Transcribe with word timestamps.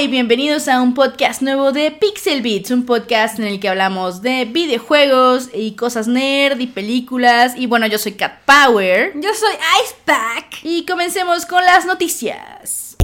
y 0.00 0.08
bienvenidos 0.08 0.66
a 0.68 0.80
un 0.80 0.94
podcast 0.94 1.42
nuevo 1.42 1.72
de 1.72 1.90
Pixel 1.90 2.40
Beats, 2.40 2.70
un 2.70 2.86
podcast 2.86 3.38
en 3.38 3.44
el 3.44 3.60
que 3.60 3.68
hablamos 3.68 4.22
de 4.22 4.46
videojuegos 4.46 5.50
y 5.52 5.72
cosas 5.72 6.08
nerd 6.08 6.58
y 6.58 6.68
películas. 6.68 7.52
Y 7.54 7.66
bueno, 7.66 7.86
yo 7.86 7.98
soy 7.98 8.12
Cat 8.12 8.38
Power. 8.46 9.12
Yo 9.16 9.28
soy 9.34 9.52
Icepack. 9.84 10.64
Y 10.64 10.86
comencemos 10.86 11.44
con 11.44 11.62
las 11.66 11.84
noticias. 11.84 12.96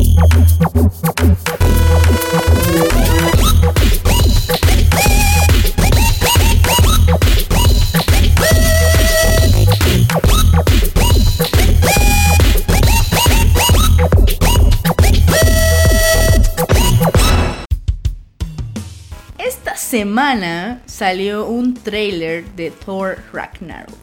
Semana 19.87 20.83
salió 20.87 21.47
un 21.47 21.75
trailer 21.75 22.45
de 22.57 22.73
Thor 22.73 23.19
Ragnarok. 23.33 23.95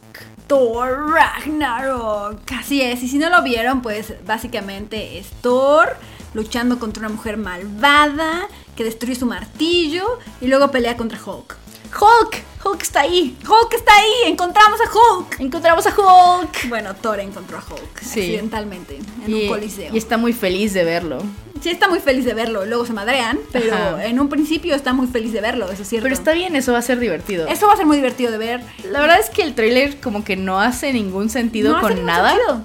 Thor 0.48 1.12
Ragnarok. 1.12 2.40
Así 2.58 2.82
es, 2.82 3.04
y 3.04 3.10
si 3.10 3.18
no 3.18 3.30
lo 3.30 3.44
vieron, 3.44 3.82
pues 3.82 4.14
básicamente 4.26 5.18
es 5.18 5.30
Thor 5.42 5.98
luchando 6.34 6.80
contra 6.80 7.02
una 7.02 7.14
mujer 7.14 7.36
malvada 7.36 8.48
que 8.78 8.86
destruye 8.86 9.16
su 9.16 9.26
martillo 9.26 10.20
y 10.40 10.48
luego 10.48 10.72
pelea 10.72 10.96
contra 10.96 11.20
Hulk. 11.22 11.63
Hulk, 12.00 12.42
Hulk 12.66 12.82
está 12.82 13.02
ahí. 13.02 13.36
Hulk 13.42 13.74
está 13.74 13.92
ahí, 13.96 14.32
encontramos 14.32 14.80
a 14.82 14.84
Hulk. 15.18 15.40
Encontramos 15.40 15.86
a 15.86 15.90
Hulk. 15.90 16.70
Bueno, 16.70 16.96
Thor 16.96 17.20
encontró 17.20 17.58
a 17.58 17.62
Hulk 17.62 18.00
Sí. 18.02 18.20
accidentalmente 18.22 19.00
en 19.26 19.30
Y, 19.32 19.44
un 19.44 19.48
coliseo. 19.50 19.94
y 19.94 19.98
está 19.98 20.18
muy 20.18 20.34
feliz 20.34 20.74
de 20.74 20.84
verlo. 20.84 21.20
Sí 21.62 21.70
está 21.70 21.88
muy 21.88 22.00
feliz 22.00 22.26
de 22.26 22.34
verlo, 22.34 22.66
luego 22.66 22.86
se 22.86 22.92
madrean, 22.92 23.40
pero 23.54 23.74
Ajá. 23.74 24.06
en 24.06 24.20
un 24.20 24.28
principio 24.28 24.76
está 24.76 24.92
muy 24.92 25.08
feliz 25.08 25.32
de 25.32 25.40
verlo, 25.40 25.72
eso 25.72 25.84
es 25.84 25.88
cierto. 25.88 26.04
Pero 26.04 26.14
está 26.16 26.34
bien, 26.34 26.56
eso 26.58 26.74
va 26.74 26.80
a 26.80 26.82
ser 26.82 27.00
divertido. 27.00 27.48
Eso 27.48 27.68
va 27.68 27.74
a 27.74 27.78
ser 27.78 27.86
muy 27.86 27.96
divertido 27.96 28.32
de 28.32 28.38
ver. 28.38 28.62
La 28.92 29.00
verdad 29.00 29.20
es 29.20 29.30
que 29.30 29.44
el 29.44 29.56
trailer 29.56 30.02
como 30.02 30.26
que 30.26 30.36
no 30.36 30.60
hace 30.60 30.92
ningún 30.92 31.30
sentido 31.30 31.72
No 31.72 31.78
hace 31.78 31.84
con 31.84 31.94
ningún 31.94 32.08
nada. 32.08 32.32
sentido. 32.32 32.62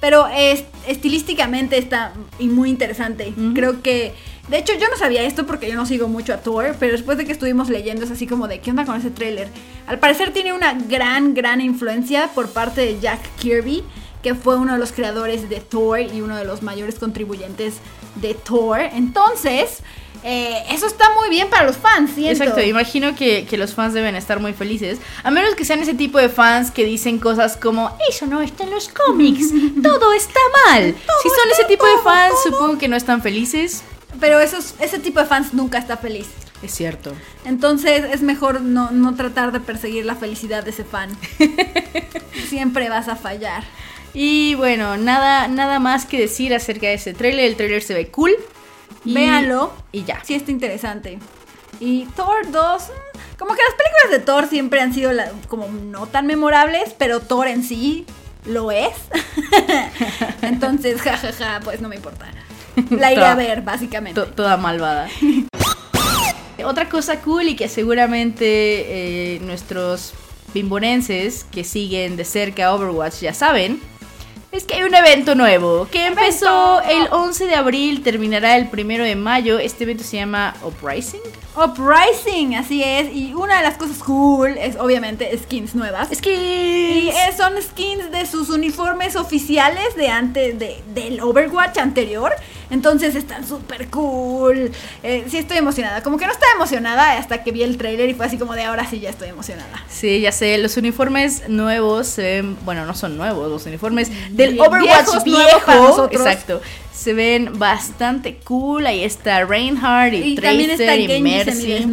Pero 0.00 0.28
es, 0.28 0.64
estilísticamente 0.86 1.76
está 1.78 2.12
muy 2.38 2.70
interesante. 2.70 3.32
Creo 3.54 3.82
que. 3.82 4.14
De 4.48 4.58
hecho, 4.58 4.72
yo 4.74 4.88
no 4.88 4.96
sabía 4.96 5.22
esto 5.24 5.46
porque 5.46 5.68
yo 5.68 5.74
no 5.74 5.84
sigo 5.84 6.08
mucho 6.08 6.32
a 6.32 6.38
Thor, 6.38 6.74
pero 6.80 6.92
después 6.92 7.18
de 7.18 7.26
que 7.26 7.32
estuvimos 7.32 7.68
leyendo 7.68 8.04
es 8.04 8.10
así 8.10 8.26
como 8.26 8.48
de 8.48 8.60
¿qué 8.60 8.70
onda 8.70 8.86
con 8.86 8.96
ese 8.96 9.10
tráiler? 9.10 9.48
Al 9.86 9.98
parecer 9.98 10.32
tiene 10.32 10.52
una 10.52 10.72
gran, 10.72 11.34
gran 11.34 11.60
influencia 11.60 12.28
por 12.34 12.50
parte 12.50 12.80
de 12.80 12.98
Jack 12.98 13.20
Kirby, 13.36 13.84
que 14.22 14.34
fue 14.34 14.56
uno 14.56 14.72
de 14.72 14.78
los 14.78 14.92
creadores 14.92 15.48
de 15.48 15.60
Thor 15.60 16.00
y 16.00 16.22
uno 16.22 16.36
de 16.36 16.44
los 16.44 16.62
mayores 16.62 16.98
contribuyentes 16.98 17.74
de 18.16 18.34
Thor. 18.34 18.80
Entonces, 18.80 19.82
eh, 20.24 20.64
eso 20.70 20.86
está 20.86 21.14
muy 21.14 21.28
bien 21.28 21.48
para 21.48 21.64
los 21.64 21.76
fans, 21.76 22.12
¿siento? 22.14 22.42
Exacto, 22.42 22.62
imagino 22.62 23.14
que, 23.14 23.46
que 23.46 23.56
los 23.56 23.74
fans 23.74 23.94
deben 23.94 24.16
estar 24.16 24.40
muy 24.40 24.54
felices. 24.54 24.98
A 25.22 25.30
menos 25.30 25.54
que 25.54 25.64
sean 25.64 25.80
ese 25.80 25.94
tipo 25.94 26.18
de 26.18 26.28
fans 26.28 26.70
que 26.70 26.84
dicen 26.84 27.18
cosas 27.18 27.56
como, 27.56 27.96
eso 28.08 28.26
no 28.26 28.40
está 28.40 28.64
en 28.64 28.70
los 28.70 28.88
cómics, 28.88 29.50
todo 29.82 30.12
está 30.14 30.40
mal. 30.66 30.94
si 31.22 31.28
son 31.28 31.50
ese 31.52 31.64
tipo 31.64 31.84
de 31.84 31.98
fans, 32.02 32.34
supongo 32.42 32.78
que 32.78 32.88
no 32.88 32.96
están 32.96 33.22
felices. 33.22 33.84
Pero 34.20 34.40
esos, 34.40 34.74
ese 34.80 34.98
tipo 34.98 35.20
de 35.20 35.26
fans 35.26 35.54
nunca 35.54 35.78
está 35.78 35.96
feliz. 35.96 36.26
Es 36.62 36.74
cierto. 36.74 37.12
Entonces 37.44 38.04
es 38.12 38.20
mejor 38.22 38.60
no, 38.60 38.90
no 38.90 39.14
tratar 39.14 39.52
de 39.52 39.60
perseguir 39.60 40.04
la 40.04 40.16
felicidad 40.16 40.64
de 40.64 40.70
ese 40.70 40.84
fan. 40.84 41.10
Siempre 42.48 42.88
vas 42.88 43.08
a 43.08 43.16
fallar. 43.16 43.62
Y 44.14 44.54
bueno, 44.56 44.96
nada, 44.96 45.46
nada 45.48 45.78
más 45.78 46.04
que 46.06 46.18
decir 46.18 46.54
acerca 46.54 46.88
de 46.88 46.94
ese 46.94 47.14
trailer. 47.14 47.44
El 47.44 47.56
trailer 47.56 47.82
se 47.82 47.94
ve 47.94 48.08
cool. 48.08 48.32
Y- 49.04 49.14
Véanlo. 49.14 49.72
Y 49.92 50.04
ya. 50.04 50.20
Sí 50.24 50.34
está 50.34 50.50
interesante. 50.50 51.18
Y 51.78 52.06
Thor 52.16 52.50
2, 52.50 52.82
mm, 52.82 53.38
como 53.38 53.54
que 53.54 53.62
las 53.62 53.74
películas 53.74 54.10
de 54.10 54.18
Thor 54.18 54.48
siempre 54.48 54.80
han 54.80 54.92
sido 54.92 55.12
la- 55.12 55.30
como 55.46 55.68
no 55.68 56.06
tan 56.08 56.26
memorables, 56.26 56.92
pero 56.98 57.20
Thor 57.20 57.46
en 57.46 57.62
sí 57.62 58.04
lo 58.46 58.72
es. 58.72 58.94
Entonces, 60.42 61.00
jajaja, 61.02 61.60
pues 61.62 61.80
no 61.80 61.88
me 61.88 61.96
importa. 61.96 62.26
La 62.90 63.12
iré 63.12 63.20
Toda- 63.20 63.32
a 63.32 63.36
ver, 63.36 63.62
básicamente. 63.62 64.20
To- 64.20 64.26
toda 64.28 64.56
malvada. 64.56 65.08
Otra 66.64 66.88
cosa 66.88 67.20
cool 67.20 67.48
y 67.48 67.56
que 67.56 67.68
seguramente 67.68 68.44
eh, 69.36 69.40
nuestros 69.40 70.12
bimborenses 70.52 71.44
que 71.44 71.62
siguen 71.64 72.16
de 72.16 72.24
cerca 72.24 72.74
Overwatch 72.74 73.20
ya 73.20 73.32
saben, 73.32 73.80
es 74.50 74.64
que 74.64 74.74
hay 74.74 74.82
un 74.82 74.94
evento 74.94 75.34
nuevo 75.34 75.86
que 75.90 76.06
empezó 76.06 76.80
el 76.82 77.06
11 77.12 77.46
de 77.46 77.54
abril, 77.54 78.02
terminará 78.02 78.56
el 78.56 78.68
1 78.72 79.04
de 79.04 79.14
mayo. 79.14 79.58
Este 79.58 79.84
evento 79.84 80.02
se 80.02 80.16
llama 80.16 80.54
Uprising. 80.62 81.20
Uprising, 81.54 82.56
así 82.56 82.82
es. 82.82 83.14
Y 83.14 83.34
una 83.34 83.58
de 83.58 83.62
las 83.62 83.76
cosas 83.76 83.98
cool 83.98 84.56
es 84.58 84.76
obviamente 84.76 85.36
skins 85.38 85.74
nuevas. 85.74 86.10
Es 86.10 86.20
Y 86.26 87.08
eh, 87.10 87.12
son 87.36 87.52
skins 87.62 88.10
de 88.10 88.26
sus 88.26 88.48
uniformes 88.50 89.16
oficiales 89.16 89.94
de 89.96 90.08
antes 90.08 90.58
de, 90.58 90.82
del 90.94 91.20
Overwatch 91.20 91.78
anterior. 91.78 92.32
Entonces 92.70 93.14
están 93.14 93.46
súper 93.46 93.88
cool. 93.88 94.70
Eh, 95.02 95.24
sí 95.28 95.38
estoy 95.38 95.56
emocionada. 95.56 96.02
Como 96.02 96.18
que 96.18 96.26
no 96.26 96.32
estaba 96.32 96.52
emocionada 96.54 97.16
hasta 97.18 97.42
que 97.42 97.50
vi 97.52 97.62
el 97.62 97.78
trailer 97.78 98.08
y 98.10 98.14
fue 98.14 98.26
así 98.26 98.36
como 98.36 98.54
de 98.54 98.64
ahora 98.64 98.86
sí 98.88 99.00
ya 99.00 99.10
estoy 99.10 99.28
emocionada. 99.28 99.84
Sí, 99.88 100.20
ya 100.20 100.32
sé, 100.32 100.58
los 100.58 100.76
uniformes 100.76 101.48
nuevos 101.48 102.06
se 102.06 102.22
ven, 102.22 102.56
bueno, 102.64 102.84
no 102.84 102.94
son 102.94 103.16
nuevos, 103.16 103.48
los 103.50 103.64
uniformes 103.66 104.10
del 104.36 104.56
Vie- 104.56 104.60
Overwatch 104.66 104.82
viejos, 105.06 105.26
nuevos 105.26 105.62
para 105.64 105.78
viejo, 105.80 105.96
nosotros. 105.96 106.20
exacto, 106.20 106.60
se 106.92 107.14
ven 107.14 107.58
bastante 107.58 108.36
cool, 108.44 108.86
ahí 108.86 109.02
está 109.02 109.44
Reinhardt 109.44 110.12
y, 110.14 110.16
Y 110.18 110.34
Tracer 110.34 110.58
también 110.58 110.70
está 110.70 110.96
y 110.96 111.22
Mercy. 111.22 111.86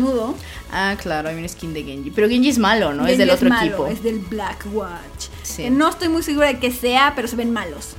Ah, 0.72 0.96
claro, 1.02 1.30
hay 1.30 1.36
un 1.38 1.47
skin 1.47 1.74
de 1.74 1.84
Genji, 1.84 2.12
pero 2.12 2.28
Genji 2.28 2.50
es 2.50 2.57
malo, 2.57 2.92
¿no? 2.94 3.03
es 3.03 3.12
Genji 3.12 3.19
del 3.19 3.30
otro 3.30 3.47
malo, 3.50 3.66
equipo. 3.66 3.88
Es 3.88 4.03
del 4.03 4.19
Black 4.19 4.66
Watch. 4.74 5.28
Sí. 5.44 5.69
No 5.69 5.90
estoy 5.90 6.09
muy 6.09 6.22
segura 6.24 6.47
de 6.47 6.59
que 6.59 6.72
sea, 6.72 7.13
pero 7.16 7.28
se 7.30 7.36
ven 7.38 7.53
malos. 7.53 7.96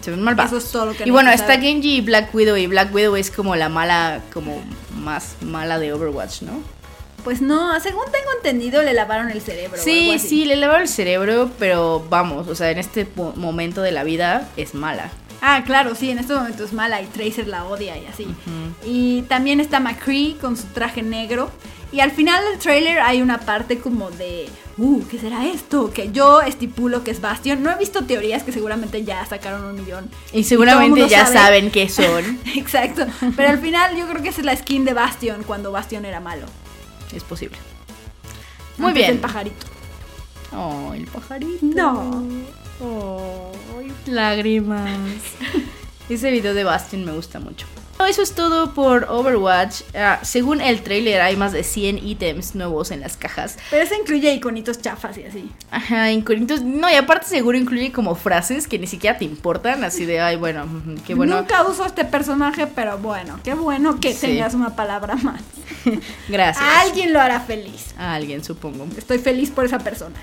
Se 0.00 0.10
ven 0.10 0.22
malvados. 0.22 0.52
Eso 0.52 0.58
es 0.66 0.72
todo 0.72 0.86
lo 0.86 0.92
que 0.94 1.06
Y 1.06 1.10
bueno, 1.10 1.30
está. 1.30 1.58
Genji 1.60 1.96
y 1.96 2.00
Black 2.00 2.34
Widow 2.34 2.56
y 2.56 2.66
Black 2.66 2.94
Widow 2.94 3.16
es 3.16 3.30
como 3.30 3.56
la 3.56 3.68
mala, 3.68 4.22
como 4.32 4.62
más 4.96 5.36
mala 5.42 5.78
de 5.78 5.92
Overwatch, 5.92 6.42
¿no? 6.42 6.52
Pues 7.24 7.42
no, 7.42 7.78
según 7.80 8.04
tengo 8.10 8.28
entendido, 8.38 8.82
le 8.82 8.94
lavaron 8.94 9.30
el 9.30 9.42
cerebro. 9.42 9.72
o 9.72 9.74
algo 9.74 9.84
Sí, 9.84 10.10
así. 10.12 10.28
sí, 10.28 10.44
le 10.46 10.56
lavaron 10.56 10.82
el 10.82 10.88
cerebro, 10.88 11.50
pero 11.58 12.04
vamos, 12.08 12.48
o 12.48 12.54
sea, 12.54 12.70
en 12.70 12.78
este 12.78 13.06
momento 13.36 13.82
de 13.82 13.92
la 13.92 14.04
vida 14.04 14.48
es 14.56 14.74
mala. 14.74 15.10
Ah, 15.42 15.62
claro, 15.66 15.94
sí, 15.94 16.10
en 16.10 16.18
este 16.18 16.34
momento 16.34 16.64
es 16.64 16.72
mala 16.72 17.00
y 17.02 17.06
Tracer 17.06 17.46
la 17.46 17.64
odia 17.64 17.96
y 17.98 18.06
así. 18.06 18.26
Y 18.86 19.22
también 19.22 19.60
está 19.60 19.80
McCree 19.80 20.36
con 20.40 20.56
su 20.56 20.64
traje 20.68 21.02
negro. 21.02 21.50
Y 21.92 22.00
al 22.00 22.12
final 22.12 22.44
del 22.44 22.58
trailer 22.58 23.00
hay 23.00 23.20
una 23.20 23.38
parte 23.40 23.78
como 23.78 24.10
de, 24.12 24.48
uh, 24.78 25.02
¿qué 25.10 25.18
será 25.18 25.46
esto? 25.46 25.90
Que 25.92 26.12
yo 26.12 26.40
estipulo 26.40 27.02
que 27.02 27.10
es 27.10 27.20
Bastion. 27.20 27.62
No 27.62 27.70
he 27.72 27.76
visto 27.76 28.04
teorías 28.04 28.44
que 28.44 28.52
seguramente 28.52 29.02
ya 29.04 29.24
sacaron 29.26 29.64
un 29.64 29.74
millón. 29.74 30.08
Y 30.32 30.44
seguramente 30.44 31.08
ya 31.08 31.26
sabe. 31.26 31.38
saben 31.38 31.70
qué 31.72 31.88
son. 31.90 32.38
Exacto. 32.54 33.06
Pero 33.36 33.48
al 33.48 33.58
final 33.58 33.96
yo 33.96 34.06
creo 34.06 34.22
que 34.22 34.28
esa 34.28 34.40
es 34.40 34.46
la 34.46 34.54
skin 34.56 34.84
de 34.84 34.94
Bastion 34.94 35.42
cuando 35.42 35.72
Bastion 35.72 36.04
era 36.04 36.20
malo. 36.20 36.46
Es 37.12 37.24
posible. 37.24 37.58
Muy 38.78 38.88
Antes 38.90 39.00
bien. 39.02 39.10
del 39.14 39.20
pajarito. 39.20 39.66
Oh, 40.56 40.92
el 40.94 41.06
pajarito. 41.06 41.58
No. 41.66 42.22
Oh, 42.80 43.52
lágrimas. 44.06 44.90
Ese 46.08 46.30
video 46.30 46.54
de 46.54 46.64
Bastion 46.64 47.04
me 47.04 47.12
gusta 47.12 47.40
mucho. 47.40 47.66
Eso 48.06 48.22
es 48.22 48.32
todo 48.32 48.72
por 48.74 49.04
Overwatch. 49.08 49.82
Ah, 49.94 50.18
según 50.22 50.60
el 50.60 50.82
trailer 50.82 51.20
hay 51.20 51.36
más 51.36 51.52
de 51.52 51.62
100 51.62 51.98
ítems 52.06 52.54
nuevos 52.54 52.90
en 52.90 53.00
las 53.00 53.16
cajas. 53.16 53.56
Pero 53.70 53.82
eso 53.84 53.94
incluye 53.94 54.32
iconitos 54.34 54.80
chafas 54.82 55.16
y 55.18 55.24
así. 55.24 55.50
Ajá, 55.70 56.10
incluidos. 56.10 56.62
No, 56.62 56.90
y 56.90 56.94
aparte 56.94 57.26
seguro 57.26 57.56
incluye 57.56 57.92
como 57.92 58.14
frases 58.16 58.66
que 58.66 58.78
ni 58.78 58.86
siquiera 58.86 59.16
te 59.18 59.24
importan. 59.24 59.84
Así 59.84 60.04
de, 60.06 60.20
ay, 60.20 60.36
bueno, 60.36 60.66
qué 61.06 61.14
bueno. 61.14 61.36
Nunca 61.36 61.66
uso 61.66 61.86
este 61.86 62.04
personaje, 62.04 62.66
pero 62.66 62.98
bueno, 62.98 63.38
qué 63.44 63.54
bueno 63.54 64.00
que 64.00 64.12
Sí. 64.12 64.26
tengas 64.26 64.54
una 64.54 64.74
palabra 64.74 65.14
más. 65.16 65.40
Gracias. 66.28 66.64
A 66.64 66.80
alguien 66.80 67.12
lo 67.12 67.20
hará 67.20 67.40
feliz. 67.40 67.94
A 67.98 68.14
alguien, 68.14 68.42
supongo. 68.44 68.86
Estoy 68.96 69.18
feliz 69.18 69.50
por 69.50 69.64
esa 69.64 69.78
persona. 69.78 70.16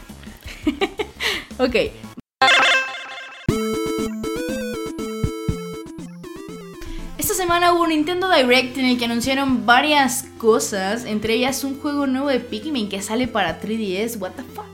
Ok. 1.57 1.75
Semana 7.47 7.71
hubo 7.71 7.83
un 7.83 7.89
Nintendo 7.89 8.29
Direct 8.29 8.77
en 8.77 8.83
el 8.83 8.97
que 8.97 9.05
anunciaron 9.05 9.65
varias 9.65 10.25
cosas, 10.37 11.05
entre 11.05 11.33
ellas 11.33 11.63
un 11.63 11.79
juego 11.79 12.05
nuevo 12.05 12.27
de 12.27 12.41
Pikmin 12.41 12.89
que 12.89 13.01
sale 13.01 13.25
para 13.25 13.61
3DS. 13.61 14.19
What 14.19 14.31
the 14.31 14.43
fuck? 14.53 14.65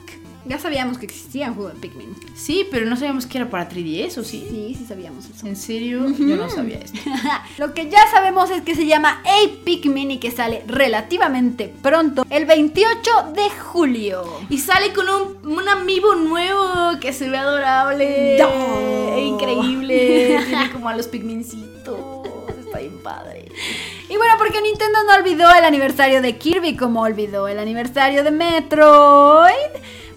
Ya 0.46 0.58
sabíamos 0.58 0.98
que 0.98 1.06
existía 1.06 1.50
un 1.50 1.54
juego 1.54 1.70
de 1.70 1.76
Pikmin. 1.76 2.16
Sí, 2.34 2.66
pero 2.72 2.88
no 2.88 2.96
sabíamos 2.96 3.28
que 3.28 3.38
era 3.38 3.48
para 3.48 3.70
3DS, 3.70 4.18
¿o 4.18 4.24
sí? 4.24 4.48
Sí, 4.50 4.76
sí 4.76 4.86
sabíamos 4.88 5.30
eso. 5.30 5.46
¿En 5.46 5.56
serio? 5.56 6.08
Yo 6.18 6.36
no 6.36 6.50
sabía 6.50 6.80
esto. 6.80 6.98
Lo 7.60 7.76
que 7.76 7.92
ya 7.92 8.00
sabemos 8.10 8.50
es 8.50 8.64
que 8.64 8.74
se 8.74 8.88
llama 8.88 9.22
A 9.24 9.64
Pikmin 9.64 10.10
y 10.10 10.18
que 10.18 10.32
sale 10.32 10.64
relativamente 10.66 11.72
pronto, 11.80 12.26
el 12.32 12.48
28 12.48 13.34
de 13.36 13.52
julio. 13.52 14.24
Y 14.50 14.58
sale 14.58 14.94
con 14.94 15.06
un, 15.10 15.60
un 15.60 15.70
amiibo 15.70 16.16
nuevo 16.16 17.00
que 17.00 17.14
se 17.14 17.30
ve 17.30 17.38
adorable. 17.38 18.40
No. 18.40 19.20
Increíble. 19.20 20.40
Tiene 20.48 20.72
como 20.72 20.90
a 20.90 20.98
los 20.98 21.08
pigmencitos. 21.08 22.13
Y 24.10 24.18
bueno, 24.18 24.34
porque 24.38 24.62
Nintendo 24.62 25.00
no 25.06 25.16
olvidó 25.16 25.50
el 25.54 25.66
aniversario 25.66 26.22
de 26.22 26.38
Kirby 26.38 26.76
como 26.76 27.02
olvidó 27.02 27.48
el 27.48 27.60
aniversario 27.60 28.24
de 28.24 28.32
Metroid. 28.32 29.54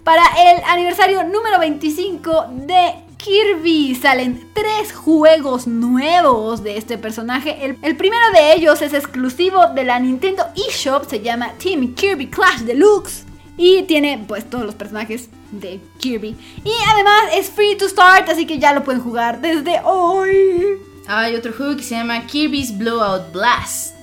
Para 0.04 0.22
el 0.52 0.62
aniversario 0.64 1.24
número 1.24 1.58
25 1.58 2.46
de 2.66 2.94
Kirby 3.16 3.94
salen 3.96 4.48
tres 4.52 4.92
juegos 4.92 5.66
nuevos 5.66 6.62
de 6.62 6.76
este 6.76 6.96
personaje. 6.96 7.64
El, 7.64 7.76
el, 7.82 7.96
primero 7.96 8.24
de 8.32 8.52
ellos 8.54 8.82
es 8.82 8.94
exclusivo 8.94 9.66
de 9.74 9.84
la 9.84 9.98
Nintendo 9.98 10.46
eShop, 10.68 11.08
se 11.08 11.20
llama 11.20 11.52
Team 11.58 11.94
Kirby 11.94 12.28
Clash 12.28 12.60
Deluxe. 12.60 13.24
Y 13.58 13.82
tiene 13.84 14.22
pues 14.28 14.48
todos 14.48 14.64
los 14.64 14.74
personajes 14.74 15.30
de 15.50 15.80
Kirby. 15.98 16.36
Y 16.62 16.72
además 16.92 17.22
es 17.34 17.50
free 17.50 17.76
to 17.76 17.88
start, 17.88 18.28
así 18.28 18.46
que 18.46 18.58
ya 18.58 18.72
lo 18.74 18.84
pueden 18.84 19.00
jugar 19.02 19.40
desde 19.40 19.80
hoy. 19.82 20.78
Hay 21.08 21.36
otro 21.36 21.52
juego 21.52 21.76
que 21.76 21.82
se 21.82 21.94
llama 21.94 22.26
Kirby's 22.26 22.76
Blowout 22.76 23.32
Blast. 23.32 23.94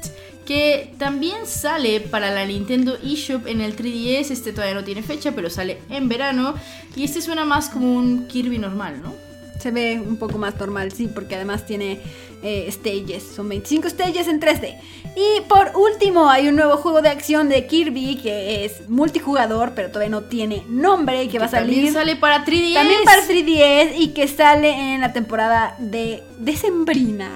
Que 0.45 0.93
también 0.97 1.45
sale 1.45 2.01
para 2.01 2.31
la 2.31 2.45
Nintendo 2.45 2.97
eShop 3.03 3.47
en 3.47 3.61
el 3.61 3.75
3DS. 3.75 4.31
Este 4.31 4.51
todavía 4.51 4.75
no 4.75 4.83
tiene 4.83 5.03
fecha, 5.03 5.31
pero 5.33 5.49
sale 5.49 5.79
en 5.89 6.09
verano. 6.09 6.55
Y 6.95 7.03
este 7.03 7.21
suena 7.21 7.45
más 7.45 7.69
como 7.69 7.93
un 7.93 8.27
Kirby 8.27 8.57
normal, 8.57 9.01
¿no? 9.01 9.32
Se 9.63 9.71
ve 9.71 9.97
un 9.97 10.17
poco 10.17 10.37
más 10.37 10.59
normal, 10.59 10.91
sí, 10.91 11.07
porque 11.07 11.35
además 11.35 11.65
tiene 11.65 12.01
eh, 12.43 12.69
stages. 12.69 13.23
Son 13.23 13.47
25 13.47 13.89
stages 13.89 14.27
en 14.27 14.41
3D. 14.41 14.75
Y 15.15 15.39
por 15.47 15.71
último, 15.77 16.29
hay 16.29 16.49
un 16.49 16.57
nuevo 16.57 16.75
juego 16.75 17.01
de 17.01 17.07
acción 17.07 17.47
de 17.47 17.65
Kirby 17.65 18.17
que 18.17 18.65
es 18.65 18.89
multijugador, 18.89 19.71
pero 19.73 19.87
todavía 19.87 20.09
no 20.09 20.23
tiene 20.23 20.63
nombre 20.67 21.23
y 21.23 21.29
que, 21.29 21.39
va 21.39 21.45
a 21.45 21.47
salir. 21.47 21.75
También 21.75 21.93
sale 21.93 22.17
para 22.17 22.43
3DS. 22.43 22.73
También 22.73 22.99
para 23.05 23.25
3DS 23.25 23.93
y 23.97 24.09
que 24.09 24.27
sale 24.27 24.95
en 24.95 24.99
la 24.99 25.13
temporada 25.13 25.77
de 25.79 26.21
Decembrina. 26.39 27.31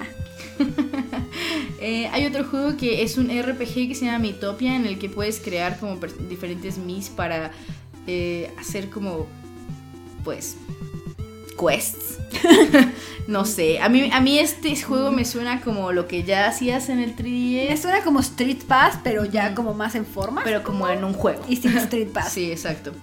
eh, 1.79 2.09
hay 2.11 2.25
otro 2.25 2.43
juego 2.43 2.75
que 2.75 3.03
es 3.03 3.17
un 3.17 3.29
RPG 3.29 3.87
que 3.87 3.95
se 3.95 4.03
llama 4.03 4.19
Mitopia, 4.19 4.75
en 4.75 4.85
el 4.85 4.99
que 4.99 5.07
puedes 5.07 5.39
crear 5.39 5.79
como 5.79 5.97
diferentes 6.27 6.77
Mis 6.77 7.07
para 7.07 7.51
eh, 8.05 8.51
hacer 8.59 8.89
como, 8.89 9.27
pues, 10.25 10.57
quests. 11.57 12.17
no 13.27 13.45
sé, 13.45 13.79
a 13.79 13.89
mí, 13.89 14.09
a 14.11 14.21
mí 14.21 14.39
este 14.39 14.75
juego 14.81 15.11
me 15.11 15.25
suena 15.25 15.61
como 15.61 15.91
lo 15.91 16.07
que 16.07 16.23
ya 16.23 16.47
hacías 16.47 16.89
en 16.89 16.99
el 16.99 17.15
3DS. 17.15 17.69
Me 17.69 17.77
suena 17.77 18.03
como 18.03 18.19
Street 18.19 18.63
Pass, 18.67 18.99
pero 19.03 19.25
ya 19.25 19.55
como 19.55 19.73
más 19.73 19.95
en 19.95 20.05
forma. 20.05 20.41
Pero 20.43 20.63
como 20.63 20.87
en 20.87 21.03
un 21.03 21.13
juego. 21.13 21.43
Y 21.47 21.57
sin 21.57 21.77
Street 21.77 22.09
Pass. 22.09 22.31
sí, 22.31 22.51
exacto. 22.51 22.93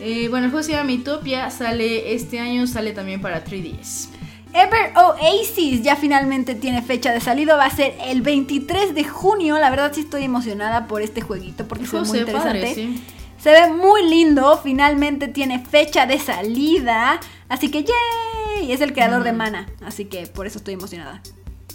Eh, 0.00 0.28
bueno, 0.28 0.46
el 0.46 0.50
juego 0.50 0.64
se 0.64 0.72
llama 0.72 0.84
Mitopia, 0.84 1.50
sale 1.50 2.14
este 2.14 2.40
año, 2.40 2.66
sale 2.66 2.92
también 2.92 3.20
para 3.20 3.44
3DS. 3.44 4.08
Ever 4.52 4.92
Oasis 4.96 5.82
ya 5.82 5.94
finalmente 5.94 6.54
tiene 6.54 6.82
fecha 6.82 7.12
de 7.12 7.20
salida, 7.20 7.56
va 7.56 7.66
a 7.66 7.70
ser 7.70 7.94
el 8.06 8.22
23 8.22 8.94
de 8.94 9.04
junio. 9.04 9.58
La 9.58 9.70
verdad 9.70 9.92
sí 9.94 10.00
estoy 10.00 10.24
emocionada 10.24 10.86
por 10.86 11.02
este 11.02 11.20
jueguito 11.20 11.68
porque 11.68 11.84
es 11.84 11.92
muy 11.92 12.18
interesante. 12.18 12.32
Padre, 12.32 12.74
sí. 12.74 13.02
Se 13.38 13.50
ve 13.50 13.70
muy 13.70 14.06
lindo, 14.08 14.60
finalmente 14.62 15.28
tiene 15.28 15.60
fecha 15.60 16.04
de 16.04 16.18
salida, 16.18 17.20
así 17.50 17.70
que 17.70 17.84
¡yay! 17.84 18.72
Es 18.72 18.80
el 18.80 18.94
creador 18.94 19.20
mm. 19.20 19.24
de 19.24 19.32
Mana, 19.32 19.68
así 19.84 20.06
que 20.06 20.26
por 20.26 20.46
eso 20.46 20.56
estoy 20.56 20.74
emocionada. 20.74 21.22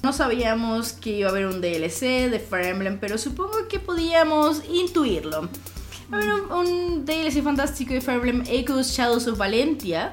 No 0.02 0.12
sabíamos 0.12 0.94
que 0.94 1.12
iba 1.12 1.30
a 1.30 1.32
haber 1.32 1.46
un 1.46 1.62
DLC 1.62 2.30
de 2.32 2.40
Fire 2.40 2.66
Emblem, 2.66 3.00
pero 3.00 3.20
supongo 3.20 3.68
que 3.70 3.80
podíamos 3.80 4.64
intuirlo. 4.68 5.50
Va 6.12 6.18
a 6.18 6.22
haber 6.22 6.34
un, 6.34 6.52
un 6.52 7.06
DLC 7.06 7.44
fantástico 7.44 7.94
de 7.94 8.02
Fire 8.02 8.18
Emblem 8.18 8.44
Echoes 8.48 8.96
Shadows 8.96 9.28
of 9.28 9.38
Valentia 9.38 10.12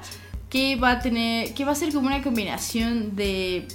que 0.53 0.77
va 0.77 0.91
a 0.91 0.99
tener, 0.99 1.55
que 1.55 1.65
va 1.65 1.73
a 1.73 1.75
ser 1.75 1.95
como 1.95 2.09
una 2.09 2.23
combinación 2.23 3.17
de 3.17 3.67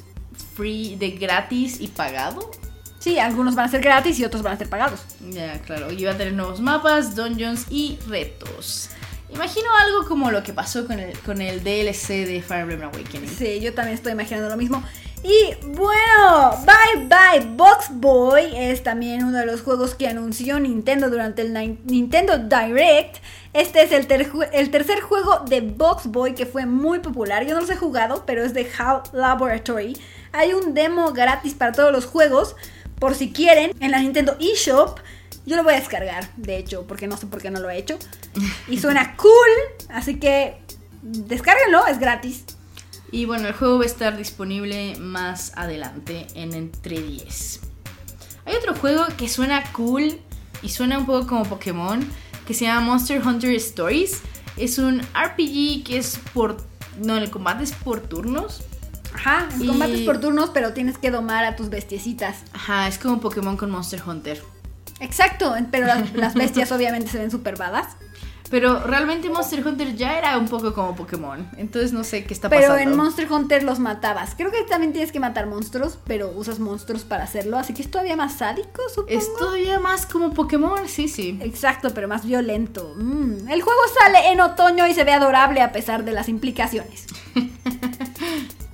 free, 0.56 0.96
de 0.96 1.10
gratis 1.10 1.82
y 1.82 1.88
pagado. 1.88 2.52
Sí, 3.00 3.18
algunos 3.18 3.56
van 3.56 3.66
a 3.66 3.70
ser 3.70 3.82
gratis 3.82 4.20
y 4.20 4.26
otros 4.26 4.44
van 4.44 4.54
a 4.54 4.58
ser 4.58 4.70
pagados. 4.70 5.00
Ya, 5.32 5.60
claro. 5.62 5.92
Y 5.92 6.04
va 6.04 6.12
a 6.12 6.18
tener 6.18 6.34
nuevos 6.34 6.62
mapas, 6.62 7.16
dungeons 7.16 7.66
y 7.72 7.98
retos. 8.08 8.92
Imagino 9.30 9.68
algo 9.86 10.08
como 10.08 10.32
lo 10.32 10.42
que 10.42 10.54
pasó 10.54 10.88
con 10.88 11.00
el, 11.00 11.18
con 11.20 11.42
el 11.42 11.64
DLC 11.64 12.26
de 12.26 12.42
Fire 12.42 12.62
Emblem 12.62 12.84
Awakening. 12.84 13.30
Sí, 13.30 13.60
yo 13.60 13.74
también 13.74 13.96
estoy 13.96 14.14
imaginando 14.14 14.50
lo 14.50 14.56
mismo. 14.56 14.84
Y 15.24 15.56
bueno, 15.66 16.58
Bye 16.66 17.08
Bye 17.08 17.56
Box 17.56 17.88
Boy 17.92 18.56
es 18.56 18.84
también 18.84 19.26
uno 19.26 19.40
de 19.40 19.46
los 19.46 19.62
juegos 19.62 19.96
que 19.96 20.08
anunció 20.08 20.60
Nintendo 20.60 21.10
durante 21.10 21.42
el 21.42 21.54
Nintendo 21.86 22.38
Direct. 22.38 23.18
Este 23.54 23.82
es 23.82 23.92
el, 23.92 24.08
el, 24.54 24.70
tercer 24.70 25.02
juego 25.02 25.40
de 25.40 25.62
Box 25.62 26.08
Boy 26.08 26.36
que 26.36 26.46
fue 26.46 26.66
muy 26.66 27.00
popular. 27.00 27.46
Yo 27.46 27.56
no 27.56 27.62
los 27.62 27.70
he 27.70 27.76
jugado, 27.76 28.24
pero 28.26 28.44
es 28.44 28.54
de 28.54 28.70
HAL 28.78 29.04
Laboratory. 29.12 29.98
Hay 30.32 30.54
un 30.54 30.74
demo 30.74 31.12
gratis 31.12 31.56
para 31.56 31.72
todos 31.72 31.92
los 31.92 32.06
juegos, 32.06 32.56
por 33.00 33.16
si 33.16 33.34
quieren, 33.34 33.72
en 33.80 33.92
la 33.92 34.00
Nintendo 34.00 34.38
eShop. 34.40 35.00
Yo 35.48 35.56
lo 35.56 35.64
voy 35.64 35.76
a 35.76 35.80
descargar, 35.80 36.30
de 36.36 36.58
hecho, 36.58 36.86
porque 36.88 37.08
no 37.08 37.16
sé 37.16 37.26
por 37.26 37.42
qué 37.42 37.50
no 37.50 37.62
lo 37.62 37.70
he 37.70 37.78
hecho. 37.78 37.98
Y 38.68 38.80
suena 38.80 39.16
cool, 39.16 39.32
así 39.88 40.20
que 40.20 40.58
descárguenlo, 41.02 41.88
es 41.88 42.00
gratis. 42.00 42.44
Y 43.14 43.24
bueno, 43.24 43.48
el 43.48 43.54
juego 43.54 43.78
va 43.78 43.84
a 43.84 43.88
estar 43.88 44.18
disponible 44.18 44.98
más 45.00 45.54
adelante 45.56 46.28
en 46.36 46.52
el 46.52 46.70
3DS. 46.74 47.62
Hay 48.44 48.56
otro 48.56 48.76
juego 48.76 49.06
que 49.18 49.30
suena 49.30 49.64
cool 49.72 50.20
y 50.62 50.68
suena 50.68 50.98
un 50.98 51.06
poco 51.06 51.28
como 51.28 51.46
Pokémon 51.46 52.06
que 52.46 52.54
se 52.54 52.66
llama 52.66 52.82
Monster 52.82 53.26
Hunter 53.26 53.52
Stories. 53.56 54.20
Es 54.58 54.80
un 54.80 55.00
RPG 55.00 55.86
que 55.86 55.98
es 55.98 56.20
por... 56.34 56.58
No, 57.00 57.16
el 57.16 57.30
combate 57.30 57.64
es 57.64 57.72
por 57.72 58.02
turnos. 58.02 58.64
Ajá, 59.14 59.48
el 59.58 59.68
combate 59.68 59.96
es 59.96 60.02
por 60.02 60.20
turnos, 60.20 60.50
pero 60.50 60.74
tienes 60.74 60.98
que 60.98 61.10
domar 61.10 61.46
a 61.46 61.56
tus 61.56 61.70
bestiecitas. 61.70 62.44
Ajá, 62.52 62.90
es 62.90 62.98
como 62.98 63.22
Pokémon 63.22 63.56
con 63.56 63.72
Monster 63.72 64.04
Hunter. 64.06 64.44
Exacto, 65.00 65.56
pero 65.72 65.88
las, 65.88 66.14
las 66.14 66.34
bestias 66.34 66.72
obviamente 66.74 67.10
se 67.10 67.18
ven 67.18 67.32
super 67.32 67.58
badas. 67.58 67.98
Pero 68.50 68.80
realmente 68.80 69.30
Monster 69.30 69.66
Hunter 69.66 69.96
ya 69.96 70.18
era 70.18 70.38
un 70.38 70.48
poco 70.48 70.74
como 70.74 70.96
Pokémon. 70.96 71.50
Entonces 71.58 71.92
no 71.92 72.04
sé 72.04 72.24
qué 72.26 72.34
está 72.34 72.50
pasando. 72.50 72.76
Pero 72.76 72.90
en 72.90 72.96
Monster 72.96 73.32
Hunter 73.32 73.64
los 73.64 73.80
matabas. 73.80 74.36
Creo 74.36 74.52
que 74.52 74.64
también 74.64 74.94
tienes 74.94 75.12
que 75.12 75.20
matar 75.20 75.48
monstruos, 75.48 76.00
pero 76.06 76.32
usas 76.32 76.60
monstruos 76.60 77.04
para 77.04 77.24
hacerlo. 77.24 77.58
Así 77.58 77.74
que 77.74 77.82
es 77.82 77.92
todavía 77.92 78.16
más 78.16 78.38
sádico, 78.38 78.82
supongo. 78.90 79.20
Es 79.20 79.34
todavía 79.38 79.80
más 79.80 80.06
como 80.06 80.34
Pokémon, 80.34 80.88
sí, 80.88 81.08
sí. 81.08 81.38
Exacto, 81.42 81.94
pero 81.94 82.08
más 82.08 82.26
violento. 82.26 82.94
Mm. 82.96 83.50
El 83.50 83.62
juego 83.62 83.82
sale 84.00 84.32
en 84.32 84.40
otoño 84.40 84.88
y 84.88 84.94
se 84.94 85.04
ve 85.04 85.12
adorable 85.12 85.62
a 85.62 85.72
pesar 85.72 86.06
de 86.06 86.14
las 86.14 86.30
implicaciones. 86.30 87.06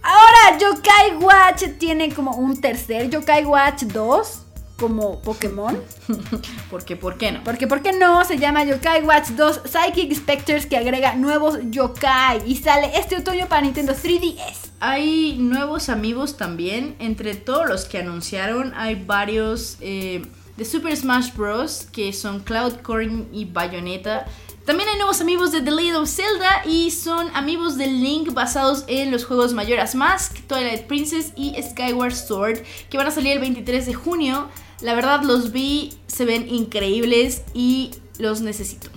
Ahora, 0.04 0.58
Yokai 0.60 1.16
Watch 1.16 1.78
tiene 1.80 2.14
como 2.14 2.36
un 2.36 2.60
tercer 2.60 3.10
Yokai 3.10 3.46
Watch 3.46 3.84
2 3.84 4.43
como 4.84 5.22
Pokémon. 5.22 5.82
Porque, 6.70 6.98
¿por 6.98 7.18
qué 7.18 7.32
no? 7.32 7.42
Porque, 7.46 7.68
¿por 7.68 7.82
qué 7.82 7.94
no? 7.94 8.26
Se 8.26 8.38
llama 8.38 8.66
Yokai 8.66 9.04
Watch 9.04 9.30
2 9.30 9.62
Psychic 9.64 10.14
Specters 10.14 10.66
que 10.66 10.76
agrega 10.76 11.16
nuevos 11.16 11.58
Yokai 11.70 12.42
y 12.46 12.58
sale 12.58 12.92
este 12.98 13.16
otoño 13.16 13.48
para 13.48 13.62
Nintendo 13.62 13.94
3DS. 13.94 14.72
Hay 14.82 15.38
nuevos 15.40 15.88
amigos 15.88 16.36
también. 16.36 16.98
Entre 17.00 17.34
todos 17.34 17.70
los 17.70 17.86
que 17.86 18.00
anunciaron, 18.00 18.74
hay 18.76 18.96
varios 18.96 19.78
eh, 19.80 20.26
de 20.58 20.66
Super 20.66 20.98
Smash 20.98 21.34
Bros. 21.34 21.88
que 21.94 22.12
son 22.12 22.42
Cloud 22.42 22.82
Corn 22.82 23.30
y 23.32 23.46
Bayonetta. 23.46 24.26
También 24.66 24.88
hay 24.88 24.96
nuevos 24.96 25.20
amigos 25.20 25.52
de 25.52 25.62
The 25.62 25.72
Legend 25.72 25.98
of 25.98 26.10
Zelda 26.10 26.64
y 26.66 26.92
son 26.92 27.30
amigos 27.34 27.78
de 27.78 27.88
Link 27.88 28.34
basados 28.34 28.86
en 28.88 29.12
los 29.12 29.26
juegos 29.26 29.54
Majora's 29.54 29.94
Mask, 29.94 30.38
Twilight 30.48 30.88
Princess 30.88 31.34
y 31.36 31.54
Skyward 31.62 32.16
Sword 32.16 32.60
que 32.90 32.98
van 32.98 33.08
a 33.08 33.12
salir 33.12 33.34
el 33.34 33.40
23 33.40 33.86
de 33.86 33.94
junio. 33.94 34.48
La 34.84 34.94
verdad 34.94 35.24
los 35.24 35.52
vi, 35.52 35.94
se 36.08 36.26
ven 36.26 36.48
increíbles 36.48 37.42
y 37.54 37.92
los 38.20 38.42
necesito. 38.42 38.90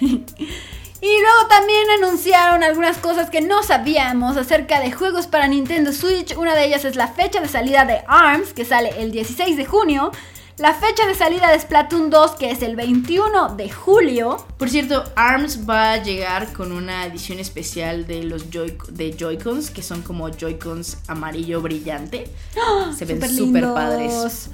Y 1.02 1.18
luego 1.18 1.48
también 1.48 1.88
anunciaron 1.98 2.62
algunas 2.62 2.98
cosas 2.98 3.30
que 3.30 3.40
no 3.40 3.62
sabíamos 3.62 4.36
acerca 4.36 4.80
de 4.80 4.92
juegos 4.92 5.26
para 5.26 5.48
Nintendo 5.48 5.94
Switch. 5.94 6.36
Una 6.36 6.54
de 6.54 6.66
ellas 6.66 6.84
es 6.84 6.94
la 6.94 7.08
fecha 7.08 7.40
de 7.40 7.48
salida 7.48 7.86
de 7.86 8.02
ARMS, 8.06 8.52
que 8.52 8.66
sale 8.66 8.90
el 8.98 9.10
16 9.10 9.56
de 9.56 9.64
junio. 9.64 10.12
La 10.60 10.74
fecha 10.74 11.06
de 11.06 11.14
salida 11.14 11.50
de 11.50 11.58
Splatoon 11.58 12.10
2, 12.10 12.32
que 12.32 12.50
es 12.50 12.60
el 12.60 12.76
21 12.76 13.56
de 13.56 13.70
julio. 13.70 14.44
Por 14.58 14.68
cierto, 14.68 15.04
ARMS 15.16 15.66
va 15.66 15.92
a 15.92 16.02
llegar 16.02 16.52
con 16.52 16.72
una 16.72 17.06
edición 17.06 17.38
especial 17.38 18.06
de 18.06 18.24
los 18.24 18.50
Joy 18.50 18.76
de 18.90 19.16
Joy-Cons, 19.16 19.70
que 19.70 19.82
son 19.82 20.02
como 20.02 20.28
Joy-Cons 20.28 20.98
amarillo 21.08 21.62
brillante. 21.62 22.30
¡Ah! 22.58 22.92
Se 22.94 23.06
ven 23.06 23.26
súper 23.26 23.72
padres. 23.72 24.50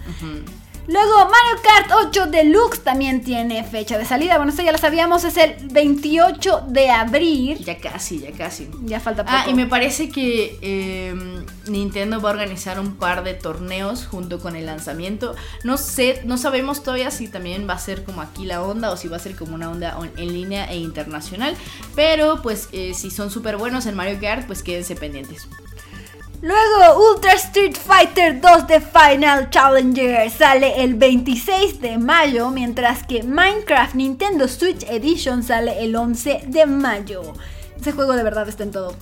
Luego 0.88 1.14
Mario 1.18 1.62
Kart 1.62 2.06
8 2.08 2.26
Deluxe 2.26 2.80
también 2.80 3.22
tiene 3.22 3.64
fecha 3.64 3.98
de 3.98 4.04
salida. 4.04 4.36
Bueno, 4.36 4.50
esto 4.50 4.62
ya 4.62 4.72
lo 4.72 4.78
sabíamos, 4.78 5.24
es 5.24 5.36
el 5.36 5.54
28 5.70 6.64
de 6.68 6.90
abril. 6.90 7.58
Ya 7.58 7.78
casi, 7.78 8.20
ya 8.20 8.30
casi. 8.32 8.68
Ya 8.84 9.00
falta 9.00 9.24
poco. 9.24 9.36
Ah, 9.36 9.46
y 9.48 9.54
me 9.54 9.66
parece 9.66 10.10
que 10.10 10.58
em, 10.60 11.44
Nintendo 11.66 12.20
va 12.20 12.30
a 12.30 12.32
organizar 12.32 12.78
un 12.78 12.96
par 12.96 13.24
de 13.24 13.34
torneos 13.34 14.06
junto 14.06 14.38
con 14.38 14.54
el 14.54 14.66
lanzamiento. 14.66 15.34
No 15.64 15.76
sé, 15.76 16.22
no 16.24 16.38
sabemos 16.38 16.82
todavía 16.82 17.10
si 17.10 17.28
también 17.28 17.68
va 17.68 17.74
a 17.74 17.78
ser 17.78 18.04
como 18.04 18.22
aquí 18.22 18.44
la 18.44 18.62
onda 18.62 18.90
o 18.92 18.96
si 18.96 19.08
va 19.08 19.16
a 19.16 19.20
ser 19.20 19.34
como 19.34 19.54
una 19.54 19.70
onda 19.70 19.98
en 20.16 20.32
línea 20.32 20.70
e 20.70 20.76
internacional. 20.76 21.56
Pero 21.94 22.42
pues 22.42 22.68
eh, 22.72 22.94
si 22.94 23.10
son 23.10 23.30
súper 23.30 23.56
buenos 23.56 23.86
en 23.86 23.96
Mario 23.96 24.18
Kart, 24.20 24.46
pues 24.46 24.62
quédense 24.62 24.94
pendientes. 24.94 25.48
Luego, 26.42 27.12
Ultra 27.12 27.32
Street 27.34 27.76
Fighter 27.76 28.40
2 28.40 28.66
The 28.66 28.80
Final 28.80 29.48
Challenger 29.50 30.30
sale 30.30 30.82
el 30.82 30.94
26 30.94 31.80
de 31.80 31.98
mayo, 31.98 32.50
mientras 32.50 33.06
que 33.06 33.22
Minecraft 33.22 33.94
Nintendo 33.94 34.46
Switch 34.46 34.84
Edition 34.84 35.42
sale 35.42 35.82
el 35.82 35.96
11 35.96 36.44
de 36.46 36.66
mayo. 36.66 37.32
Ese 37.80 37.92
juego 37.92 38.12
de 38.12 38.22
verdad 38.22 38.48
está 38.48 38.64
en 38.64 38.70
todo. 38.70 38.94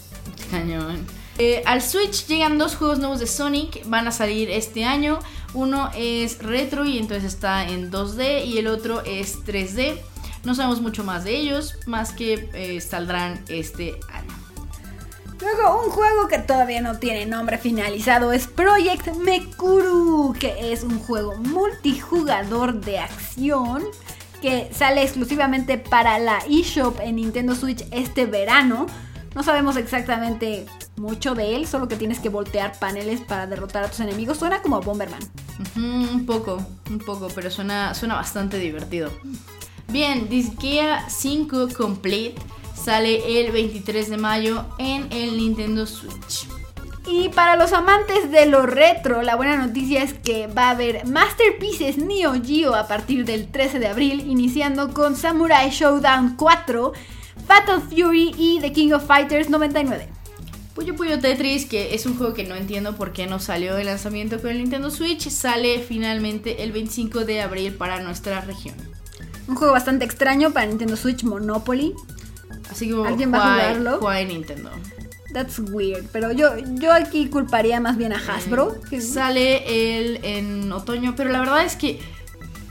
Cañón. 0.50 1.06
Eh, 1.38 1.62
al 1.66 1.82
Switch 1.82 2.26
llegan 2.26 2.58
dos 2.58 2.76
juegos 2.76 3.00
nuevos 3.00 3.18
de 3.18 3.26
Sonic, 3.26 3.82
van 3.86 4.06
a 4.06 4.12
salir 4.12 4.50
este 4.50 4.84
año. 4.84 5.18
Uno 5.52 5.90
es 5.96 6.38
retro 6.38 6.84
y 6.84 6.98
entonces 6.98 7.24
está 7.24 7.66
en 7.68 7.90
2D 7.90 8.46
y 8.46 8.58
el 8.58 8.68
otro 8.68 9.02
es 9.04 9.44
3D. 9.44 9.98
No 10.44 10.54
sabemos 10.54 10.80
mucho 10.80 11.02
más 11.02 11.24
de 11.24 11.36
ellos, 11.36 11.78
más 11.86 12.12
que 12.12 12.48
eh, 12.52 12.80
saldrán 12.80 13.42
este 13.48 13.98
año. 14.12 14.33
Luego, 15.40 15.84
un 15.84 15.90
juego 15.90 16.28
que 16.28 16.38
todavía 16.38 16.80
no 16.80 16.98
tiene 16.98 17.26
nombre 17.26 17.58
finalizado 17.58 18.32
es 18.32 18.46
Project 18.46 19.16
Mekuru, 19.16 20.34
que 20.38 20.72
es 20.72 20.82
un 20.84 20.98
juego 21.00 21.36
multijugador 21.36 22.80
de 22.80 22.98
acción 22.98 23.82
que 24.40 24.70
sale 24.72 25.02
exclusivamente 25.02 25.78
para 25.78 26.18
la 26.18 26.38
eShop 26.48 27.00
en 27.00 27.16
Nintendo 27.16 27.54
Switch 27.54 27.84
este 27.90 28.26
verano. 28.26 28.86
No 29.34 29.42
sabemos 29.42 29.76
exactamente 29.76 30.66
mucho 30.96 31.34
de 31.34 31.56
él, 31.56 31.66
solo 31.66 31.88
que 31.88 31.96
tienes 31.96 32.20
que 32.20 32.28
voltear 32.28 32.78
paneles 32.78 33.20
para 33.20 33.46
derrotar 33.46 33.84
a 33.84 33.88
tus 33.88 34.00
enemigos. 34.00 34.38
Suena 34.38 34.62
como 34.62 34.80
Bomberman. 34.80 35.20
un 35.76 36.24
poco, 36.26 36.64
un 36.90 36.98
poco, 36.98 37.28
pero 37.34 37.50
suena, 37.50 37.94
suena 37.94 38.14
bastante 38.14 38.58
divertido. 38.58 39.10
Bien, 39.88 40.28
Disgaea 40.28 41.08
5 41.08 41.68
Complete 41.76 42.40
sale 42.84 43.40
el 43.40 43.50
23 43.50 44.10
de 44.10 44.16
mayo 44.18 44.66
en 44.78 45.10
el 45.10 45.38
Nintendo 45.38 45.86
Switch. 45.86 46.46
Y 47.06 47.30
para 47.30 47.56
los 47.56 47.72
amantes 47.72 48.30
de 48.30 48.46
lo 48.46 48.66
retro, 48.66 49.22
la 49.22 49.36
buena 49.36 49.56
noticia 49.56 50.02
es 50.02 50.14
que 50.14 50.46
va 50.46 50.68
a 50.68 50.70
haber 50.70 51.06
Masterpieces 51.06 51.98
Neo 51.98 52.34
Geo 52.42 52.74
a 52.74 52.86
partir 52.86 53.24
del 53.24 53.50
13 53.50 53.78
de 53.78 53.88
abril, 53.88 54.20
iniciando 54.26 54.92
con 54.92 55.16
Samurai 55.16 55.70
Showdown 55.70 56.36
4, 56.36 56.92
Battle 57.46 57.80
Fury 57.88 58.34
y 58.36 58.58
The 58.60 58.72
King 58.72 58.92
of 58.92 59.06
Fighters 59.06 59.48
99. 59.48 60.08
Puyo 60.74 60.96
Puyo 60.96 61.20
Tetris, 61.20 61.66
que 61.66 61.94
es 61.94 62.04
un 62.04 62.16
juego 62.16 62.34
que 62.34 62.44
no 62.44 62.54
entiendo 62.54 62.96
por 62.96 63.12
qué 63.12 63.26
no 63.26 63.38
salió 63.38 63.76
de 63.76 63.84
lanzamiento 63.84 64.40
con 64.40 64.50
el 64.50 64.58
Nintendo 64.58 64.90
Switch, 64.90 65.28
sale 65.28 65.78
finalmente 65.80 66.64
el 66.64 66.72
25 66.72 67.24
de 67.24 67.42
abril 67.42 67.74
para 67.74 68.00
nuestra 68.00 68.40
región. 68.40 68.74
Un 69.46 69.56
juego 69.56 69.74
bastante 69.74 70.04
extraño 70.04 70.52
para 70.52 70.66
Nintendo 70.66 70.96
Switch 70.96 71.22
Monopoly. 71.22 71.94
Así 72.70 72.88
que 72.88 72.94
¿Alguien 73.06 73.32
va 73.32 73.38
a 73.38 73.54
jugarlo? 73.54 73.98
Juega 73.98 74.24
Nintendo. 74.24 74.70
That's 75.32 75.58
weird. 75.58 76.06
Pero 76.12 76.32
yo, 76.32 76.56
yo 76.58 76.92
aquí 76.92 77.28
culparía 77.28 77.80
más 77.80 77.96
bien 77.96 78.12
a 78.12 78.16
Hasbro. 78.16 78.80
que 78.88 79.00
sale 79.00 79.98
él 79.98 80.20
en 80.22 80.72
otoño. 80.72 81.14
Pero 81.16 81.30
la 81.30 81.40
verdad 81.40 81.64
es 81.64 81.76
que. 81.76 82.00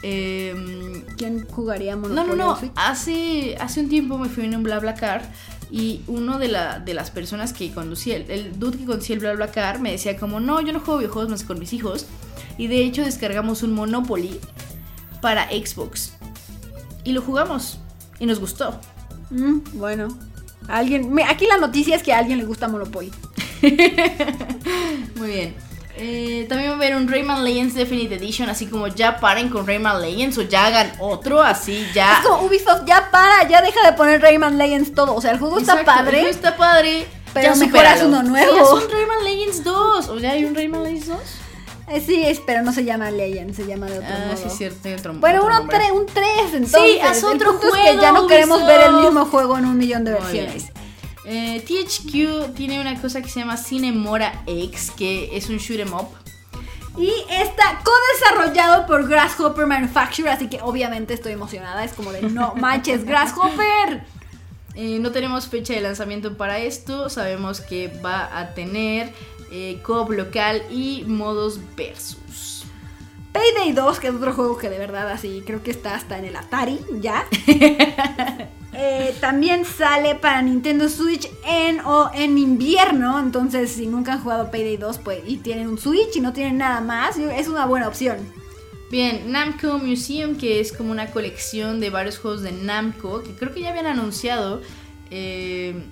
Em, 0.01 1.03
¿Quién 1.17 1.45
jugaría 1.47 1.95
Monopoly? 1.95 2.15
No, 2.15 2.35
no, 2.35 2.55
no. 2.61 2.71
Hace, 2.75 3.55
hace 3.59 3.81
un 3.81 3.89
tiempo 3.89 4.17
me 4.17 4.29
fui 4.29 4.45
en 4.45 4.55
un 4.55 4.63
BlaBlaCar. 4.63 5.29
Y 5.69 6.01
uno 6.07 6.37
de, 6.37 6.49
la, 6.49 6.79
de 6.79 6.93
las 6.93 7.09
personas 7.09 7.51
que 7.51 7.71
conducía, 7.71 8.15
el, 8.15 8.29
el 8.29 8.59
dude 8.59 8.77
que 8.77 8.85
conducía 8.85 9.15
el 9.15 9.21
BlaBlaCar, 9.21 9.79
me 9.79 9.91
decía 9.91 10.17
como, 10.17 10.39
no, 10.39 10.61
yo 10.61 10.71
no 10.71 10.79
juego 10.79 10.99
videojuegos 10.99 11.31
más 11.31 11.43
con 11.43 11.59
mis 11.59 11.73
hijos. 11.73 12.05
Y 12.57 12.67
de 12.67 12.83
hecho 12.83 13.03
descargamos 13.03 13.63
un 13.63 13.73
Monopoly 13.73 14.39
para 15.19 15.49
Xbox. 15.49 16.13
Y 17.03 17.11
lo 17.11 17.21
jugamos. 17.21 17.79
Y 18.19 18.25
nos 18.25 18.39
gustó. 18.39 18.79
Mm, 19.33 19.59
bueno, 19.73 20.17
alguien. 20.67 21.13
Aquí 21.27 21.45
la 21.47 21.57
noticia 21.57 21.95
es 21.95 22.03
que 22.03 22.13
a 22.13 22.19
alguien 22.19 22.37
le 22.37 22.45
gusta 22.45 22.67
Monopoly. 22.67 23.11
Muy 25.15 25.29
bien. 25.29 25.55
Eh, 25.95 26.47
también 26.49 26.71
va 26.71 26.73
a 26.73 26.77
haber 26.77 26.95
un 26.95 27.07
Rayman 27.07 27.43
Legends 27.43 27.75
Definite 27.75 28.15
Edition, 28.15 28.49
así 28.49 28.65
como 28.65 28.87
ya 28.87 29.19
paren 29.19 29.49
con 29.49 29.67
Rayman 29.67 30.01
Legends 30.01 30.37
o 30.39 30.41
ya 30.41 30.65
hagan 30.65 30.91
otro, 30.99 31.41
así 31.41 31.85
ya. 31.93 32.13
Es 32.13 32.27
como 32.27 32.43
Ubisoft, 32.47 32.85
ya 32.85 33.11
para, 33.11 33.47
ya 33.47 33.61
deja 33.61 33.79
de 33.85 33.93
poner 33.93 34.21
Rayman 34.21 34.57
Legends 34.57 34.93
todo. 34.93 35.15
O 35.15 35.21
sea, 35.21 35.31
el 35.31 35.39
juego 35.39 35.59
está 35.59 35.83
padre. 35.83 36.17
El 36.17 36.23
juego 36.23 36.35
está 36.35 36.57
padre. 36.57 37.07
Pero 37.33 37.55
mejoras 37.55 38.03
uno 38.03 38.21
nuevo. 38.23 38.77
es 38.77 38.83
un 38.83 38.91
Rayman 38.91 39.23
Legends 39.23 39.63
2. 39.63 40.09
¿O 40.09 40.17
ya 40.19 40.31
hay 40.31 40.45
un 40.45 40.55
Rayman 40.55 40.83
Legends 40.83 41.07
2? 41.07 41.19
Eh, 41.87 42.01
sí, 42.01 42.23
pero 42.45 42.61
no 42.63 42.71
se 42.71 42.85
llama 42.85 43.11
Legend, 43.11 43.53
se 43.53 43.65
llama 43.65 43.87
de 43.87 43.99
otro 43.99 44.09
ah, 44.09 44.25
modo. 44.27 44.37
sí, 44.37 44.49
cierto, 44.57 44.89
otro 44.97 45.11
uno 45.11 45.61
un 45.93 46.05
3, 46.05 46.27
entonces. 46.53 46.81
Sí, 46.81 46.99
haz 46.99 47.23
otro 47.23 47.53
juego. 47.53 47.75
Es 47.75 47.91
que 47.91 48.01
ya 48.01 48.11
no 48.11 48.27
queremos 48.27 48.65
ver 48.65 48.81
el 48.87 48.93
mismo 48.93 49.25
juego 49.25 49.57
en 49.57 49.65
un 49.65 49.77
millón 49.77 50.03
de 50.05 50.13
versiones. 50.13 50.71
Eh, 51.25 51.63
THQ 51.65 52.53
tiene 52.53 52.79
una 52.81 52.99
cosa 53.01 53.21
que 53.21 53.29
se 53.29 53.39
llama 53.39 53.57
Cinemora 53.57 54.43
X, 54.45 54.91
que 54.95 55.35
es 55.35 55.49
un 55.49 55.57
shoot 55.57 55.79
'em 55.79 55.93
up. 55.93 56.07
Y 56.97 57.11
está 57.29 57.81
co-desarrollado 57.83 58.85
por 58.85 59.07
Grasshopper 59.07 59.65
Manufacture, 59.65 60.29
así 60.29 60.47
que 60.47 60.61
obviamente 60.61 61.13
estoy 61.13 61.33
emocionada. 61.33 61.83
Es 61.83 61.93
como 61.93 62.11
de 62.11 62.21
no 62.23 62.53
manches, 62.57 63.03
Grasshopper. 63.03 64.03
Eh, 64.75 64.99
no 64.99 65.11
tenemos 65.11 65.47
fecha 65.47 65.73
de 65.73 65.81
lanzamiento 65.81 66.37
para 66.37 66.59
esto. 66.59 67.09
Sabemos 67.09 67.61
que 67.61 67.87
va 68.03 68.39
a 68.39 68.53
tener 68.53 69.13
eh, 69.53 69.79
coop 69.83 70.09
local 70.09 70.63
y 70.71 71.03
modos 71.05 71.59
versus. 71.77 72.65
Payday 73.31 73.73
2, 73.73 73.99
que 73.99 74.07
es 74.07 74.15
otro 74.15 74.33
juego 74.33 74.57
que 74.57 74.69
de 74.69 74.79
verdad 74.79 75.09
así 75.11 75.43
creo 75.45 75.61
que 75.61 75.69
está 75.69 75.93
hasta 75.93 76.17
en 76.17 76.25
el 76.25 76.35
Atari 76.35 76.79
ya. 76.99 77.25
Eh, 78.75 79.13
también 79.21 79.65
sale 79.65 80.15
para 80.15 80.41
Nintendo 80.41 80.89
Switch 80.89 81.29
en, 81.45 81.79
o 81.81 82.09
en 82.11 82.39
invierno. 82.39 83.19
Entonces, 83.19 83.71
si 83.71 83.85
nunca 83.85 84.13
han 84.13 84.23
jugado 84.23 84.49
Payday 84.49 84.77
2 84.77 84.97
pues, 84.97 85.19
y 85.27 85.37
tienen 85.37 85.67
un 85.67 85.77
Switch 85.77 86.15
y 86.15 86.21
no 86.21 86.33
tienen 86.33 86.57
nada 86.57 86.81
más, 86.81 87.19
es 87.19 87.47
una 87.47 87.67
buena 87.67 87.87
opción. 87.87 88.17
Bien, 88.89 89.31
Namco 89.31 89.77
Museum, 89.77 90.35
que 90.35 90.59
es 90.59 90.73
como 90.73 90.91
una 90.91 91.11
colección 91.11 91.79
de 91.79 91.91
varios 91.91 92.17
juegos 92.17 92.41
de 92.41 92.51
Namco, 92.51 93.21
que 93.21 93.35
creo 93.35 93.53
que 93.53 93.61
ya 93.61 93.69
habían 93.69 93.85
anunciado. 93.85 94.63
Eh, 95.11 95.83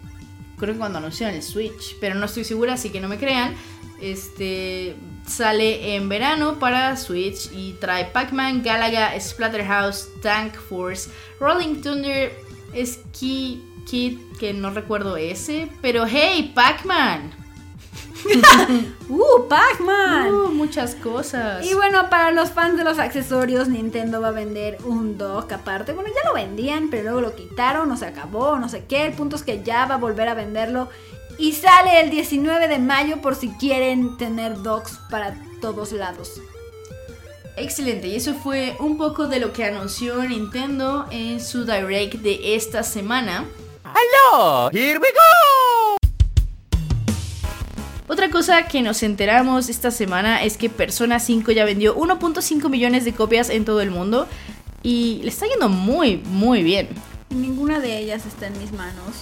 creo 0.61 0.75
que 0.75 0.79
cuando 0.79 0.99
anunciaron 0.99 1.35
el 1.35 1.43
Switch, 1.43 1.97
pero 1.99 2.15
no 2.15 2.25
estoy 2.25 2.45
segura, 2.45 2.73
así 2.73 2.91
que 2.91 3.01
no 3.01 3.09
me 3.09 3.17
crean. 3.17 3.55
Este 3.99 4.95
sale 5.27 5.95
en 5.95 6.07
verano 6.07 6.59
para 6.59 6.95
Switch 6.95 7.51
y 7.53 7.73
trae 7.73 8.05
Pac-Man, 8.05 8.63
Galaga, 8.63 9.19
Splatterhouse, 9.19 10.07
Tank 10.21 10.55
Force, 10.55 11.09
Rolling 11.39 11.81
Thunder, 11.81 12.31
Ski 12.73 13.61
Kid, 13.89 14.19
que 14.39 14.53
no 14.53 14.69
recuerdo 14.71 15.17
ese, 15.17 15.67
pero 15.81 16.05
hey, 16.07 16.51
Pac-Man. 16.55 17.31
¡Uh, 19.09 19.47
Pac-Man! 19.47 20.33
Uh, 20.33 20.47
muchas 20.49 20.95
cosas. 20.95 21.65
Y 21.65 21.73
bueno, 21.73 22.09
para 22.09 22.31
los 22.31 22.51
fans 22.51 22.77
de 22.77 22.83
los 22.83 22.99
accesorios, 22.99 23.67
Nintendo 23.67 24.21
va 24.21 24.29
a 24.29 24.31
vender 24.31 24.77
un 24.85 25.17
dock 25.17 25.51
aparte. 25.51 25.93
Bueno, 25.93 26.09
ya 26.09 26.27
lo 26.27 26.33
vendían, 26.33 26.89
pero 26.89 27.03
luego 27.03 27.21
lo 27.21 27.35
quitaron, 27.35 27.91
o 27.91 27.97
se 27.97 28.05
acabó, 28.05 28.57
no 28.57 28.69
sé 28.69 28.85
qué. 28.85 29.05
El 29.05 29.13
punto 29.13 29.35
es 29.35 29.43
que 29.43 29.63
ya 29.63 29.85
va 29.85 29.95
a 29.95 29.97
volver 29.97 30.29
a 30.29 30.33
venderlo. 30.33 30.89
Y 31.37 31.53
sale 31.53 32.01
el 32.01 32.09
19 32.09 32.67
de 32.67 32.79
mayo 32.79 33.21
por 33.21 33.35
si 33.35 33.49
quieren 33.49 34.17
tener 34.17 34.61
docks 34.61 34.99
para 35.09 35.35
todos 35.61 35.91
lados. 35.91 36.41
Excelente, 37.57 38.07
y 38.07 38.15
eso 38.15 38.33
fue 38.33 38.75
un 38.79 38.97
poco 38.97 39.27
de 39.27 39.39
lo 39.39 39.51
que 39.51 39.65
anunció 39.65 40.23
Nintendo 40.23 41.05
en 41.11 41.39
su 41.41 41.65
direct 41.65 42.15
de 42.15 42.55
esta 42.55 42.83
semana. 42.83 43.45
¡Hello! 43.83 44.69
¡Here 44.71 44.99
we 44.99 45.09
go! 45.11 45.70
Otra 48.11 48.29
cosa 48.29 48.63
que 48.63 48.81
nos 48.81 49.03
enteramos 49.03 49.69
esta 49.69 49.89
semana 49.89 50.43
es 50.43 50.57
que 50.57 50.69
Persona 50.69 51.17
5 51.17 51.53
ya 51.53 51.63
vendió 51.63 51.95
1.5 51.95 52.67
millones 52.67 53.05
de 53.05 53.13
copias 53.13 53.49
en 53.49 53.63
todo 53.63 53.79
el 53.79 53.89
mundo 53.89 54.27
y 54.83 55.21
le 55.23 55.29
está 55.29 55.45
yendo 55.47 55.69
muy, 55.69 56.17
muy 56.17 56.61
bien. 56.61 56.89
Ninguna 57.29 57.79
de 57.79 57.99
ellas 57.99 58.25
está 58.25 58.47
en 58.47 58.59
mis 58.59 58.73
manos. 58.73 59.15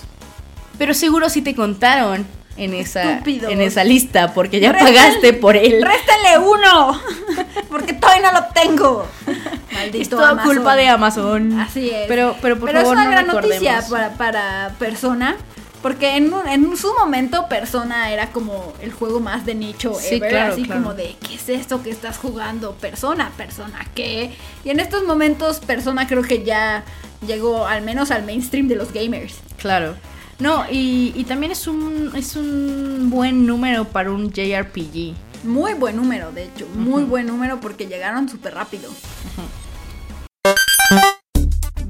Pero 0.79 0.95
seguro 0.95 1.29
sí 1.29 1.43
te 1.43 1.53
contaron 1.53 2.25
en 2.57 2.73
esa, 2.73 3.19
en 3.19 3.61
esa 3.61 3.83
lista 3.83 4.33
porque 4.33 4.59
ya 4.59 4.73
pagaste 4.73 5.33
por 5.33 5.55
él. 5.55 5.85
¡Réstale 5.85 6.39
uno! 6.39 6.99
Porque 7.69 7.93
todavía 7.93 8.31
no 8.31 8.39
lo 8.39 8.47
tengo. 8.47 9.07
Maldito 9.71 10.01
es 10.01 10.09
toda 10.09 10.41
culpa 10.41 10.75
de 10.75 10.87
Amazon. 10.87 11.59
Así 11.59 11.91
es. 11.91 12.07
Pero, 12.07 12.35
pero 12.41 12.57
por 12.57 12.71
pero 12.71 12.81
favor, 12.81 12.97
es 12.97 13.03
una 13.03 13.11
gran 13.11 13.27
noticia 13.27 13.83
para, 13.87 14.13
para 14.13 14.73
Persona 14.79 15.37
porque 15.81 16.17
en, 16.17 16.31
en, 16.47 16.75
su 16.75 16.93
momento 16.93 17.47
Persona 17.47 18.11
era 18.11 18.31
como 18.31 18.73
el 18.81 18.91
juego 18.91 19.19
más 19.19 19.45
de 19.45 19.55
nicho 19.55 19.97
ever, 20.11 20.37
así 20.37 20.65
como 20.65 20.93
de 20.93 21.15
¿qué 21.25 21.35
es 21.35 21.49
esto 21.49 21.81
que 21.81 21.89
estás 21.89 22.17
jugando? 22.17 22.73
Persona, 22.73 23.31
Persona, 23.37 23.87
¿qué? 23.95 24.35
Y 24.63 24.69
en 24.69 24.79
estos 24.79 25.03
momentos 25.03 25.59
Persona 25.59 26.07
creo 26.07 26.23
que 26.23 26.43
ya 26.43 26.83
llegó 27.25 27.65
al 27.65 27.81
menos 27.81 28.11
al 28.11 28.25
mainstream 28.25 28.67
de 28.67 28.75
los 28.75 28.91
gamers. 28.93 29.39
Claro. 29.57 29.95
No, 30.39 30.65
y, 30.69 31.13
y 31.15 31.25
también 31.25 31.51
es 31.51 31.67
un, 31.67 32.11
es 32.15 32.35
un 32.35 33.09
buen 33.09 33.45
número 33.45 33.85
para 33.85 34.11
un 34.11 34.31
JRPG. 34.31 35.13
Muy 35.43 35.73
buen 35.73 35.95
número, 35.95 36.31
de 36.31 36.45
hecho, 36.45 36.67
muy 36.75 37.03
buen 37.03 37.25
número 37.25 37.59
porque 37.61 37.87
llegaron 37.87 38.27
súper 38.27 38.53
rápido. 38.53 38.89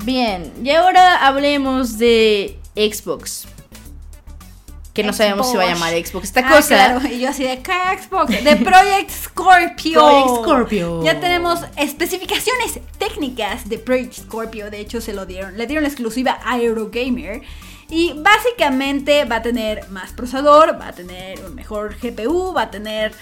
Bien, 0.04 0.52
y 0.64 0.72
ahora 0.72 1.28
hablemos 1.28 1.98
de 1.98 2.58
Xbox. 2.76 3.48
Que 4.94 5.04
no 5.04 5.14
sabemos 5.14 5.50
si 5.50 5.56
va 5.56 5.64
a 5.64 5.68
Xbox. 5.68 5.80
llamar 5.80 6.06
Xbox. 6.08 6.24
Esta 6.26 6.40
Ah, 6.42 6.50
cosa. 6.56 6.68
claro, 6.76 7.02
Y 7.08 7.20
yo 7.20 7.30
así 7.30 7.44
de 7.44 7.62
¿qué 7.62 7.72
Xbox? 8.02 8.44
De 8.44 8.56
Project 8.58 9.10
Scorpio. 9.12 10.02
Project 10.02 10.44
Scorpio. 10.44 11.04
Ya 11.04 11.20
tenemos 11.20 11.60
especificaciones 11.78 12.80
técnicas 12.98 13.70
de 13.70 13.78
Project 13.80 14.14
Scorpio. 14.14 14.70
De 14.72 14.80
hecho, 14.80 15.00
se 15.00 15.14
lo 15.14 15.26
dieron. 15.26 15.58
Le 15.58 15.68
dieron 15.68 15.84
la 15.84 15.90
exclusiva 15.90 16.40
a 16.44 16.58
Eurogamer. 16.60 17.42
Y 17.92 18.14
básicamente 18.18 19.26
va 19.26 19.38
a 19.38 19.42
tener 19.42 19.90
más 19.90 20.12
procesador, 20.14 20.80
va 20.80 20.90
a 20.90 20.94
tener 20.94 21.44
un 21.46 21.56
mejor 21.56 21.96
GPU, 22.00 22.54
va 22.54 22.64
a 22.64 22.72
tener 22.72 23.14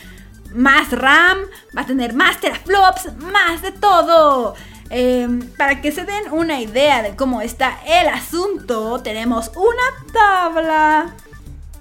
más 0.53 0.91
RAM, 0.91 1.37
va 1.77 1.81
a 1.81 1.85
tener 1.85 2.13
más 2.13 2.39
teraflops, 2.41 3.13
más 3.21 3.61
de 3.61 3.71
todo. 3.71 4.55
Eh, 4.89 5.27
para 5.57 5.81
que 5.81 5.91
se 5.91 6.03
den 6.05 6.31
una 6.31 6.59
idea 6.61 7.01
de 7.01 7.15
cómo 7.15 7.41
está 7.41 7.77
el 7.85 8.07
asunto, 8.07 9.01
tenemos 9.01 9.51
una 9.55 10.11
tabla 10.13 11.13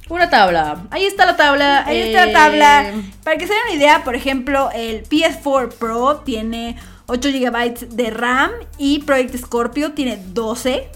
Una 0.08 0.30
tabla. 0.30 0.86
Ahí 0.90 1.04
está 1.04 1.26
la 1.26 1.36
tabla. 1.36 1.84
Ahí 1.84 1.98
está 1.98 2.24
eh, 2.24 2.26
la 2.26 2.32
tabla. 2.32 2.92
Para 3.24 3.38
que 3.38 3.46
se 3.46 3.52
den 3.52 3.62
una 3.66 3.74
idea, 3.74 4.04
por 4.04 4.14
ejemplo, 4.14 4.70
el 4.72 5.02
PS4 5.08 5.72
Pro 5.74 6.22
tiene 6.24 6.76
8 7.06 7.28
GB 7.30 7.88
de 7.90 8.10
RAM 8.10 8.50
y 8.78 9.00
Project 9.00 9.36
Scorpio 9.36 9.92
tiene 9.92 10.22
12. 10.28 10.88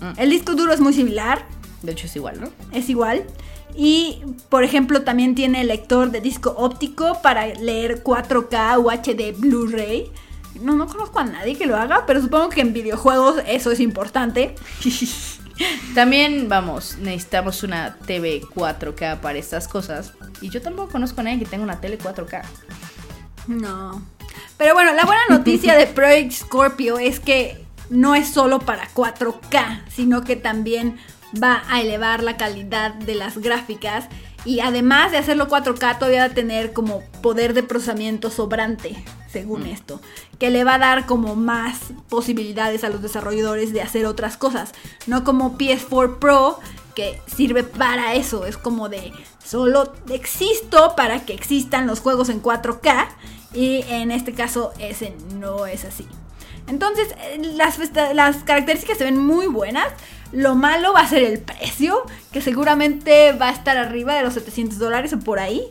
Mm. 0.00 0.12
El 0.18 0.30
disco 0.30 0.54
duro 0.54 0.72
es 0.72 0.80
muy 0.80 0.92
similar, 0.92 1.46
De 1.82 1.92
hecho, 1.92 2.06
es 2.06 2.16
igual, 2.16 2.40
¿no? 2.40 2.50
es 2.72 2.88
igual. 2.88 3.24
Y, 3.74 4.22
por 4.48 4.64
ejemplo, 4.64 5.02
también 5.02 5.34
tiene 5.34 5.62
lector 5.64 6.10
de 6.10 6.20
disco 6.20 6.54
óptico 6.56 7.20
para 7.22 7.46
leer 7.46 8.02
4K 8.02 8.78
o 8.78 8.90
HD 8.90 9.38
Blu-ray. 9.38 10.10
No, 10.60 10.74
no 10.74 10.88
conozco 10.88 11.20
a 11.20 11.24
nadie 11.24 11.56
que 11.56 11.66
lo 11.66 11.76
haga, 11.76 12.04
pero 12.06 12.20
supongo 12.20 12.48
que 12.48 12.60
en 12.60 12.72
videojuegos 12.72 13.36
eso 13.46 13.70
es 13.70 13.80
importante. 13.80 14.54
También, 15.94 16.48
vamos, 16.48 16.96
necesitamos 16.98 17.62
una 17.62 17.96
TV 18.06 18.42
4K 18.42 19.20
para 19.20 19.38
estas 19.38 19.68
cosas. 19.68 20.12
Y 20.40 20.50
yo 20.50 20.62
tampoco 20.62 20.92
conozco 20.92 21.20
a 21.20 21.24
nadie 21.24 21.40
que 21.40 21.46
tenga 21.46 21.64
una 21.64 21.80
tele 21.80 21.98
4K. 21.98 22.42
No. 23.48 24.02
Pero 24.56 24.74
bueno, 24.74 24.92
la 24.94 25.04
buena 25.04 25.22
noticia 25.28 25.76
de 25.76 25.86
Project 25.94 26.32
Scorpio 26.32 26.98
es 26.98 27.20
que 27.20 27.64
no 27.90 28.14
es 28.14 28.28
solo 28.28 28.60
para 28.60 28.88
4K, 28.92 29.82
sino 29.88 30.22
que 30.22 30.36
también 30.36 30.98
va 31.42 31.62
a 31.68 31.80
elevar 31.80 32.22
la 32.22 32.36
calidad 32.36 32.94
de 32.94 33.14
las 33.14 33.38
gráficas 33.38 34.08
y 34.44 34.60
además 34.60 35.12
de 35.12 35.18
hacerlo 35.18 35.48
4K 35.48 35.98
todavía 35.98 36.26
va 36.26 36.32
a 36.32 36.34
tener 36.34 36.72
como 36.72 37.02
poder 37.22 37.54
de 37.54 37.62
procesamiento 37.62 38.30
sobrante, 38.30 39.04
según 39.30 39.66
esto, 39.66 40.00
que 40.38 40.50
le 40.50 40.64
va 40.64 40.74
a 40.74 40.78
dar 40.78 41.06
como 41.06 41.36
más 41.36 41.78
posibilidades 42.08 42.84
a 42.84 42.88
los 42.88 43.02
desarrolladores 43.02 43.72
de 43.72 43.82
hacer 43.82 44.06
otras 44.06 44.36
cosas, 44.36 44.72
no 45.06 45.24
como 45.24 45.58
PS4 45.58 46.18
Pro 46.18 46.58
que 46.94 47.20
sirve 47.26 47.62
para 47.62 48.14
eso, 48.14 48.46
es 48.46 48.56
como 48.56 48.88
de 48.88 49.12
solo 49.44 49.92
existo 50.10 50.94
para 50.96 51.24
que 51.24 51.32
existan 51.32 51.86
los 51.86 52.00
juegos 52.00 52.28
en 52.28 52.42
4K 52.42 53.08
y 53.54 53.84
en 53.88 54.10
este 54.10 54.32
caso 54.34 54.72
ese 54.78 55.14
no 55.34 55.66
es 55.66 55.84
así. 55.84 56.06
Entonces, 56.68 57.14
eh, 57.18 57.40
las, 57.54 57.78
las 58.14 58.36
características 58.44 58.98
se 58.98 59.04
ven 59.04 59.18
muy 59.18 59.46
buenas. 59.46 59.86
Lo 60.32 60.54
malo 60.54 60.92
va 60.92 61.00
a 61.00 61.08
ser 61.08 61.22
el 61.22 61.38
precio, 61.38 62.02
que 62.32 62.40
seguramente 62.40 63.32
va 63.32 63.48
a 63.48 63.52
estar 63.52 63.76
arriba 63.76 64.14
de 64.14 64.22
los 64.22 64.34
700 64.34 64.78
dólares 64.78 65.12
o 65.12 65.18
por 65.20 65.38
ahí. 65.38 65.62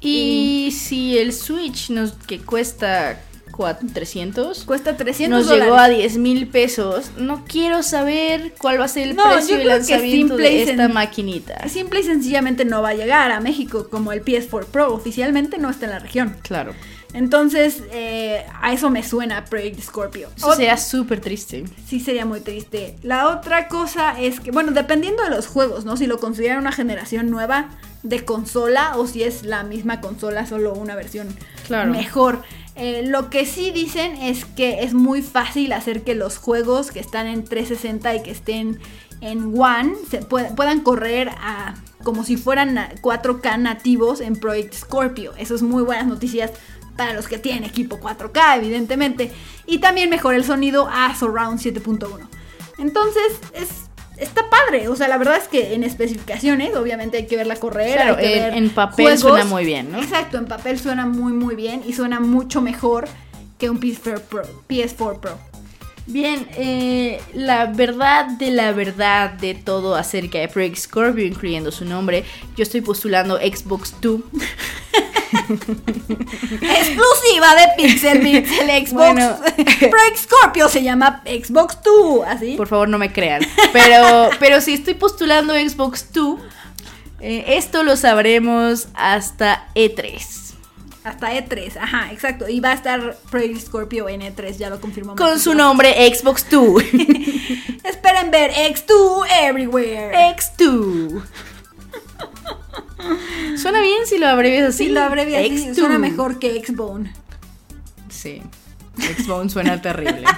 Y 0.00 0.70
si 0.72 1.18
el 1.18 1.32
Switch 1.32 1.90
nos 1.90 2.12
que 2.12 2.38
cuesta 2.40 3.20
4, 3.52 3.88
300 3.92 4.64
Cuesta 4.64 4.96
300 4.96 5.38
nos 5.38 5.46
dólares. 5.48 5.64
llegó 5.64 5.76
a 5.78 5.88
10 5.88 6.16
mil 6.16 6.48
pesos, 6.48 7.10
no 7.18 7.44
quiero 7.46 7.82
saber 7.82 8.54
cuál 8.56 8.80
va 8.80 8.86
a 8.86 8.88
ser 8.88 9.08
el 9.08 9.16
No, 9.16 9.24
precio 9.30 9.58
de 9.58 9.64
lanzamiento 9.66 10.36
de 10.38 10.62
esta 10.62 10.88
maquinita. 10.88 11.68
Simple 11.68 12.00
y 12.00 12.04
sencillamente 12.04 12.64
no 12.64 12.80
va 12.80 12.90
a 12.90 12.94
llegar 12.94 13.30
a 13.30 13.40
México 13.40 13.88
como 13.90 14.12
el 14.12 14.24
PS4 14.24 14.64
Pro. 14.66 14.94
Oficialmente 14.94 15.58
no 15.58 15.68
está 15.68 15.84
en 15.84 15.90
la 15.92 15.98
región. 15.98 16.36
Claro. 16.42 16.72
Entonces, 17.12 17.82
eh, 17.92 18.44
a 18.60 18.72
eso 18.72 18.88
me 18.90 19.02
suena 19.02 19.44
Project 19.44 19.80
Scorpio. 19.80 20.28
Eso 20.36 20.54
sería 20.54 20.76
súper 20.76 21.20
triste. 21.20 21.64
Sí, 21.86 22.00
sería 22.00 22.24
muy 22.24 22.40
triste. 22.40 22.96
La 23.02 23.28
otra 23.28 23.68
cosa 23.68 24.18
es 24.20 24.40
que, 24.40 24.50
bueno, 24.50 24.72
dependiendo 24.72 25.22
de 25.24 25.30
los 25.30 25.46
juegos, 25.46 25.84
¿no? 25.84 25.96
Si 25.96 26.06
lo 26.06 26.18
consideran 26.20 26.58
una 26.58 26.72
generación 26.72 27.30
nueva 27.30 27.70
de 28.02 28.24
consola 28.24 28.96
o 28.96 29.06
si 29.06 29.22
es 29.24 29.42
la 29.42 29.62
misma 29.64 30.00
consola, 30.00 30.46
solo 30.46 30.72
una 30.74 30.94
versión 30.94 31.28
Claro. 31.66 31.90
mejor. 31.90 32.42
Eh, 32.76 33.02
lo 33.06 33.28
que 33.28 33.44
sí 33.44 33.72
dicen 33.72 34.16
es 34.16 34.44
que 34.44 34.84
es 34.84 34.94
muy 34.94 35.20
fácil 35.22 35.72
hacer 35.72 36.02
que 36.02 36.14
los 36.14 36.38
juegos 36.38 36.92
que 36.92 37.00
están 37.00 37.26
en 37.26 37.44
360 37.44 38.14
y 38.14 38.22
que 38.22 38.30
estén 38.30 38.78
en 39.20 39.52
One 39.60 39.94
se 40.10 40.22
pue- 40.22 40.54
puedan 40.54 40.80
correr 40.80 41.28
a 41.28 41.74
como 42.02 42.24
si 42.24 42.38
fueran 42.38 42.72
na- 42.72 42.90
4K 43.02 43.58
nativos 43.58 44.22
en 44.22 44.36
Project 44.36 44.72
Scorpio. 44.72 45.34
Eso 45.36 45.54
es 45.54 45.60
muy 45.62 45.82
buenas 45.82 46.06
noticias 46.06 46.50
para 46.96 47.12
los 47.14 47.28
que 47.28 47.38
tienen 47.38 47.64
equipo 47.64 47.98
4K, 48.00 48.56
evidentemente. 48.58 49.30
Y 49.66 49.78
también 49.78 50.10
mejora 50.10 50.36
el 50.36 50.44
sonido 50.44 50.88
a 50.90 51.14
Surround 51.16 51.60
7.1. 51.60 52.28
Entonces, 52.78 53.22
es, 53.52 53.68
está 54.16 54.48
padre. 54.50 54.88
O 54.88 54.96
sea, 54.96 55.08
la 55.08 55.18
verdad 55.18 55.36
es 55.36 55.48
que 55.48 55.74
en 55.74 55.84
especificaciones, 55.84 56.74
obviamente 56.76 57.18
hay 57.18 57.26
que 57.26 57.36
verla 57.36 57.56
correr. 57.56 57.94
Claro, 57.94 58.16
hay 58.16 58.24
que 58.24 58.36
en- 58.38 58.42
ver 58.44 58.54
en 58.58 58.70
papel 58.70 59.04
juegos. 59.06 59.20
suena 59.20 59.44
muy 59.44 59.64
bien, 59.64 59.92
¿no? 59.92 59.98
Exacto, 60.00 60.38
en 60.38 60.46
papel 60.46 60.78
suena 60.78 61.06
muy, 61.06 61.32
muy 61.32 61.54
bien 61.54 61.82
y 61.86 61.92
suena 61.92 62.20
mucho 62.20 62.60
mejor 62.60 63.06
que 63.58 63.68
un 63.70 63.78
PS4 63.80 64.20
Pro. 64.22 64.42
PS4 64.68 65.20
Pro. 65.20 65.38
Bien, 66.10 66.48
eh, 66.56 67.20
la 67.34 67.66
verdad 67.66 68.26
de 68.26 68.50
la 68.50 68.72
verdad 68.72 69.30
de 69.30 69.54
todo 69.54 69.94
acerca 69.94 70.38
de 70.38 70.48
Project 70.48 70.76
Scorpio, 70.76 71.24
incluyendo 71.24 71.70
su 71.70 71.84
nombre, 71.84 72.24
yo 72.56 72.64
estoy 72.64 72.80
postulando 72.80 73.38
Xbox 73.38 73.94
2. 74.00 74.20
Exclusiva 76.60 77.54
de 77.54 77.68
Pixel 77.76 78.20
Pixel 78.20 78.66
Xbox. 78.86 78.92
Bueno. 78.92 79.38
Project 79.54 80.16
Scorpio 80.16 80.68
se 80.68 80.82
llama 80.82 81.22
Xbox 81.24 81.78
2, 81.84 82.24
así. 82.26 82.56
Por 82.56 82.66
favor, 82.66 82.88
no 82.88 82.98
me 82.98 83.12
crean. 83.12 83.46
Pero, 83.72 84.30
pero 84.40 84.60
si 84.60 84.74
estoy 84.74 84.94
postulando 84.94 85.54
Xbox 85.54 86.12
2, 86.12 86.40
eh, 87.20 87.44
esto 87.56 87.84
lo 87.84 87.96
sabremos 87.96 88.88
hasta 88.94 89.68
E 89.76 89.94
E3. 89.94 90.49
Hasta 91.02 91.32
E3, 91.32 91.76
ajá, 91.80 92.12
exacto. 92.12 92.48
Y 92.48 92.60
va 92.60 92.72
a 92.72 92.74
estar 92.74 93.16
Project 93.30 93.60
Scorpio 93.60 94.08
en 94.08 94.20
E3, 94.20 94.56
ya 94.58 94.68
lo 94.68 94.80
confirmamos. 94.80 95.18
Con 95.18 95.40
su 95.40 95.54
nombre 95.54 95.94
Xbox 96.14 96.48
2. 96.50 96.82
Esperen 97.84 98.30
ver 98.30 98.50
X2 98.52 99.26
Everywhere. 99.42 100.34
X2. 100.36 101.22
Suena 103.56 103.80
bien 103.80 104.06
si 104.06 104.18
lo 104.18 104.28
abrevias 104.28 104.68
así. 104.68 104.86
Si 104.86 104.90
lo 104.90 105.00
abrevias 105.00 105.42
así, 105.42 105.68
X2. 105.68 105.74
suena 105.74 105.98
mejor 105.98 106.38
que 106.38 106.62
Xbone. 106.62 107.14
Sí. 108.10 108.42
Xbone 108.98 109.48
suena 109.48 109.80
terrible. 109.80 110.24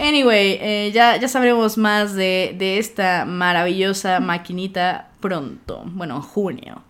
Anyway, 0.00 0.58
eh, 0.60 0.92
ya, 0.94 1.16
ya 1.16 1.26
sabremos 1.26 1.76
más 1.76 2.14
de, 2.14 2.54
de 2.56 2.78
esta 2.78 3.24
maravillosa 3.24 4.20
maquinita 4.20 5.08
pronto. 5.18 5.82
Bueno, 5.86 6.14
en 6.14 6.22
junio. 6.22 6.84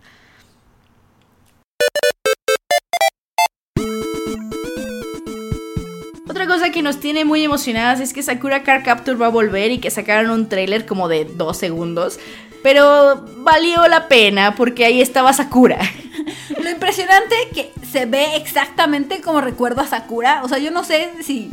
Cosa 6.49 6.71
que 6.71 6.81
nos 6.81 6.99
tiene 6.99 7.23
muy 7.23 7.43
emocionadas 7.43 7.99
es 8.01 8.11
que 8.11 8.23
Sakura 8.23 8.63
Car 8.63 8.83
Capture 8.83 9.15
va 9.15 9.27
a 9.27 9.29
volver 9.29 9.71
y 9.71 9.77
que 9.77 9.91
sacaron 9.91 10.31
un 10.31 10.49
tráiler 10.49 10.85
como 10.85 11.07
de 11.07 11.23
dos 11.23 11.57
segundos. 11.57 12.19
Pero 12.61 13.23
valió 13.37 13.87
la 13.87 14.09
pena 14.09 14.55
porque 14.55 14.83
ahí 14.83 14.99
estaba 14.99 15.31
Sakura. 15.31 15.79
Lo 16.61 16.69
impresionante 16.69 17.35
que 17.53 17.71
se 17.89 18.05
ve 18.05 18.35
exactamente 18.35 19.21
como 19.21 19.39
recuerdo 19.39 19.81
a 19.81 19.87
Sakura. 19.87 20.41
O 20.43 20.49
sea, 20.49 20.57
yo 20.57 20.71
no 20.71 20.83
sé 20.83 21.11
si 21.21 21.51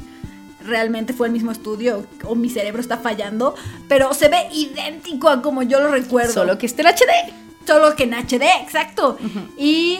realmente 0.64 1.12
fue 1.12 1.28
el 1.28 1.32
mismo 1.32 1.52
estudio 1.52 2.04
o 2.24 2.34
mi 2.34 2.50
cerebro 2.50 2.80
está 2.80 2.96
fallando, 2.96 3.54
pero 3.88 4.12
se 4.14 4.28
ve 4.28 4.48
idéntico 4.52 5.28
a 5.28 5.42
como 5.42 5.62
yo 5.62 5.78
lo 5.78 5.92
recuerdo. 5.92 6.32
Solo 6.32 6.58
que 6.58 6.66
esté 6.66 6.82
en 6.82 6.88
HD. 6.88 7.32
Solo 7.66 7.94
que 7.94 8.04
en 8.04 8.14
HD, 8.14 8.44
exacto. 8.62 9.18
Y 9.58 9.98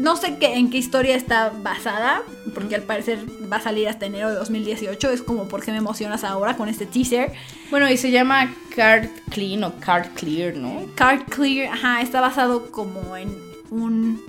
no 0.00 0.16
sé 0.16 0.38
qué, 0.38 0.56
en 0.56 0.70
qué 0.70 0.78
historia 0.78 1.14
está 1.14 1.50
basada, 1.50 2.22
porque 2.54 2.74
al 2.74 2.82
parecer 2.82 3.18
va 3.52 3.58
a 3.58 3.60
salir 3.60 3.88
hasta 3.88 4.06
enero 4.06 4.30
de 4.30 4.36
2018. 4.36 5.10
Es 5.10 5.22
como, 5.22 5.46
¿por 5.46 5.62
qué 5.62 5.72
me 5.72 5.78
emocionas 5.78 6.24
ahora 6.24 6.56
con 6.56 6.68
este 6.68 6.86
teaser? 6.86 7.32
Bueno, 7.70 7.88
y 7.90 7.96
se 7.96 8.10
llama 8.10 8.54
Card 8.74 9.08
Clean 9.30 9.62
o 9.64 9.74
Card 9.78 10.08
Clear, 10.14 10.56
¿no? 10.56 10.86
Card 10.94 11.24
Clear, 11.24 11.74
ajá, 11.74 12.00
está 12.00 12.20
basado 12.20 12.70
como 12.70 13.16
en 13.16 13.36
un 13.70 14.22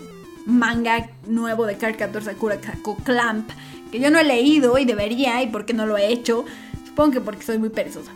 manga 0.45 1.09
nuevo 1.25 1.65
de 1.65 1.77
Card 1.77 1.95
Captor 1.97 2.23
Sakura 2.23 2.59
Kako 2.59 2.97
Clamp, 2.97 3.49
que 3.91 3.99
yo 3.99 4.11
no 4.11 4.19
he 4.19 4.23
leído 4.23 4.77
y 4.77 4.85
debería, 4.85 5.41
y 5.41 5.47
por 5.47 5.65
qué 5.65 5.73
no 5.73 5.85
lo 5.85 5.97
he 5.97 6.07
hecho. 6.07 6.45
Supongo 6.85 7.11
que 7.11 7.21
porque 7.21 7.43
soy 7.43 7.57
muy 7.57 7.69
perezosa. 7.69 8.11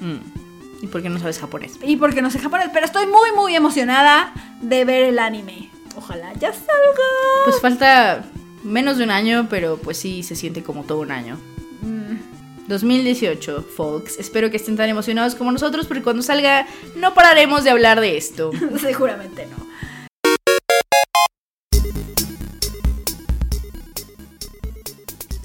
Mm. 0.00 0.84
¿Y 0.84 0.86
por 0.86 1.02
qué 1.02 1.08
no 1.08 1.18
sabes 1.18 1.38
japonés? 1.38 1.78
Y 1.82 1.96
porque 1.96 2.22
no 2.22 2.30
sé 2.30 2.38
japonés, 2.38 2.68
pero 2.72 2.84
estoy 2.86 3.06
muy, 3.06 3.32
muy 3.34 3.56
emocionada 3.56 4.32
de 4.60 4.84
ver 4.84 5.04
el 5.04 5.18
anime. 5.18 5.70
Ojalá 5.98 6.32
ya 6.34 6.52
salga. 6.52 7.08
Pues 7.44 7.60
falta 7.60 8.24
menos 8.62 8.98
de 8.98 9.04
un 9.04 9.10
año, 9.10 9.48
pero 9.50 9.78
pues 9.78 9.96
sí 9.96 10.22
se 10.22 10.36
siente 10.36 10.62
como 10.62 10.84
todo 10.84 11.00
un 11.00 11.10
año. 11.10 11.36
Mm, 11.82 12.68
2018, 12.68 13.62
folks. 13.62 14.16
Espero 14.20 14.48
que 14.48 14.58
estén 14.58 14.76
tan 14.76 14.88
emocionados 14.88 15.34
como 15.34 15.50
nosotros 15.50 15.86
porque 15.86 16.04
cuando 16.04 16.22
salga 16.22 16.68
no 16.94 17.14
pararemos 17.14 17.64
de 17.64 17.70
hablar 17.70 18.00
de 18.00 18.16
esto. 18.16 18.52
Seguramente 18.80 19.46
no. 19.46 19.66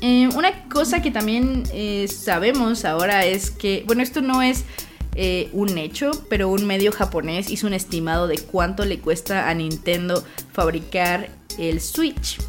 Eh, 0.01 0.29
una 0.35 0.69
cosa 0.69 1.01
que 1.01 1.09
también 1.09 1.63
eh, 1.73 2.07
sabemos 2.07 2.85
ahora 2.85 3.25
es 3.25 3.49
que, 3.49 3.85
bueno, 3.87 4.03
esto 4.03 4.21
no 4.21 4.43
es 4.43 4.65
eh, 5.15 5.49
un 5.53 5.77
hecho, 5.77 6.11
pero 6.29 6.49
un 6.49 6.65
medio 6.65 6.91
japonés 6.91 7.49
hizo 7.49 7.67
un 7.67 7.73
estimado 7.73 8.27
de 8.27 8.37
cuánto 8.37 8.85
le 8.85 8.99
cuesta 8.99 9.49
a 9.49 9.53
Nintendo 9.53 10.23
fabricar 10.51 11.29
el 11.57 11.81
Switch. 11.81 12.39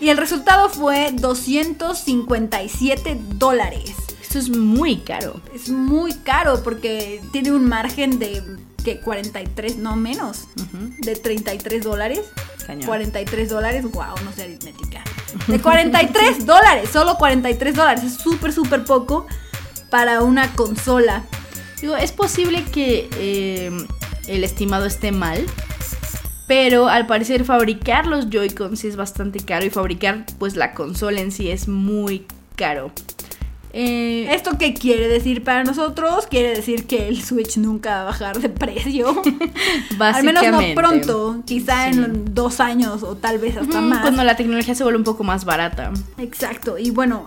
Y 0.00 0.08
el 0.08 0.16
resultado 0.16 0.68
fue 0.68 1.10
257 1.12 3.18
dólares. 3.34 3.92
Esto 4.20 4.38
es 4.38 4.50
muy 4.50 4.96
caro. 4.96 5.40
Es 5.54 5.68
muy 5.68 6.14
caro 6.14 6.62
porque 6.62 7.22
tiene 7.32 7.52
un 7.52 7.68
margen 7.68 8.18
de 8.18 8.42
que 8.82 8.98
43, 8.98 9.76
no 9.76 9.96
menos, 9.96 10.48
de 10.98 11.14
33 11.14 11.84
dólares. 11.84 12.20
Cañón. 12.66 12.86
43 12.86 13.48
dólares, 13.48 13.84
wow, 13.90 14.14
no 14.24 14.32
sé 14.32 14.42
aritmética. 14.42 15.02
De 15.46 15.60
43 15.60 16.44
dólares, 16.44 16.90
solo 16.92 17.16
43 17.16 17.74
dólares. 17.74 18.04
Es 18.04 18.14
súper, 18.14 18.52
súper 18.52 18.84
poco 18.84 19.26
para 19.88 20.22
una 20.22 20.52
consola. 20.54 21.24
Digo, 21.82 21.96
es 21.96 22.12
posible 22.12 22.64
que 22.72 23.08
eh, 23.18 23.70
el 24.28 24.44
estimado 24.44 24.86
esté 24.86 25.10
mal, 25.12 25.44
pero 26.46 26.88
al 26.88 27.06
parecer 27.06 27.44
fabricar 27.44 28.06
los 28.06 28.30
Joy-Cons 28.30 28.78
sí 28.78 28.86
es 28.86 28.96
bastante 28.96 29.40
caro 29.40 29.66
y 29.66 29.70
fabricar 29.70 30.24
pues 30.38 30.54
la 30.54 30.74
consola 30.74 31.20
en 31.20 31.32
sí 31.32 31.50
es 31.50 31.66
muy 31.66 32.24
caro. 32.54 32.92
Eh, 33.74 34.28
¿Esto 34.30 34.58
qué 34.58 34.74
quiere 34.74 35.08
decir 35.08 35.42
para 35.42 35.64
nosotros? 35.64 36.26
Quiere 36.26 36.54
decir 36.54 36.86
que 36.86 37.08
el 37.08 37.22
Switch 37.22 37.56
nunca 37.56 37.90
va 37.94 38.00
a 38.02 38.04
bajar 38.04 38.38
de 38.38 38.50
precio. 38.50 39.22
Al 39.98 40.22
menos 40.24 40.44
no 40.50 40.60
pronto, 40.74 41.42
quizá 41.46 41.90
Sí. 41.90 41.98
en 41.98 42.34
dos 42.34 42.60
años 42.60 43.02
o 43.02 43.16
tal 43.16 43.38
vez 43.38 43.56
hasta 43.56 43.80
más. 43.80 44.02
Cuando 44.02 44.22
la 44.24 44.36
tecnología 44.36 44.74
se 44.74 44.84
vuelve 44.84 44.98
un 44.98 45.04
poco 45.04 45.24
más 45.24 45.44
barata. 45.46 45.90
Exacto, 46.18 46.78
y 46.78 46.90
bueno, 46.90 47.26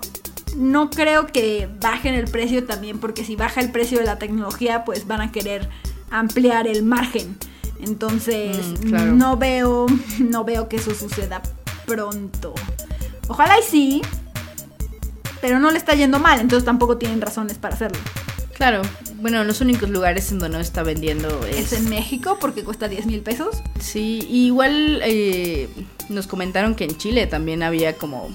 no 0.55 0.89
creo 0.89 1.27
que 1.27 1.67
bajen 1.81 2.13
el 2.15 2.25
precio 2.25 2.63
también, 2.65 2.99
porque 2.99 3.23
si 3.25 3.36
baja 3.36 3.62
el 3.62 3.71
precio 3.71 3.99
de 3.99 4.05
la 4.05 4.17
tecnología, 4.17 4.86
pues 4.86 5.08
van 5.08 5.21
a 5.21 5.31
querer 5.31 5.69
ampliar 6.12 6.67
el 6.67 6.84
margen. 6.84 7.38
Entonces, 7.81 8.58
Mm, 8.81 8.89
claro. 8.89 9.12
no 9.13 9.38
veo, 9.38 9.86
no 10.19 10.43
veo 10.43 10.69
que 10.69 10.77
eso 10.77 10.93
suceda 10.95 11.41
pronto. 11.86 12.53
Ojalá 13.27 13.60
y 13.60 13.63
sí, 13.63 14.01
pero 15.41 15.60
no 15.60 15.71
le 15.71 15.77
está 15.77 15.93
yendo 15.93 16.19
mal, 16.19 16.39
entonces 16.39 16.65
tampoco 16.65 16.97
tienen 16.97 17.21
razones 17.21 17.58
para 17.58 17.75
hacerlo. 17.75 17.99
Claro, 18.53 18.81
bueno, 19.17 19.43
los 19.43 19.60
únicos 19.60 19.89
lugares 19.89 20.31
en 20.31 20.39
donde 20.39 20.58
no 20.58 20.62
está 20.63 20.81
vendiendo 20.81 21.27
Es 21.45 21.73
es... 21.73 21.79
en 21.81 21.89
México 21.89 22.38
porque 22.39 22.63
cuesta 22.63 22.88
10 22.88 23.05
mil 23.05 23.19
pesos. 23.21 23.58
Sí, 23.79 24.25
y 24.29 24.45
igual 24.47 25.01
eh, 25.03 25.67
nos 26.08 26.25
comentaron 26.27 26.73
que 26.73 26.86
en 26.86 26.95
Chile 26.97 27.27
también 27.27 27.63
había 27.63 27.97
como 27.97 28.29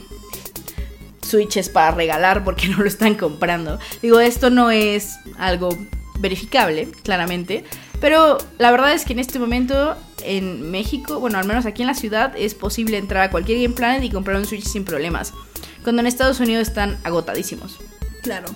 switches 1.30 1.68
para 1.68 1.90
regalar 1.92 2.44
porque 2.44 2.68
no 2.68 2.78
lo 2.78 2.86
están 2.86 3.14
comprando. 3.14 3.78
Digo, 4.02 4.20
esto 4.20 4.50
no 4.50 4.70
es 4.70 5.16
algo 5.38 5.70
verificable, 6.18 6.88
claramente, 7.02 7.64
pero 8.00 8.38
la 8.58 8.70
verdad 8.70 8.92
es 8.92 9.04
que 9.04 9.12
en 9.14 9.18
este 9.20 9.38
momento 9.38 9.96
en 10.22 10.70
México, 10.70 11.18
bueno, 11.18 11.38
al 11.38 11.46
menos 11.46 11.64
aquí 11.64 11.82
en 11.82 11.88
la 11.88 11.94
ciudad, 11.94 12.34
es 12.36 12.54
posible 12.54 12.98
entrar 12.98 13.22
a 13.22 13.30
cualquier 13.30 13.62
Game 13.62 13.74
Planet 13.74 14.02
y 14.04 14.10
comprar 14.10 14.36
un 14.36 14.44
Switch 14.46 14.64
sin 14.64 14.84
problemas. 14.84 15.32
Cuando 15.82 16.00
en 16.00 16.06
Estados 16.06 16.40
Unidos 16.40 16.68
están 16.68 16.98
agotadísimos. 17.04 17.78
Claro. 18.22 18.48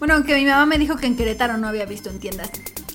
Bueno, 0.00 0.14
aunque 0.14 0.34
mi 0.34 0.44
mamá 0.44 0.66
me 0.66 0.76
dijo 0.78 0.96
que 0.96 1.06
en 1.06 1.16
Querétaro 1.16 1.56
no 1.56 1.68
había 1.68 1.86
visto 1.86 2.10
en 2.10 2.18
tiendas. 2.18 2.50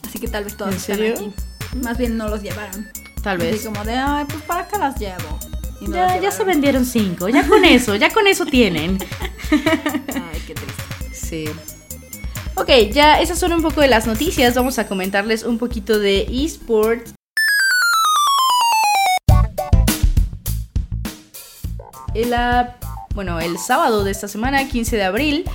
Así 0.06 0.20
que 0.20 0.28
tal 0.28 0.44
vez 0.44 0.58
todas 0.58 0.74
¿En 0.74 0.80
están 0.80 0.96
serio? 0.98 1.13
aquí. 1.15 1.34
Más 1.82 1.98
bien 1.98 2.18
no 2.18 2.28
los 2.28 2.42
llevaron. 2.42 2.89
Tal 3.24 3.38
Así 3.38 3.52
vez. 3.52 3.65
como 3.65 3.84
de, 3.86 3.94
ay, 3.94 4.26
pues 4.28 4.42
para 4.44 4.62
acá 4.62 4.78
las 4.78 5.00
llevo. 5.00 5.39
No 5.82 5.96
Ya, 5.96 6.20
ya 6.20 6.32
se 6.32 6.44
vendieron 6.44 6.86
cinco, 6.86 7.30
ya 7.30 7.48
con 7.48 7.63
eso, 7.65 7.96
ya 7.96 8.10
con 8.10 8.28
eso 8.28 8.46
tienen. 8.46 8.98
Ay, 9.52 10.42
qué 10.46 10.54
triste. 10.54 10.84
Sí. 11.13 11.46
Ok, 12.56 12.70
ya 12.92 13.22
esas 13.22 13.39
son 13.39 13.54
un 13.54 13.62
poco 13.62 13.80
de 13.80 13.88
las 13.88 14.06
noticias. 14.06 14.54
Vamos 14.56 14.80
a 14.80 14.88
comentarles 14.88 15.44
un 15.44 15.58
poquito 15.58 15.98
de 15.98 16.28
esports. 16.30 17.13
El, 22.13 22.34
ah, 22.34 22.76
bueno, 23.15 23.39
el 23.39 23.58
sábado 23.58 24.04
de 24.04 24.12
esta 24.12 24.28
semana, 24.28 24.68
15 24.68 24.98
de 24.98 25.04
abril, 25.04 25.46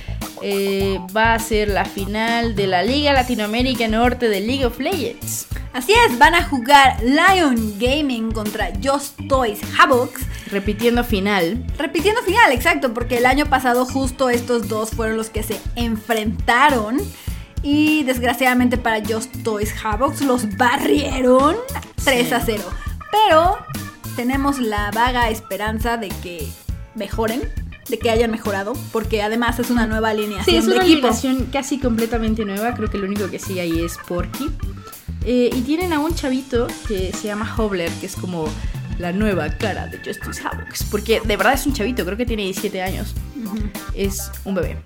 eh, 0.41 0.99
va 1.15 1.33
a 1.33 1.39
ser 1.39 1.69
la 1.69 1.85
final 1.85 2.55
de 2.55 2.67
la 2.67 2.81
Liga 2.81 3.13
Latinoamérica 3.13 3.87
Norte 3.87 4.27
de 4.27 4.41
League 4.41 4.65
of 4.65 4.79
Legends. 4.79 5.47
Así 5.75 5.91
es, 6.07 6.17
van 6.17 6.33
a 6.35 6.41
jugar 6.47 6.95
Lion 7.03 7.77
Gaming 7.77 8.31
contra 8.31 8.69
Just 8.81 9.19
Toys 9.27 9.59
Havocs. 9.77 10.21
Repitiendo 10.49 11.03
final. 11.03 11.65
Repitiendo 11.77 12.21
final, 12.21 12.53
exacto, 12.53 12.93
porque 12.93 13.17
el 13.17 13.25
año 13.25 13.47
pasado 13.47 13.85
justo 13.85 14.29
estos 14.29 14.69
dos 14.69 14.91
fueron 14.91 15.17
los 15.17 15.29
que 15.29 15.43
se 15.43 15.59
enfrentaron. 15.75 16.97
Y 17.61 18.03
desgraciadamente 18.03 18.77
para 18.77 19.03
Just 19.05 19.43
Toys 19.43 19.73
Havocs 19.83 20.21
los 20.21 20.55
barrieron 20.55 21.57
3 22.05 22.31
a 22.31 22.39
0. 22.39 22.63
Pero 23.11 23.57
tenemos 24.15 24.59
la 24.59 24.91
vaga 24.91 25.29
esperanza 25.29 25.97
de 25.97 26.07
que 26.07 26.47
mejoren, 26.95 27.41
de 27.89 27.99
que 27.99 28.11
hayan 28.11 28.31
mejorado, 28.31 28.71
porque 28.93 29.21
además 29.21 29.59
es 29.59 29.69
una 29.71 29.87
nueva 29.87 30.11
alineación 30.11 30.45
Sí, 30.45 30.55
es 30.55 30.67
de 30.67 30.75
una 30.75 30.83
equipo. 30.85 31.07
alineación 31.07 31.49
casi 31.51 31.79
completamente 31.79 32.45
nueva. 32.45 32.73
Creo 32.75 32.89
que 32.89 32.97
lo 32.97 33.07
único 33.07 33.29
que 33.29 33.39
sigue 33.39 33.59
ahí 33.59 33.83
es 33.83 33.97
Porky. 34.07 34.49
Eh, 35.25 35.49
y 35.53 35.61
tienen 35.61 35.91
a 35.91 35.99
un 35.99 36.13
chavito 36.13 36.67
que 36.87 37.11
se 37.11 37.27
llama 37.27 37.51
Hobler, 37.57 37.91
que 37.93 38.05
es 38.05 38.15
como 38.15 38.47
la 38.99 39.11
nueva 39.11 39.49
cara 39.49 39.87
de 39.87 39.97
Justice 39.97 40.41
Havocs. 40.43 40.83
Porque 40.91 41.19
de 41.19 41.35
verdad 41.35 41.53
es 41.53 41.65
un 41.65 41.73
chavito, 41.73 42.05
creo 42.05 42.17
que 42.17 42.25
tiene 42.25 42.43
17 42.43 42.81
años. 42.81 43.13
Es 43.95 44.29
un 44.43 44.55
bebé. 44.55 44.77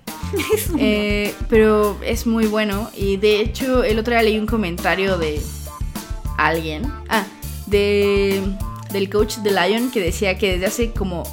Eh, 0.78 1.34
pero 1.48 1.98
es 2.04 2.26
muy 2.26 2.46
bueno. 2.46 2.88
Y 2.96 3.16
de 3.16 3.40
hecho, 3.40 3.82
el 3.82 3.98
otro 3.98 4.12
día 4.12 4.22
leí 4.22 4.38
un 4.38 4.46
comentario 4.46 5.18
de 5.18 5.40
alguien. 6.38 6.84
Ah, 7.08 7.24
de, 7.66 8.40
del 8.92 9.10
coach 9.10 9.38
de 9.38 9.50
Lion 9.50 9.90
que 9.90 10.00
decía 10.00 10.38
que 10.38 10.52
desde 10.52 10.66
hace 10.66 10.90
como 10.92 11.24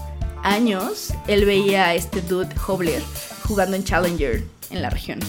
años 0.44 1.14
él 1.28 1.46
veía 1.46 1.86
a 1.86 1.96
este 1.96 2.22
dude 2.22 2.50
Hobler 2.66 3.02
jugando 3.48 3.76
en 3.76 3.84
Challenger 3.84 4.44
en 4.72 4.82
la 4.82 4.90
región. 4.90 5.20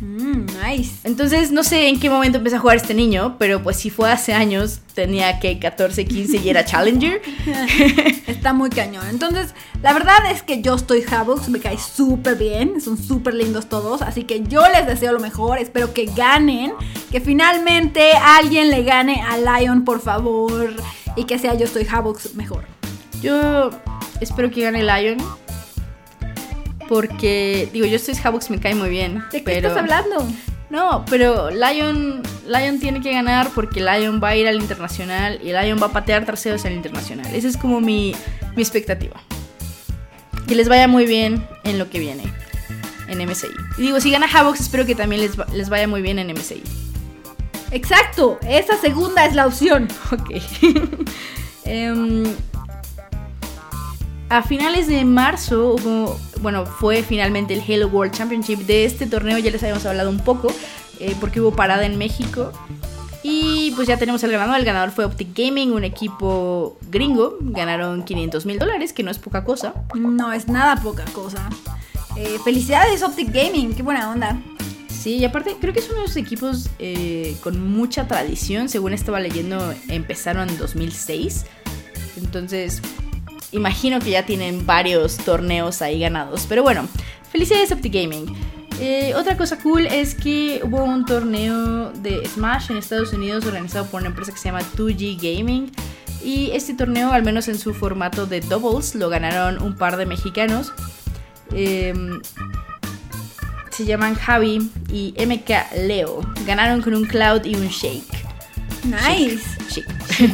Mm, 0.00 0.46
nice. 0.62 0.96
Entonces 1.04 1.50
no 1.50 1.64
sé 1.64 1.88
en 1.88 1.98
qué 1.98 2.10
momento 2.10 2.38
empezó 2.38 2.56
a 2.56 2.58
jugar 2.58 2.76
este 2.76 2.92
niño, 2.92 3.36
pero 3.38 3.62
pues 3.62 3.76
si 3.76 3.88
fue 3.88 4.10
hace 4.10 4.34
años, 4.34 4.80
tenía 4.94 5.40
que 5.40 5.58
14, 5.58 6.04
15 6.04 6.36
y 6.38 6.48
era 6.50 6.64
Challenger. 6.64 7.22
Está 8.26 8.52
muy 8.52 8.70
cañón. 8.70 9.06
Entonces, 9.08 9.54
la 9.82 9.92
verdad 9.92 10.30
es 10.30 10.42
que 10.42 10.60
yo 10.60 10.74
estoy 10.74 11.02
Havocs, 11.10 11.48
me 11.48 11.60
cae 11.60 11.78
súper 11.78 12.36
bien, 12.36 12.80
son 12.80 12.98
súper 12.98 13.34
lindos 13.34 13.68
todos, 13.68 14.02
así 14.02 14.24
que 14.24 14.42
yo 14.42 14.62
les 14.68 14.86
deseo 14.86 15.12
lo 15.12 15.20
mejor, 15.20 15.58
espero 15.58 15.94
que 15.94 16.06
ganen, 16.06 16.72
que 17.10 17.20
finalmente 17.20 18.12
alguien 18.12 18.70
le 18.70 18.82
gane 18.82 19.22
a 19.22 19.38
Lion, 19.38 19.84
por 19.84 20.00
favor, 20.00 20.74
y 21.16 21.24
que 21.24 21.38
sea 21.38 21.54
yo 21.54 21.64
estoy 21.64 21.86
Havocs 21.90 22.34
mejor. 22.34 22.64
Yo 23.22 23.70
espero 24.20 24.50
que 24.50 24.60
gane 24.62 24.82
Lion. 24.82 25.45
Porque, 26.88 27.68
digo, 27.72 27.86
yo 27.86 27.96
estoy 27.96 28.14
Havocs, 28.22 28.50
me 28.50 28.60
cae 28.60 28.74
muy 28.74 28.88
bien. 28.88 29.24
¿De 29.32 29.42
qué 29.42 29.56
estás 29.56 29.76
hablando? 29.76 30.26
No, 30.70 31.04
pero 31.08 31.50
Lion, 31.50 32.22
Lion 32.46 32.80
tiene 32.80 33.00
que 33.00 33.12
ganar 33.12 33.50
porque 33.54 33.80
Lion 33.80 34.20
va 34.22 34.28
a 34.30 34.36
ir 34.36 34.48
al 34.48 34.56
internacional 34.56 35.38
y 35.42 35.52
Lion 35.52 35.78
va 35.80 35.86
a 35.86 35.92
patear 35.92 36.24
terceros 36.26 36.64
en 36.64 36.72
el 36.72 36.76
internacional. 36.78 37.26
Esa 37.34 37.48
es 37.48 37.56
como 37.56 37.80
mi, 37.80 38.14
mi 38.56 38.62
expectativa. 38.62 39.14
Que 40.48 40.54
les 40.54 40.68
vaya 40.68 40.86
muy 40.88 41.06
bien 41.06 41.46
en 41.64 41.78
lo 41.78 41.88
que 41.90 41.98
viene 42.00 42.22
en 43.08 43.18
MSI. 43.28 43.46
Y 43.78 43.82
digo, 43.82 44.00
si 44.00 44.10
gana 44.10 44.26
Havocs, 44.32 44.60
espero 44.60 44.84
que 44.86 44.94
también 44.96 45.22
les, 45.22 45.38
va- 45.38 45.46
les 45.52 45.68
vaya 45.68 45.86
muy 45.88 46.02
bien 46.02 46.18
en 46.18 46.32
MSI. 46.32 46.62
Exacto, 47.72 48.38
esa 48.48 48.76
segunda 48.80 49.24
es 49.26 49.34
la 49.34 49.46
opción. 49.46 49.88
Ok. 50.12 50.30
Em, 51.64 52.22
a 54.28 54.42
finales 54.42 54.88
de 54.88 55.04
marzo 55.04 55.74
hubo, 55.74 56.18
bueno, 56.40 56.66
fue 56.66 57.02
finalmente 57.02 57.54
el 57.54 57.62
Halo 57.62 57.88
World 57.88 58.12
Championship. 58.12 58.60
De 58.60 58.84
este 58.84 59.06
torneo 59.06 59.38
ya 59.38 59.50
les 59.50 59.62
habíamos 59.62 59.86
hablado 59.86 60.10
un 60.10 60.20
poco, 60.20 60.48
eh, 60.98 61.14
porque 61.20 61.40
hubo 61.40 61.52
parada 61.52 61.86
en 61.86 61.96
México. 61.96 62.52
Y 63.22 63.72
pues 63.74 63.88
ya 63.88 63.96
tenemos 63.96 64.22
el 64.24 64.32
ganador. 64.32 64.56
El 64.56 64.64
ganador 64.64 64.90
fue 64.90 65.04
Optic 65.04 65.36
Gaming, 65.36 65.72
un 65.72 65.84
equipo 65.84 66.78
gringo. 66.90 67.38
Ganaron 67.40 68.04
500 68.04 68.46
mil 68.46 68.58
dólares, 68.58 68.92
que 68.92 69.02
no 69.02 69.10
es 69.10 69.18
poca 69.18 69.44
cosa. 69.44 69.74
No 69.94 70.32
es 70.32 70.48
nada 70.48 70.76
poca 70.82 71.04
cosa. 71.06 71.48
Eh, 72.16 72.38
felicidades 72.44 73.02
Optic 73.02 73.32
Gaming, 73.32 73.74
qué 73.74 73.82
buena 73.82 74.10
onda. 74.10 74.40
Sí, 74.88 75.16
y 75.16 75.24
aparte 75.24 75.56
creo 75.60 75.72
que 75.72 75.80
es 75.80 75.88
uno 75.88 76.00
de 76.00 76.04
esos 76.06 76.16
equipos 76.16 76.68
eh, 76.78 77.36
con 77.42 77.68
mucha 77.68 78.08
tradición. 78.08 78.68
Según 78.68 78.92
estaba 78.92 79.20
leyendo, 79.20 79.74
empezaron 79.88 80.48
en 80.48 80.58
2006. 80.58 81.46
Entonces, 82.16 82.80
imagino 83.52 84.00
que 84.00 84.10
ya 84.10 84.26
tienen 84.26 84.66
varios 84.66 85.16
torneos 85.18 85.82
ahí 85.82 86.00
ganados. 86.00 86.46
Pero 86.48 86.62
bueno, 86.62 86.88
felicidades 87.30 87.72
Opti 87.72 87.88
Gaming. 87.88 88.26
Eh, 88.78 89.14
otra 89.16 89.36
cosa 89.36 89.58
cool 89.58 89.86
es 89.86 90.14
que 90.14 90.60
hubo 90.62 90.84
un 90.84 91.06
torneo 91.06 91.92
de 91.92 92.26
Smash 92.28 92.70
en 92.70 92.76
Estados 92.76 93.12
Unidos 93.12 93.46
organizado 93.46 93.86
por 93.86 94.00
una 94.00 94.10
empresa 94.10 94.32
que 94.32 94.38
se 94.38 94.44
llama 94.46 94.60
2G 94.76 95.16
Gaming. 95.16 95.70
Y 96.22 96.50
este 96.52 96.74
torneo, 96.74 97.12
al 97.12 97.22
menos 97.22 97.48
en 97.48 97.58
su 97.58 97.72
formato 97.72 98.26
de 98.26 98.40
doubles, 98.40 98.94
lo 98.94 99.08
ganaron 99.08 99.62
un 99.62 99.76
par 99.76 99.96
de 99.96 100.06
mexicanos. 100.06 100.72
Em, 101.52 102.20
se 103.70 103.84
llaman 103.84 104.14
Javi 104.14 104.70
y 104.90 105.14
MK 105.16 105.76
Leo. 105.86 106.20
Ganaron 106.46 106.82
con 106.82 106.94
un 106.94 107.04
Cloud 107.04 107.44
y 107.44 107.54
un 107.54 107.68
Shake. 107.68 108.26
Nice. 108.84 109.44
Chic. 109.68 109.86
sí. 110.10 110.30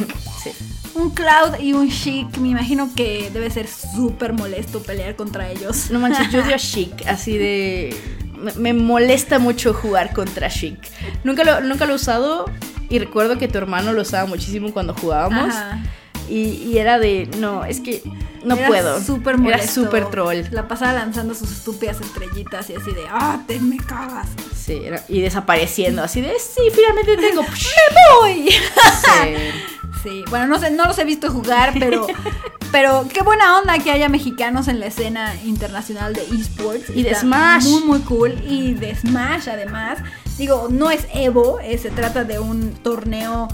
Un 0.95 1.09
Cloud 1.11 1.59
y 1.59 1.73
un 1.73 1.89
Chic, 1.89 2.37
me 2.37 2.49
imagino 2.49 2.89
que 2.95 3.29
debe 3.33 3.49
ser 3.49 3.67
súper 3.67 4.33
molesto 4.33 4.81
pelear 4.81 5.15
contra 5.15 5.49
ellos. 5.49 5.89
No 5.89 5.99
manches, 5.99 6.31
yo 6.31 6.43
odio 6.43 6.55
a 6.55 6.57
Chic, 6.59 7.05
así 7.07 7.37
de... 7.37 7.95
Me, 8.37 8.51
me 8.53 8.73
molesta 8.73 9.39
mucho 9.39 9.73
jugar 9.73 10.13
contra 10.13 10.49
Chic. 10.49 10.77
Nunca 11.23 11.43
lo, 11.43 11.61
nunca 11.61 11.85
lo 11.85 11.93
he 11.93 11.95
usado 11.95 12.45
y 12.89 12.99
recuerdo 12.99 13.37
que 13.39 13.47
tu 13.47 13.57
hermano 13.57 13.93
lo 13.93 14.01
usaba 14.01 14.25
muchísimo 14.27 14.71
cuando 14.73 14.93
jugábamos. 14.93 15.55
Ajá. 15.55 15.81
Y, 16.29 16.49
y 16.69 16.77
era 16.77 16.99
de, 16.99 17.27
no, 17.39 17.65
es 17.65 17.79
que 17.79 18.01
no 18.45 18.55
Era 18.55 18.67
puedo. 18.67 19.01
Súper 19.01 19.35
Era 19.35 19.43
molesto. 19.43 19.83
súper 19.85 20.09
troll. 20.09 20.41
La 20.51 20.67
pasaba 20.67 20.93
lanzando 20.93 21.33
sus 21.35 21.51
estúpidas 21.51 21.99
estrellitas 22.01 22.69
y 22.69 22.75
así 22.75 22.91
de, 22.91 23.03
ah, 23.09 23.41
te 23.47 23.59
me 23.59 23.77
cagas. 23.77 24.27
Sí, 24.55 24.81
era- 24.85 25.03
y 25.09 25.21
desapareciendo, 25.21 26.03
así 26.03 26.21
de, 26.21 26.33
sí, 26.39 26.61
finalmente 26.73 27.15
tengo. 27.17 27.41
¡Me 27.43 28.19
voy! 28.19 28.49
Sí. 28.51 28.57
Sí, 30.01 30.23
bueno, 30.29 30.47
no 30.47 30.59
sé, 30.59 30.71
no 30.71 30.85
los 30.85 30.97
he 30.97 31.03
visto 31.03 31.31
jugar, 31.31 31.73
pero, 31.79 32.07
pero 32.71 33.05
qué 33.13 33.21
buena 33.21 33.59
onda 33.59 33.77
que 33.79 33.91
haya 33.91 34.09
mexicanos 34.09 34.67
en 34.67 34.79
la 34.79 34.87
escena 34.87 35.33
internacional 35.45 36.13
de 36.13 36.23
esports. 36.23 36.89
Y 36.89 37.03
de 37.03 37.15
Smash. 37.15 37.65
Muy, 37.65 37.83
muy 37.83 37.99
cool. 37.99 38.33
Y 38.47 38.73
de 38.73 38.95
Smash, 38.95 39.49
además. 39.49 39.99
Digo, 40.37 40.67
no 40.69 40.89
es 40.89 41.07
Evo, 41.13 41.59
eh, 41.59 41.77
se 41.77 41.91
trata 41.91 42.23
de 42.23 42.39
un 42.39 42.73
torneo, 42.73 43.47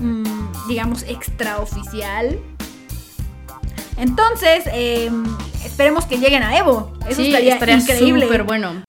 mm, 0.00 0.68
digamos, 0.68 1.02
extraoficial. 1.04 2.38
Entonces, 3.96 4.64
eh, 4.72 5.10
esperemos 5.64 6.04
que 6.04 6.18
lleguen 6.18 6.42
a 6.42 6.56
Evo. 6.56 6.92
Eso 7.06 7.22
sí, 7.22 7.28
estaría, 7.28 7.54
estaría 7.54 7.76
increíble. 7.76 8.26
súper 8.26 8.42
bueno. 8.44 8.82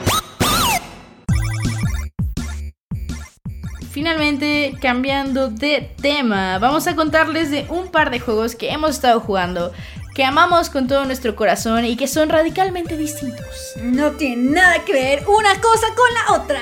Finalmente, 3.92 4.74
cambiando 4.82 5.50
de 5.50 5.92
tema, 6.02 6.58
vamos 6.60 6.88
a 6.88 6.96
contarles 6.96 7.52
de 7.52 7.66
un 7.68 7.90
par 7.90 8.10
de 8.10 8.22
juegos 8.22 8.56
que 8.56 8.72
hemos 8.72 8.92
estado 8.92 9.20
jugando, 9.20 9.74
que 10.16 10.24
amamos 10.24 10.70
con 10.70 10.88
todo 10.88 11.04
nuestro 11.04 11.36
corazón 11.36 11.84
y 11.84 11.98
que 11.98 12.08
son 12.08 12.30
radicalmente 12.30 12.96
distintos. 12.96 13.46
No 13.82 14.12
tiene 14.12 14.52
nada 14.52 14.86
que 14.86 14.94
ver 14.94 15.24
una 15.28 15.60
cosa 15.60 15.88
con 15.94 16.14
la 16.14 16.42
otra. 16.42 16.62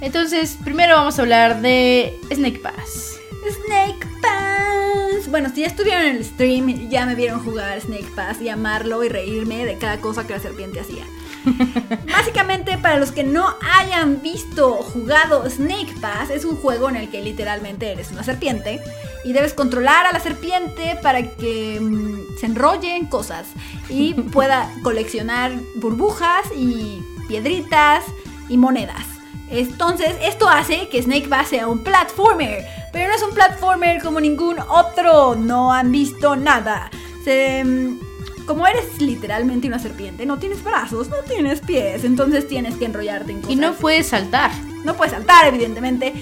Entonces, 0.00 0.58
primero 0.64 0.96
vamos 0.96 1.16
a 1.16 1.22
hablar 1.22 1.60
de 1.60 2.18
Snake 2.32 2.58
Pass. 2.58 3.20
Snake 3.48 4.04
Pass. 4.20 5.30
Bueno, 5.30 5.48
si 5.54 5.60
ya 5.60 5.68
estuvieron 5.68 6.02
en 6.02 6.16
el 6.16 6.24
stream, 6.24 6.90
ya 6.90 7.06
me 7.06 7.14
vieron 7.14 7.44
jugar 7.44 7.80
Snake 7.80 8.10
Pass 8.16 8.40
y 8.40 8.48
amarlo 8.48 9.04
y 9.04 9.08
reírme 9.08 9.64
de 9.64 9.78
cada 9.78 10.00
cosa 10.00 10.26
que 10.26 10.32
la 10.32 10.40
serpiente 10.40 10.80
hacía. 10.80 11.04
Básicamente, 12.10 12.78
para 12.78 12.98
los 12.98 13.12
que 13.12 13.24
no 13.24 13.54
hayan 13.78 14.22
visto 14.22 14.74
jugado 14.74 15.48
Snake 15.48 15.94
Pass, 16.00 16.30
es 16.30 16.44
un 16.44 16.56
juego 16.56 16.88
en 16.88 16.96
el 16.96 17.10
que 17.10 17.20
literalmente 17.22 17.90
eres 17.90 18.10
una 18.10 18.22
serpiente 18.22 18.80
y 19.24 19.32
debes 19.32 19.54
controlar 19.54 20.06
a 20.06 20.12
la 20.12 20.20
serpiente 20.20 20.98
para 21.02 21.22
que 21.22 21.78
mm, 21.80 22.38
se 22.38 22.46
enrolle 22.46 22.96
en 22.96 23.06
cosas 23.06 23.46
y 23.88 24.14
pueda 24.32 24.72
coleccionar 24.82 25.52
burbujas 25.76 26.46
y 26.56 27.02
piedritas 27.28 28.04
y 28.48 28.56
monedas. 28.56 29.06
Entonces, 29.50 30.16
esto 30.22 30.48
hace 30.48 30.88
que 30.88 31.02
Snake 31.02 31.28
Pass 31.28 31.48
sea 31.48 31.68
un 31.68 31.84
platformer, 31.84 32.64
pero 32.92 33.08
no 33.08 33.14
es 33.14 33.22
un 33.22 33.34
platformer 33.34 34.02
como 34.02 34.18
ningún 34.18 34.58
otro. 34.60 35.34
No 35.34 35.72
han 35.72 35.92
visto 35.92 36.36
nada. 36.36 36.90
Se, 37.22 37.62
mm, 37.62 37.98
como 38.46 38.66
eres 38.66 39.00
literalmente 39.00 39.66
una 39.66 39.78
serpiente, 39.78 40.26
no 40.26 40.38
tienes 40.38 40.62
brazos, 40.62 41.08
no 41.08 41.18
tienes 41.28 41.60
pies, 41.60 42.04
entonces 42.04 42.46
tienes 42.48 42.76
que 42.76 42.84
enrollarte 42.84 43.32
en 43.32 43.38
cosas. 43.38 43.52
Y 43.52 43.56
no 43.56 43.74
puedes 43.74 44.08
saltar. 44.08 44.50
No 44.84 44.94
puedes 44.94 45.12
saltar, 45.12 45.46
evidentemente. 45.46 46.12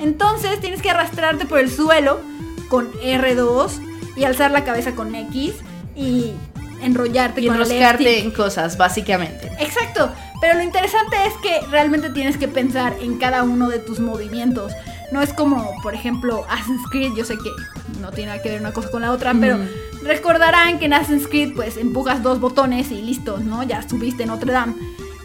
Entonces 0.00 0.60
tienes 0.60 0.82
que 0.82 0.90
arrastrarte 0.90 1.44
por 1.44 1.58
el 1.58 1.70
suelo 1.70 2.20
con 2.68 2.92
R2 2.92 3.70
y 4.16 4.24
alzar 4.24 4.50
la 4.50 4.64
cabeza 4.64 4.94
con 4.94 5.14
X 5.14 5.54
y 5.96 6.32
enrollarte 6.82 7.40
Y 7.40 7.46
con 7.46 7.56
enroscarte 7.56 8.20
en 8.20 8.30
cosas, 8.30 8.76
básicamente. 8.76 9.50
Exacto, 9.58 10.12
pero 10.40 10.54
lo 10.54 10.62
interesante 10.62 11.16
es 11.26 11.34
que 11.42 11.66
realmente 11.68 12.10
tienes 12.10 12.36
que 12.36 12.48
pensar 12.48 12.96
en 13.00 13.18
cada 13.18 13.42
uno 13.42 13.68
de 13.68 13.78
tus 13.78 14.00
movimientos. 14.00 14.72
No 15.10 15.22
es 15.22 15.32
como, 15.32 15.74
por 15.82 15.94
ejemplo, 15.94 16.44
Assassin's 16.50 16.86
Creed, 16.90 17.12
yo 17.16 17.24
sé 17.24 17.36
que 17.38 17.50
no 18.00 18.10
tiene 18.10 18.30
nada 18.30 18.42
que 18.42 18.50
ver 18.50 18.60
una 18.60 18.72
cosa 18.72 18.90
con 18.90 19.02
la 19.02 19.12
otra, 19.12 19.32
pero 19.34 19.58
recordarán 20.02 20.78
que 20.78 20.84
en 20.84 20.92
Assassin's 20.92 21.26
Creed 21.26 21.54
pues 21.54 21.76
empujas 21.76 22.22
dos 22.22 22.40
botones 22.40 22.90
y 22.90 23.00
listo, 23.00 23.38
¿no? 23.38 23.62
Ya 23.62 23.86
subiste 23.88 24.26
Notre 24.26 24.52
Dame. 24.52 24.74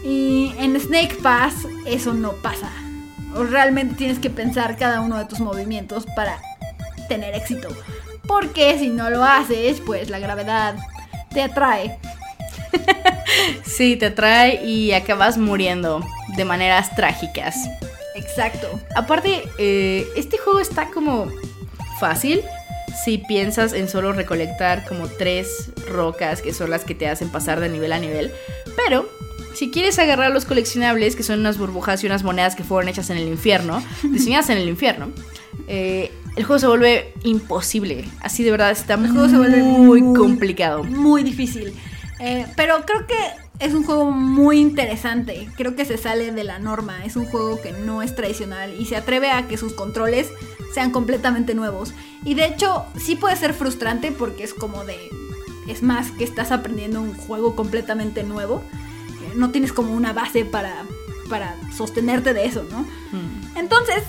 Y 0.02 0.54
en 0.58 0.78
Snake 0.80 1.18
Pass 1.22 1.54
eso 1.86 2.14
no 2.14 2.32
pasa. 2.32 2.70
O 3.34 3.44
realmente 3.44 3.94
tienes 3.94 4.18
que 4.18 4.30
pensar 4.30 4.76
cada 4.76 5.00
uno 5.00 5.18
de 5.18 5.24
tus 5.26 5.40
movimientos 5.40 6.06
para 6.14 6.38
tener 7.08 7.34
éxito. 7.34 7.68
Porque 8.26 8.78
si 8.78 8.88
no 8.88 9.10
lo 9.10 9.24
haces, 9.24 9.80
pues 9.80 10.08
la 10.08 10.18
gravedad 10.18 10.76
te 11.30 11.42
atrae. 11.42 11.98
Sí, 13.64 13.96
te 13.96 14.06
atrae 14.06 14.64
y 14.64 14.92
acabas 14.92 15.36
muriendo 15.38 16.00
de 16.36 16.44
maneras 16.44 16.94
trágicas. 16.94 17.56
Exacto. 18.14 18.80
Aparte, 18.96 19.42
eh, 19.58 20.06
este 20.16 20.38
juego 20.38 20.60
está 20.60 20.90
como 20.90 21.26
fácil 22.00 22.42
si 23.04 23.18
piensas 23.18 23.72
en 23.72 23.88
solo 23.88 24.12
recolectar 24.12 24.84
como 24.86 25.08
tres 25.08 25.70
rocas 25.88 26.40
que 26.42 26.52
son 26.54 26.70
las 26.70 26.84
que 26.84 26.94
te 26.94 27.08
hacen 27.08 27.28
pasar 27.28 27.60
de 27.60 27.68
nivel 27.68 27.92
a 27.92 27.98
nivel. 27.98 28.32
Pero 28.76 29.08
si 29.54 29.70
quieres 29.70 29.98
agarrar 29.98 30.30
los 30.32 30.44
coleccionables, 30.44 31.16
que 31.16 31.22
son 31.22 31.40
unas 31.40 31.58
burbujas 31.58 32.02
y 32.02 32.06
unas 32.06 32.22
monedas 32.22 32.54
que 32.56 32.64
fueron 32.64 32.88
hechas 32.88 33.10
en 33.10 33.16
el 33.18 33.28
infierno, 33.28 33.82
diseñadas 34.02 34.48
en 34.50 34.58
el 34.58 34.68
infierno, 34.68 35.08
eh, 35.68 36.12
el 36.36 36.44
juego 36.44 36.58
se 36.60 36.66
vuelve 36.66 37.12
imposible. 37.24 38.04
Así 38.20 38.42
de 38.44 38.50
verdad 38.50 38.70
está 38.70 38.94
El 38.94 39.08
juego 39.10 39.28
se 39.28 39.36
vuelve 39.36 39.62
muy 39.62 40.02
muy- 40.02 40.16
complicado. 40.16 40.82
Muy 40.84 41.22
difícil. 41.22 41.72
Eh, 42.20 42.46
pero 42.56 42.84
creo 42.86 43.06
que 43.06 43.14
es 43.60 43.72
un 43.74 43.84
juego 43.84 44.10
muy 44.10 44.58
interesante. 44.60 45.48
Creo 45.56 45.76
que 45.76 45.84
se 45.84 45.96
sale 45.96 46.32
de 46.32 46.44
la 46.44 46.58
norma. 46.58 47.04
Es 47.04 47.16
un 47.16 47.24
juego 47.26 47.60
que 47.62 47.72
no 47.72 48.02
es 48.02 48.14
tradicional 48.14 48.74
y 48.78 48.84
se 48.86 48.96
atreve 48.96 49.30
a 49.30 49.46
que 49.48 49.56
sus 49.56 49.72
controles 49.72 50.28
sean 50.74 50.90
completamente 50.90 51.54
nuevos. 51.54 51.94
Y 52.24 52.34
de 52.34 52.46
hecho, 52.46 52.84
sí 52.96 53.16
puede 53.16 53.36
ser 53.36 53.54
frustrante 53.54 54.12
porque 54.12 54.44
es 54.44 54.54
como 54.54 54.84
de. 54.84 54.96
Es 55.68 55.82
más 55.82 56.10
que 56.10 56.24
estás 56.24 56.52
aprendiendo 56.52 57.00
un 57.00 57.14
juego 57.14 57.54
completamente 57.56 58.22
nuevo. 58.22 58.62
No 59.36 59.50
tienes 59.50 59.72
como 59.72 59.92
una 59.94 60.12
base 60.12 60.44
para, 60.44 60.74
para 61.30 61.54
sostenerte 61.74 62.34
de 62.34 62.44
eso, 62.46 62.64
¿no? 62.70 62.80
Mm. 63.16 63.56
Entonces, 63.56 64.02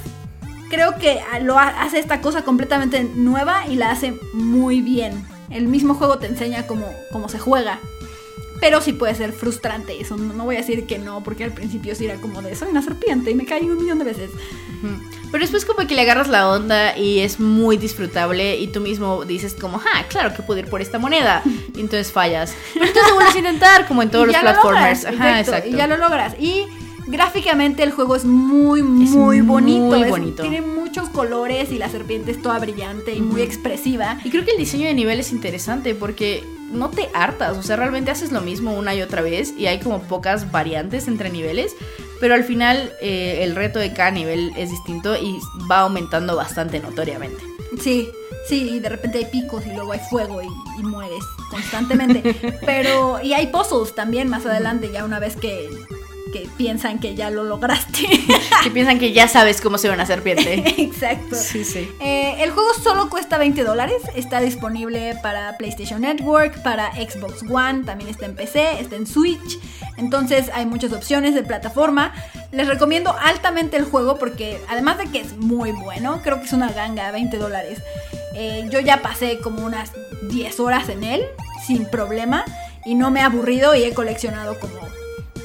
creo 0.69 0.97
que 0.97 1.19
lo 1.43 1.57
ha- 1.57 1.81
hace 1.81 1.99
esta 1.99 2.19
cosa 2.21 2.41
completamente 2.43 3.03
nueva 3.15 3.67
y 3.67 3.75
la 3.75 3.91
hace 3.91 4.15
muy 4.33 4.81
bien. 4.81 5.23
El 5.49 5.67
mismo 5.67 5.93
juego 5.93 6.17
te 6.17 6.27
enseña 6.27 6.67
cómo, 6.67 6.87
cómo 7.11 7.29
se 7.29 7.39
juega. 7.39 7.79
Pero 8.65 8.81
sí 8.81 8.93
puede 8.93 9.13
ser 9.13 9.31
frustrante 9.31 10.01
eso. 10.01 10.17
No, 10.17 10.33
no 10.33 10.43
voy 10.45 10.55
a 10.55 10.59
decir 10.59 10.87
que 10.87 10.97
no, 10.97 11.21
porque 11.23 11.43
al 11.43 11.51
principio 11.53 11.93
sí 11.93 12.05
era 12.05 12.15
como 12.15 12.41
de 12.41 12.55
soy 12.55 12.69
una 12.69 12.81
serpiente 12.81 13.29
y 13.29 13.35
me 13.35 13.45
caí 13.45 13.69
un 13.69 13.77
millón 13.77 13.99
de 13.99 14.05
veces. 14.05 14.31
Pero 15.31 15.41
después 15.43 15.65
como 15.65 15.87
que 15.87 15.93
le 15.93 16.01
agarras 16.01 16.27
la 16.29 16.49
onda 16.49 16.97
y 16.97 17.19
es 17.19 17.39
muy 17.39 17.77
disfrutable 17.77 18.57
y 18.57 18.67
tú 18.67 18.79
mismo 18.81 19.23
dices 19.25 19.53
como, 19.53 19.77
ah, 19.77 20.03
claro 20.09 20.33
que 20.35 20.41
puedo 20.41 20.59
ir 20.61 20.67
por 20.67 20.81
esta 20.81 20.97
moneda. 20.97 21.43
Y 21.75 21.79
entonces 21.81 22.11
fallas. 22.11 22.55
Pero 22.73 22.85
entonces 22.87 23.09
lo 23.11 23.15
vuelves 23.15 23.35
a 23.35 23.39
intentar 23.39 23.87
como 23.87 24.01
en 24.01 24.09
todos 24.11 24.25
los 24.27 24.35
lo 24.35 24.41
platformers. 24.41 25.03
logras, 25.03 25.19
Ajá, 25.21 25.39
exacto, 25.39 25.51
exacto. 25.51 25.69
Y 25.69 25.77
ya 25.77 25.85
lo 25.87 25.97
logras. 25.97 26.33
Y 26.39 26.65
gráficamente 27.07 27.83
el 27.83 27.91
juego 27.91 28.15
es 28.15 28.25
muy, 28.25 28.81
muy 28.81 29.05
muy 29.09 29.41
bonito. 29.41 29.95
Es- 29.95 30.09
bonito. 30.09 30.41
tiene 30.41 30.61
muchos 30.61 31.09
colores 31.09 31.71
y 31.71 31.77
la 31.77 31.89
serpiente 31.89 32.31
es 32.31 32.41
toda 32.41 32.57
brillante 32.59 33.13
y 33.13 33.21
muy 33.21 33.41
expresiva. 33.41 34.19
Y 34.23 34.29
creo 34.31 34.43
que 34.45 34.51
el 34.51 34.57
diseño 34.57 34.87
de 34.87 34.93
nivel 34.93 35.19
es 35.19 35.31
interesante 35.31 35.93
porque 35.93 36.43
no 36.71 36.89
te 36.89 37.09
hartas, 37.13 37.57
o 37.57 37.63
sea, 37.63 37.75
realmente 37.75 38.11
haces 38.11 38.31
lo 38.31 38.41
mismo 38.41 38.73
una 38.73 38.93
y 38.95 39.01
otra 39.01 39.21
vez 39.21 39.53
y 39.57 39.67
hay 39.67 39.79
como 39.79 40.01
pocas 40.03 40.51
variantes 40.51 41.07
entre 41.07 41.29
niveles, 41.29 41.75
pero 42.19 42.33
al 42.33 42.43
final 42.43 42.93
eh, 43.01 43.39
el 43.43 43.55
reto 43.55 43.79
de 43.79 43.93
cada 43.93 44.11
nivel 44.11 44.51
es 44.57 44.69
distinto 44.69 45.15
y 45.15 45.39
va 45.69 45.79
aumentando 45.79 46.35
bastante 46.35 46.79
notoriamente. 46.79 47.43
Sí, 47.79 48.09
sí, 48.47 48.69
y 48.75 48.79
de 48.79 48.89
repente 48.89 49.17
hay 49.17 49.25
picos 49.25 49.65
y 49.65 49.73
luego 49.73 49.91
hay 49.91 49.99
fuego 50.09 50.41
y, 50.41 50.47
y 50.79 50.83
mueres 50.83 51.23
constantemente. 51.49 52.57
Pero, 52.65 53.21
y 53.21 53.33
hay 53.33 53.47
puzzles 53.47 53.93
también 53.93 54.29
más 54.29 54.45
adelante, 54.45 54.91
ya 54.91 55.03
una 55.03 55.19
vez 55.19 55.35
que, 55.35 55.69
que 56.35 56.49
piensan 56.57 56.99
que 56.99 57.15
ya 57.15 57.29
lo 57.29 57.45
lograste. 57.45 58.05
Que 58.63 58.71
piensan 58.71 58.97
que 58.97 59.13
ya 59.13 59.27
sabes 59.27 59.61
cómo 59.61 59.77
se 59.77 59.87
ve 59.87 59.93
una 59.93 60.07
serpiente. 60.07 60.63
Exacto. 60.81 61.35
Sí, 61.35 61.63
sí. 61.63 61.87
Eh, 62.01 62.35
el 62.39 62.49
juego 62.49 62.73
solo 62.73 63.09
cuesta 63.09 63.37
20 63.37 63.63
dólares. 63.63 64.01
Está 64.15 64.41
disponible 64.41 65.15
para 65.21 65.55
PlayStation 65.57 66.01
Network, 66.01 66.63
para 66.63 66.91
Xbox 66.95 67.43
One, 67.43 67.83
también 67.83 68.09
está 68.09 68.25
en 68.25 68.35
PC, 68.35 68.79
está 68.79 68.95
en 68.95 69.05
Switch. 69.05 69.59
Entonces 69.97 70.49
hay 70.53 70.65
muchas 70.65 70.93
opciones 70.93 71.35
de 71.35 71.43
plataforma. 71.43 72.13
Les 72.51 72.67
recomiendo 72.67 73.15
altamente 73.21 73.77
el 73.77 73.85
juego 73.85 74.17
porque 74.17 74.59
además 74.67 74.97
de 74.97 75.05
que 75.05 75.19
es 75.19 75.37
muy 75.37 75.71
bueno, 75.71 76.21
creo 76.23 76.39
que 76.39 76.45
es 76.45 76.53
una 76.53 76.71
ganga, 76.71 77.11
20 77.11 77.37
dólares. 77.37 77.79
Eh, 78.33 78.67
yo 78.71 78.79
ya 78.79 79.01
pasé 79.01 79.39
como 79.39 79.63
unas 79.63 79.91
10 80.31 80.59
horas 80.59 80.89
en 80.89 81.03
él 81.03 81.23
sin 81.65 81.85
problema 81.85 82.43
y 82.83 82.95
no 82.95 83.11
me 83.11 83.19
he 83.19 83.23
aburrido 83.23 83.75
y 83.75 83.83
he 83.83 83.93
coleccionado 83.93 84.59
como 84.59 84.94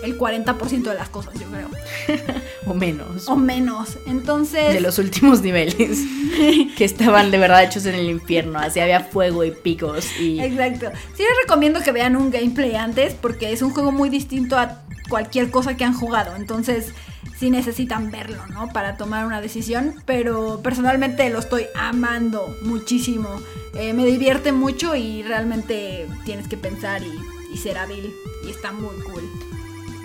el 0.03 0.19
40% 0.19 0.83
de 0.83 0.95
las 0.95 1.09
cosas, 1.09 1.35
yo 1.35 1.47
creo. 1.49 1.69
O 2.67 2.75
menos. 2.75 3.29
O 3.29 3.37
menos. 3.37 3.99
Entonces... 4.07 4.75
De 4.75 4.81
los 4.81 4.99
últimos 4.99 5.41
niveles. 5.43 6.01
que 6.77 6.85
estaban 6.85 7.31
de 7.31 7.39
verdad 7.39 7.65
hechos 7.65 7.87
en 7.87 7.95
el 7.95 8.11
infierno. 8.11 8.59
Así 8.59 8.81
había 8.81 9.01
fuego 9.01 9.45
y 9.45 9.51
picos 9.51 10.07
y... 10.21 10.41
Exacto. 10.41 10.91
Sí 11.17 11.23
les 11.23 11.37
recomiendo 11.43 11.81
que 11.81 11.93
vean 11.93 12.17
un 12.17 12.31
gameplay 12.31 12.77
antes 12.77 13.15
porque 13.15 13.53
es 13.53 13.63
un 13.63 13.71
juego 13.71 13.93
muy 13.93 14.09
distinto 14.09 14.59
a 14.59 14.83
cualquier 15.09 15.51
cosa 15.51 15.77
que 15.77 15.85
han 15.85 15.95
jugado. 15.95 16.37
Entonces 16.37 16.93
sí 17.39 17.51
necesitan 17.51 18.11
verlo, 18.11 18.47
¿no? 18.49 18.69
Para 18.69 18.97
tomar 18.97 19.27
una 19.27 19.41
decisión. 19.41 19.95
Pero 20.05 20.61
personalmente 20.63 21.29
lo 21.31 21.39
estoy 21.39 21.67
amando 21.75 22.55
muchísimo. 22.63 23.29
Eh, 23.75 23.95
me 23.95 24.05
divierte 24.05 24.53
mucho 24.53 24.95
y 24.95 25.23
realmente 25.23 26.07
tienes 26.25 26.47
que 26.47 26.57
pensar 26.57 27.03
y, 27.03 27.55
y 27.55 27.57
ser 27.57 27.79
hábil. 27.79 28.13
Y 28.47 28.51
está 28.51 28.71
muy 28.71 28.95
cool. 29.05 29.50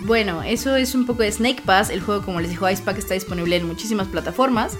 Bueno, 0.06 0.44
eso 0.44 0.76
es 0.76 0.94
un 0.94 1.04
poco 1.04 1.24
de 1.24 1.32
Snake 1.32 1.62
Pass. 1.64 1.90
El 1.90 2.00
juego, 2.00 2.24
como 2.24 2.40
les 2.40 2.50
dijo 2.50 2.68
Icepack, 2.68 2.96
está 2.98 3.14
disponible 3.14 3.56
en 3.56 3.66
muchísimas 3.66 4.06
plataformas. 4.06 4.78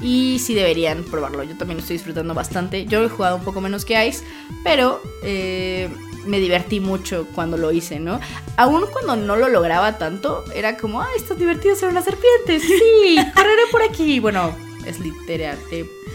Y 0.00 0.38
sí 0.38 0.54
deberían 0.54 1.02
probarlo. 1.02 1.42
Yo 1.42 1.56
también 1.56 1.78
lo 1.78 1.80
estoy 1.80 1.96
disfrutando 1.96 2.32
bastante. 2.32 2.86
Yo 2.86 3.02
he 3.02 3.08
jugado 3.08 3.36
un 3.36 3.42
poco 3.42 3.60
menos 3.60 3.84
que 3.84 4.06
Ice, 4.06 4.24
pero 4.62 5.02
eh, 5.24 5.88
me 6.26 6.38
divertí 6.38 6.78
mucho 6.78 7.26
cuando 7.34 7.56
lo 7.56 7.72
hice, 7.72 7.98
¿no? 7.98 8.20
Aún 8.56 8.84
cuando 8.92 9.16
no 9.16 9.34
lo 9.34 9.48
lograba 9.48 9.98
tanto, 9.98 10.44
era 10.54 10.76
como, 10.76 11.02
¡ay, 11.02 11.16
está 11.16 11.34
divertido 11.34 11.74
ser 11.74 11.88
una 11.88 12.02
serpiente! 12.02 12.60
Sí, 12.60 13.18
correré 13.34 13.62
por 13.72 13.82
aquí. 13.82 14.20
Bueno, 14.20 14.54
es 14.86 15.00
literal. 15.00 15.58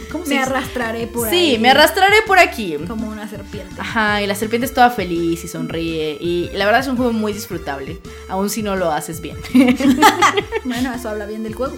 Eh, 0.04 0.08
¿Cómo 0.12 0.26
se 0.26 0.36
Me 0.36 0.42
arrastraré 0.42 1.08
por 1.08 1.30
Sí, 1.30 1.36
ahí. 1.52 1.58
me 1.60 1.70
arrastraré 1.72 2.18
por 2.28 2.39
aquí. 2.39 2.78
Como 2.88 3.08
una 3.10 3.28
serpiente. 3.28 3.76
Ajá, 3.80 4.22
y 4.22 4.28
la 4.28 4.36
serpiente 4.36 4.66
es 4.66 4.74
toda 4.74 4.89
feliz 4.89 5.44
y 5.44 5.48
sonríe. 5.48 6.18
Y 6.20 6.50
la 6.54 6.66
verdad 6.66 6.82
es 6.82 6.88
un 6.88 6.98
juego 6.98 7.13
muy 7.13 7.34
disfrutable, 7.34 8.00
aun 8.30 8.50
si 8.50 8.63
no 8.63 8.76
lo 8.76 8.92
haces 8.92 9.22
bien. 9.22 9.38
Bueno, 10.66 10.94
eso 10.94 11.10
habla 11.10 11.26
bien 11.26 11.44
del 11.44 11.56
juego. 11.56 11.76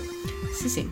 sí, 0.58 0.70
sí. 0.70 0.90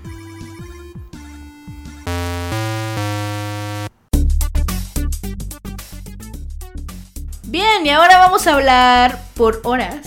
Bien, 7.43 7.86
y 7.86 7.89
ahora 7.89 8.17
vamos 8.19 8.48
a 8.48 8.56
hablar 8.56 9.19
por 9.36 9.62
horas 9.63 9.98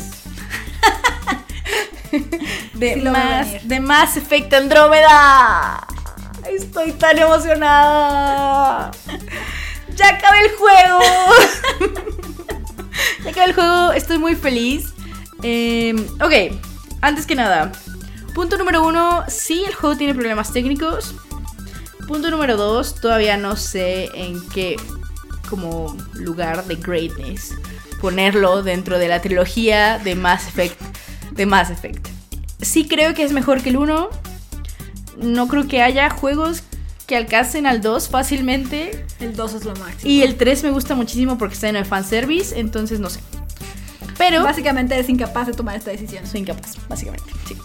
de, 2.75 2.95
Sí 2.95 3.01
más, 3.01 3.69
de 3.69 3.81
Mass 3.81 4.17
Effect 4.17 4.53
Andrómeda. 4.55 5.87
Estoy 6.51 6.93
tan 6.93 7.19
emocionada. 7.19 8.91
Ya 9.95 10.09
acabé 10.09 10.41
el 10.41 10.51
juego. 10.57 11.01
ya 13.25 13.31
acabé 13.31 13.47
el 13.47 13.55
juego, 13.55 13.93
estoy 13.93 14.19
muy 14.19 14.35
feliz. 14.35 14.93
Eh, 15.43 15.95
ok, 16.21 16.59
antes 17.01 17.27
que 17.27 17.35
nada, 17.35 17.73
punto 18.35 18.57
número 18.57 18.87
uno, 18.87 19.25
sí, 19.29 19.65
el 19.67 19.75
juego 19.75 19.97
tiene 19.97 20.15
problemas 20.15 20.53
técnicos. 20.53 21.15
Punto 22.07 22.31
número 22.31 22.57
dos, 22.57 23.01
todavía 23.01 23.37
no 23.37 23.57
sé 23.57 24.11
en 24.15 24.47
qué 24.51 24.77
como 25.49 25.97
lugar 26.15 26.65
de 26.65 26.77
greatness 26.77 27.55
ponerlo 28.01 28.63
dentro 28.63 28.99
de 28.99 29.09
la 29.09 29.21
trilogía 29.21 29.99
de 29.99 30.15
Mass 30.15 30.49
Effect. 30.49 30.81
De 31.33 31.47
Mass 31.47 31.71
Effect. 31.71 32.07
Sí 32.61 32.87
creo 32.87 33.15
que 33.15 33.25
es 33.25 33.33
mejor 33.33 33.63
que 33.63 33.71
el 33.71 33.77
1. 33.77 34.09
No 35.17 35.49
creo 35.49 35.67
que 35.67 35.83
haya 35.83 36.11
juegos 36.11 36.63
que 37.07 37.17
alcancen 37.17 37.67
al 37.67 37.81
2 37.81 38.09
fácilmente. 38.09 39.05
El 39.21 39.37
2 39.37 39.55
es 39.55 39.65
lo 39.65 39.75
máximo. 39.77 40.11
Y 40.11 40.23
el 40.23 40.37
3 40.37 40.65
me 40.65 40.71
gusta 40.71 40.95
muchísimo 40.95 41.39
porque 41.39 41.55
está 41.55 41.69
en 41.69 41.77
el 41.77 41.85
fanservice, 41.85 42.59
entonces 42.59 43.01
no 43.01 43.11
sé. 43.11 43.21
Pero 44.19 44.43
Básicamente 44.45 44.99
es 44.99 45.09
incapaz 45.09 45.47
de 45.47 45.53
tomar 45.53 45.77
esta 45.77 45.91
decisión. 45.91 46.27
soy 46.27 46.41
incapaz, 46.41 46.77
básicamente. 46.89 47.31
Sí. 47.47 47.57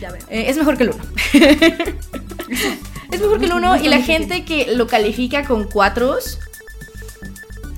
Ya 0.00 0.10
veo. 0.10 0.22
Eh, 0.28 0.46
es 0.48 0.56
mejor 0.56 0.76
que 0.76 0.84
el 0.84 0.90
1. 0.90 1.04
es 3.12 3.20
mejor 3.20 3.38
que 3.38 3.46
el 3.46 3.52
1 3.52 3.76
y 3.84 3.88
la 3.88 4.00
gente 4.02 4.44
que 4.44 4.74
lo 4.74 4.86
califica 4.86 5.44
con 5.44 5.64
4 5.64 6.18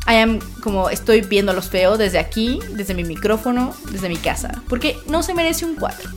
I 0.06 0.16
am 0.16 0.40
como 0.62 0.90
estoy 0.90 1.20
viendo 1.20 1.52
los 1.52 1.68
feo 1.68 1.96
desde 1.96 2.18
aquí, 2.18 2.58
desde 2.70 2.94
mi 2.94 3.04
micrófono, 3.04 3.74
desde 3.90 4.08
mi 4.08 4.16
casa. 4.16 4.62
Porque 4.68 4.96
no 5.06 5.22
se 5.22 5.34
merece 5.34 5.64
un 5.64 5.76
4. 5.76 6.10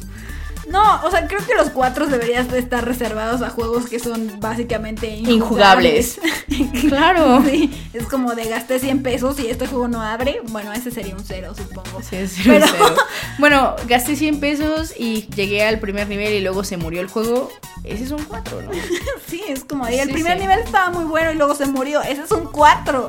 No, 0.73 1.01
o 1.03 1.11
sea, 1.11 1.27
creo 1.27 1.39
que 1.45 1.53
los 1.53 1.69
cuatro 1.69 2.07
deberían 2.07 2.47
de 2.47 2.57
estar 2.57 2.83
reservados 2.83 3.43
a 3.43 3.49
juegos 3.51 3.85
que 3.87 3.99
son 3.99 4.39
básicamente 4.39 5.07
Injugables. 5.07 6.17
injugables. 6.49 6.89
Claro. 6.89 7.43
Sí, 7.53 7.69
es 7.93 8.05
como 8.07 8.33
de 8.33 8.45
gasté 8.45 8.79
100 8.79 9.03
pesos 9.03 9.39
y 9.39 9.47
este 9.47 9.67
juego 9.67 9.87
no 9.87 10.01
abre. 10.01 10.41
Bueno, 10.49 10.73
ese 10.73 10.89
sería 10.89 11.13
un 11.15 11.23
cero, 11.23 11.53
supongo. 11.55 12.01
Sí, 12.01 12.15
es 12.15 12.35
Pero- 12.43 12.65
un 12.65 12.71
cero. 12.71 12.95
Bueno, 13.37 13.75
gasté 13.87 14.15
100 14.15 14.39
pesos 14.39 14.93
y 14.97 15.27
llegué 15.35 15.63
al 15.63 15.79
primer 15.79 16.07
nivel 16.07 16.33
y 16.33 16.41
luego 16.41 16.63
se 16.63 16.77
murió 16.77 17.01
el 17.01 17.07
juego. 17.07 17.51
Ese 17.83 18.05
es 18.05 18.11
un 18.11 18.23
4, 18.23 18.61
¿no? 18.63 18.71
Sí, 19.27 19.41
es 19.47 19.63
como 19.63 19.85
ahí. 19.85 19.99
El 19.99 20.07
Sí, 20.07 20.13
primer 20.13 20.37
sí. 20.37 20.41
nivel 20.41 20.59
estaba 20.59 20.89
muy 20.89 21.05
bueno 21.05 21.31
y 21.31 21.35
luego 21.35 21.53
se 21.53 21.65
murió. 21.67 22.01
Ese 22.01 22.23
es 22.23 22.31
un 22.31 22.45
4. 22.45 23.07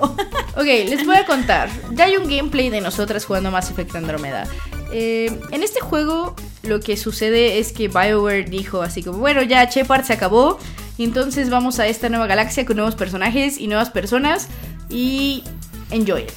Ok, 0.56 0.64
les 0.64 1.06
voy 1.06 1.16
a 1.16 1.24
contar. 1.24 1.68
Ya 1.92 2.04
hay 2.04 2.16
un 2.18 2.28
gameplay 2.28 2.68
de 2.70 2.80
nosotras 2.80 3.24
jugando 3.24 3.50
Mass 3.50 3.70
Effect 3.70 3.94
Andromeda. 3.96 4.46
Eh, 4.92 5.40
en 5.50 5.62
este 5.62 5.80
juego 5.80 6.34
lo 6.62 6.80
que 6.80 6.96
sucede 6.96 7.58
es 7.58 7.72
que 7.72 7.88
BioWare 7.88 8.48
dijo 8.48 8.82
así 8.82 9.02
como, 9.02 9.18
bueno, 9.18 9.42
ya 9.42 9.64
Shepard 9.64 10.04
se 10.04 10.12
acabó, 10.12 10.58
y 10.96 11.04
entonces 11.04 11.50
vamos 11.50 11.80
a 11.80 11.86
esta 11.86 12.08
nueva 12.08 12.26
galaxia 12.26 12.64
con 12.64 12.76
nuevos 12.76 12.94
personajes 12.94 13.58
y 13.58 13.66
nuevas 13.66 13.90
personas 13.90 14.48
y 14.88 15.42
enjoy 15.90 16.22
it. 16.22 16.32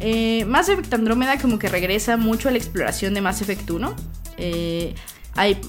Eh, 0.00 0.44
Mass 0.46 0.68
Effect 0.68 0.94
Andromeda 0.94 1.38
como 1.38 1.58
que 1.58 1.68
regresa 1.68 2.16
mucho 2.16 2.48
a 2.48 2.52
la 2.52 2.58
exploración 2.58 3.14
de 3.14 3.20
Mass 3.20 3.42
Effect 3.42 3.68
1. 3.68 3.94
Eh, 4.38 4.94
hay 5.34 5.60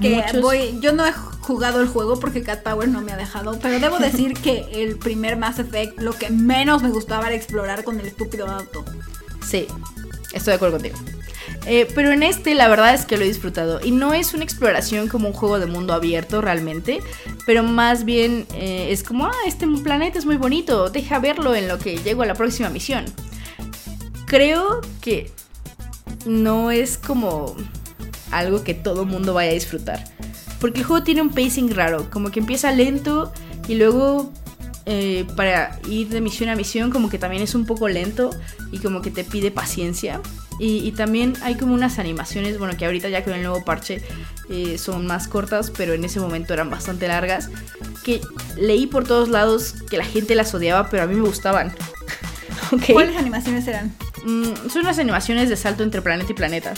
Que 0.00 0.16
muchos... 0.16 0.40
voy, 0.42 0.78
yo 0.80 0.92
no 0.92 1.06
he 1.06 1.12
jugado 1.12 1.80
el 1.80 1.88
juego 1.88 2.20
porque 2.20 2.42
Cat 2.42 2.62
Power 2.62 2.88
no 2.88 3.00
me 3.00 3.12
ha 3.12 3.16
dejado, 3.16 3.58
pero 3.62 3.78
debo 3.80 3.98
decir 3.98 4.34
que 4.34 4.66
el 4.72 4.96
primer 4.98 5.36
Mass 5.36 5.58
Effect 5.58 5.98
lo 6.00 6.12
que 6.12 6.30
menos 6.30 6.82
me 6.82 6.90
gustaba 6.90 7.26
era 7.26 7.36
explorar 7.36 7.84
con 7.84 7.98
el 8.00 8.06
estúpido 8.06 8.46
auto. 8.48 8.84
Sí, 9.46 9.66
estoy 10.32 10.52
de 10.52 10.54
acuerdo 10.56 10.76
contigo. 10.78 10.96
Eh, 11.66 11.88
pero 11.94 12.12
en 12.12 12.22
este 12.22 12.54
la 12.54 12.68
verdad 12.68 12.94
es 12.94 13.04
que 13.04 13.16
lo 13.16 13.24
he 13.24 13.28
disfrutado. 13.28 13.80
Y 13.84 13.90
no 13.90 14.14
es 14.14 14.34
una 14.34 14.44
exploración 14.44 15.08
como 15.08 15.28
un 15.28 15.34
juego 15.34 15.58
de 15.58 15.66
mundo 15.66 15.92
abierto 15.92 16.40
realmente. 16.40 17.00
Pero 17.44 17.62
más 17.62 18.04
bien 18.04 18.46
eh, 18.54 18.88
es 18.90 19.02
como, 19.02 19.26
ah, 19.26 19.34
este 19.46 19.66
planeta 19.82 20.18
es 20.18 20.26
muy 20.26 20.36
bonito. 20.36 20.90
Deja 20.90 21.18
verlo 21.18 21.54
en 21.54 21.68
lo 21.68 21.78
que 21.78 21.98
llego 21.98 22.22
a 22.22 22.26
la 22.26 22.34
próxima 22.34 22.70
misión. 22.70 23.04
Creo 24.26 24.80
que 25.00 25.30
no 26.24 26.70
es 26.70 26.98
como 26.98 27.56
algo 28.30 28.62
que 28.64 28.74
todo 28.74 29.04
mundo 29.04 29.34
vaya 29.34 29.50
a 29.50 29.54
disfrutar. 29.54 30.04
Porque 30.60 30.80
el 30.80 30.86
juego 30.86 31.04
tiene 31.04 31.22
un 31.22 31.30
pacing 31.30 31.74
raro. 31.74 32.08
Como 32.10 32.30
que 32.30 32.40
empieza 32.40 32.70
lento 32.72 33.32
y 33.68 33.74
luego 33.74 34.32
eh, 34.86 35.26
para 35.34 35.80
ir 35.88 36.08
de 36.08 36.20
misión 36.20 36.48
a 36.48 36.54
misión 36.54 36.92
como 36.92 37.08
que 37.08 37.18
también 37.18 37.42
es 37.42 37.56
un 37.56 37.66
poco 37.66 37.88
lento 37.88 38.30
y 38.70 38.78
como 38.78 39.02
que 39.02 39.10
te 39.10 39.24
pide 39.24 39.50
paciencia. 39.50 40.20
Y, 40.58 40.78
y 40.86 40.92
también 40.92 41.34
hay 41.42 41.56
como 41.56 41.74
unas 41.74 41.98
animaciones, 41.98 42.58
bueno, 42.58 42.76
que 42.76 42.86
ahorita 42.86 43.08
ya 43.08 43.22
con 43.24 43.34
el 43.34 43.42
nuevo 43.42 43.64
parche 43.64 44.02
eh, 44.48 44.78
son 44.78 45.06
más 45.06 45.28
cortas, 45.28 45.70
pero 45.70 45.94
en 45.94 46.04
ese 46.04 46.20
momento 46.20 46.54
eran 46.54 46.70
bastante 46.70 47.08
largas, 47.08 47.50
que 48.04 48.20
leí 48.56 48.86
por 48.86 49.04
todos 49.04 49.28
lados 49.28 49.74
que 49.90 49.96
la 49.96 50.04
gente 50.04 50.34
las 50.34 50.54
odiaba, 50.54 50.88
pero 50.88 51.02
a 51.02 51.06
mí 51.06 51.14
me 51.14 51.26
gustaban. 51.26 51.74
¿Cuáles 52.92 53.16
animaciones 53.16 53.66
eran? 53.66 53.92
Mm, 54.24 54.68
son 54.70 54.82
unas 54.82 54.98
animaciones 54.98 55.48
de 55.48 55.56
salto 55.56 55.84
entre 55.84 56.02
planeta 56.02 56.32
y 56.32 56.34
planeta. 56.34 56.74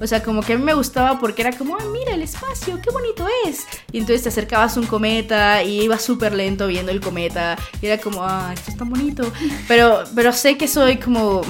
O 0.00 0.06
sea, 0.06 0.20
como 0.20 0.42
que 0.42 0.54
a 0.54 0.58
mí 0.58 0.64
me 0.64 0.74
gustaba 0.74 1.20
porque 1.20 1.42
era 1.42 1.52
como, 1.52 1.76
ah, 1.76 1.84
mira 1.92 2.12
el 2.12 2.22
espacio, 2.22 2.80
qué 2.82 2.90
bonito 2.90 3.26
es. 3.46 3.60
Y 3.92 3.98
entonces 3.98 4.24
te 4.24 4.30
acercabas 4.30 4.76
a 4.76 4.80
un 4.80 4.86
cometa 4.86 5.62
y 5.62 5.82
ibas 5.82 6.02
súper 6.02 6.34
lento 6.34 6.66
viendo 6.66 6.90
el 6.90 7.00
cometa. 7.00 7.56
Y 7.80 7.86
era 7.86 7.98
como, 7.98 8.24
ah, 8.24 8.50
esto 8.52 8.72
es 8.72 8.76
tan 8.76 8.90
bonito. 8.90 9.30
Pero, 9.68 10.02
pero 10.14 10.32
sé 10.32 10.58
que 10.58 10.66
soy 10.66 10.96
como, 10.96 11.42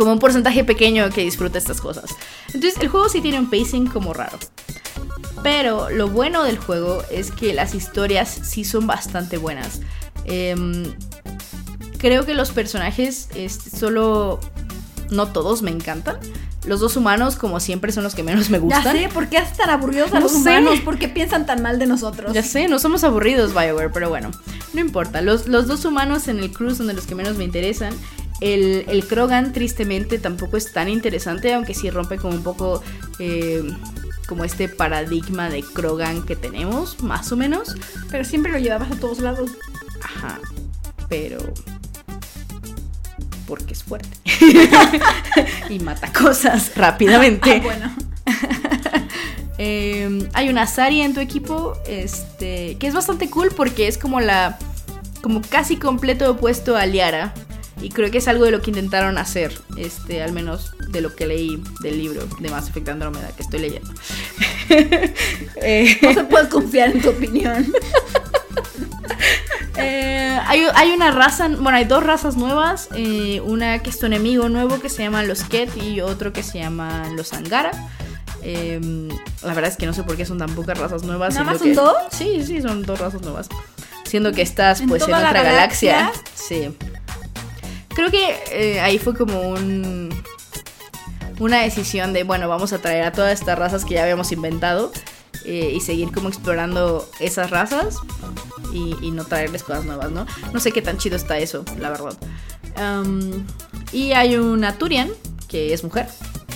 como 0.00 0.14
un 0.14 0.18
porcentaje 0.18 0.64
pequeño 0.64 1.10
que 1.10 1.20
disfruta 1.20 1.58
estas 1.58 1.78
cosas. 1.80 2.10
Entonces 2.54 2.80
el 2.80 2.88
juego 2.88 3.10
sí 3.10 3.20
tiene 3.20 3.38
un 3.38 3.50
pacing 3.50 3.86
como 3.86 4.14
raro. 4.14 4.38
Pero 5.42 5.90
lo 5.90 6.08
bueno 6.08 6.42
del 6.42 6.56
juego 6.58 7.02
es 7.10 7.30
que 7.30 7.52
las 7.52 7.74
historias 7.74 8.28
sí 8.42 8.64
son 8.64 8.86
bastante 8.86 9.36
buenas. 9.36 9.80
Em, 10.24 10.84
creo 11.98 12.24
que 12.24 12.32
los 12.34 12.50
personajes 12.50 13.28
este, 13.34 13.68
solo 13.76 14.40
no 15.10 15.28
todos 15.28 15.60
me 15.60 15.70
encantan. 15.70 16.16
Los 16.66 16.80
dos 16.80 16.96
humanos, 16.96 17.36
como 17.36 17.58
siempre, 17.60 17.90
son 17.92 18.04
los 18.04 18.14
que 18.14 18.22
menos 18.22 18.48
me 18.50 18.58
Ya 18.58 18.62
gustan. 18.64 18.96
sé, 18.96 19.08
¿por 19.12 19.28
qué 19.28 19.38
hacen 19.38 19.56
tan 19.56 19.70
aburridos 19.70 20.10
a 20.12 20.14
No 20.14 20.20
los 20.20 20.32
sé. 20.32 20.38
humanos? 20.38 20.80
¿Por 20.80 20.98
qué 20.98 21.08
piensan 21.08 21.44
tan 21.46 21.62
mal 21.62 21.78
de 21.78 21.86
nosotros? 21.86 22.32
Ya 22.34 22.42
sé, 22.42 22.68
no 22.68 22.78
somos 22.78 23.02
aburridos, 23.04 23.52
Bioware, 23.54 23.90
pero 23.92 24.08
bueno, 24.10 24.30
no 24.74 24.80
importa. 24.80 25.20
Los, 25.22 25.46
los 25.48 25.66
dos 25.68 25.84
humanos 25.86 26.28
en 26.28 26.38
el 26.38 26.52
crew 26.52 26.74
son 26.74 26.86
de 26.86 26.92
los 26.94 27.06
que 27.06 27.14
menos 27.14 27.36
me 27.38 27.44
interesan. 27.44 27.94
El, 28.40 28.84
el 28.88 29.06
Krogan, 29.06 29.52
tristemente, 29.52 30.18
tampoco 30.18 30.56
es 30.56 30.72
tan 30.72 30.88
interesante, 30.88 31.52
aunque 31.52 31.74
sí 31.74 31.90
rompe 31.90 32.16
como 32.16 32.34
un 32.34 32.42
poco 32.42 32.82
eh, 33.18 33.62
como 34.26 34.44
este 34.44 34.68
paradigma 34.68 35.50
de 35.50 35.62
Krogan 35.62 36.24
que 36.24 36.36
tenemos, 36.36 37.02
más 37.02 37.32
o 37.32 37.36
menos. 37.36 37.74
Pero 38.10 38.24
siempre 38.24 38.52
lo 38.52 38.58
llevabas 38.58 38.92
a 38.92 38.96
todos 38.96 39.18
lados. 39.18 39.50
Ajá, 40.02 40.38
pero... 41.08 41.38
Porque 43.46 43.72
es 43.72 43.82
fuerte. 43.82 44.16
y 45.68 45.80
mata 45.80 46.12
cosas 46.12 46.72
rápidamente. 46.76 47.50
Ah, 47.60 47.62
bueno. 47.62 47.94
Eh, 49.62 50.26
hay 50.32 50.48
una 50.48 50.66
Sari 50.66 51.02
en 51.02 51.12
tu 51.12 51.20
equipo, 51.20 51.74
este, 51.86 52.78
que 52.78 52.86
es 52.86 52.94
bastante 52.94 53.28
cool 53.28 53.50
porque 53.54 53.88
es 53.88 53.98
como 53.98 54.18
la, 54.18 54.58
como 55.20 55.42
casi 55.42 55.76
completo 55.76 56.30
opuesto 56.30 56.76
a 56.76 56.86
Liara. 56.86 57.34
Y 57.82 57.88
creo 57.90 58.10
que 58.10 58.18
es 58.18 58.28
algo 58.28 58.44
de 58.44 58.50
lo 58.50 58.60
que 58.60 58.70
intentaron 58.70 59.16
hacer, 59.18 59.58
este, 59.76 60.22
al 60.22 60.32
menos 60.32 60.72
de 60.90 61.00
lo 61.00 61.14
que 61.16 61.26
leí 61.26 61.62
del 61.80 61.98
libro 61.98 62.26
de 62.38 62.48
Mass 62.50 62.68
Effect 62.68 62.88
Andrómeda 62.90 63.28
que 63.36 63.42
estoy 63.42 63.60
leyendo. 63.60 63.90
Eh, 65.62 65.98
No 66.02 66.14
se 66.14 66.24
puede 66.24 66.48
confiar 66.48 66.90
en 66.90 67.02
tu 67.02 67.10
opinión. 67.10 67.72
Eh, 69.76 70.38
hay, 70.46 70.66
hay 70.74 70.90
una 70.90 71.10
raza, 71.10 71.48
bueno, 71.48 71.70
hay 71.78 71.84
dos 71.84 72.02
razas 72.04 72.36
nuevas. 72.36 72.88
eh, 72.94 73.40
una 73.44 73.78
que 73.82 73.88
es 73.90 73.98
tu 73.98 74.06
enemigo 74.06 74.48
nuevo 74.48 74.78
que 74.80 74.88
se 74.90 75.02
llama 75.02 75.22
los 75.22 75.42
Ket 75.44 75.74
y 75.82 76.00
otro 76.02 76.32
que 76.32 76.42
se 76.42 76.58
llama 76.58 77.08
los 77.16 77.32
Angara. 77.32 77.70
Eh, 78.42 79.08
la 79.42 79.54
verdad 79.54 79.70
es 79.70 79.76
que 79.76 79.86
no 79.86 79.92
sé 79.94 80.02
por 80.02 80.16
qué 80.16 80.26
son 80.26 80.38
tan 80.38 80.54
pocas 80.54 80.76
razas 80.78 81.02
nuevas. 81.04 81.34
¿Nada 81.34 81.46
más 81.46 81.58
son 81.58 81.68
que- 81.68 81.74
dos? 81.74 81.94
Sí, 82.12 82.42
sí, 82.46 82.60
son 82.60 82.82
dos 82.82 82.98
razas 83.00 83.22
nuevas. 83.22 83.48
Siendo 84.04 84.32
que 84.32 84.42
estás 84.42 84.80
¿En 84.80 84.88
pues 84.88 85.02
en 85.04 85.12
la 85.12 85.18
otra 85.18 85.42
galaxia. 85.42 85.96
galaxia? 85.96 86.22
Sí. 86.34 86.76
Creo 88.00 88.10
que 88.10 88.34
eh, 88.50 88.80
ahí 88.80 88.98
fue 88.98 89.14
como 89.14 89.42
un 89.42 90.08
una 91.38 91.60
decisión 91.60 92.14
de, 92.14 92.24
bueno, 92.24 92.48
vamos 92.48 92.72
a 92.72 92.78
traer 92.78 93.04
a 93.04 93.12
todas 93.12 93.38
estas 93.38 93.58
razas 93.58 93.84
que 93.84 93.92
ya 93.92 94.02
habíamos 94.04 94.32
inventado 94.32 94.90
eh, 95.44 95.72
y 95.76 95.80
seguir 95.82 96.10
como 96.10 96.30
explorando 96.30 97.06
esas 97.18 97.50
razas 97.50 97.96
y, 98.72 98.96
y 99.02 99.10
no 99.10 99.26
traerles 99.26 99.64
cosas 99.64 99.84
nuevas, 99.84 100.10
¿no? 100.12 100.24
No 100.54 100.60
sé 100.60 100.72
qué 100.72 100.80
tan 100.80 100.96
chido 100.96 101.14
está 101.14 101.36
eso, 101.36 101.62
la 101.78 101.90
verdad. 101.90 102.16
Y 103.92 104.12
hay 104.12 104.36
una 104.36 104.78
Turian, 104.78 105.10
que 105.46 105.74
es 105.74 105.84
mujer. 105.84 106.06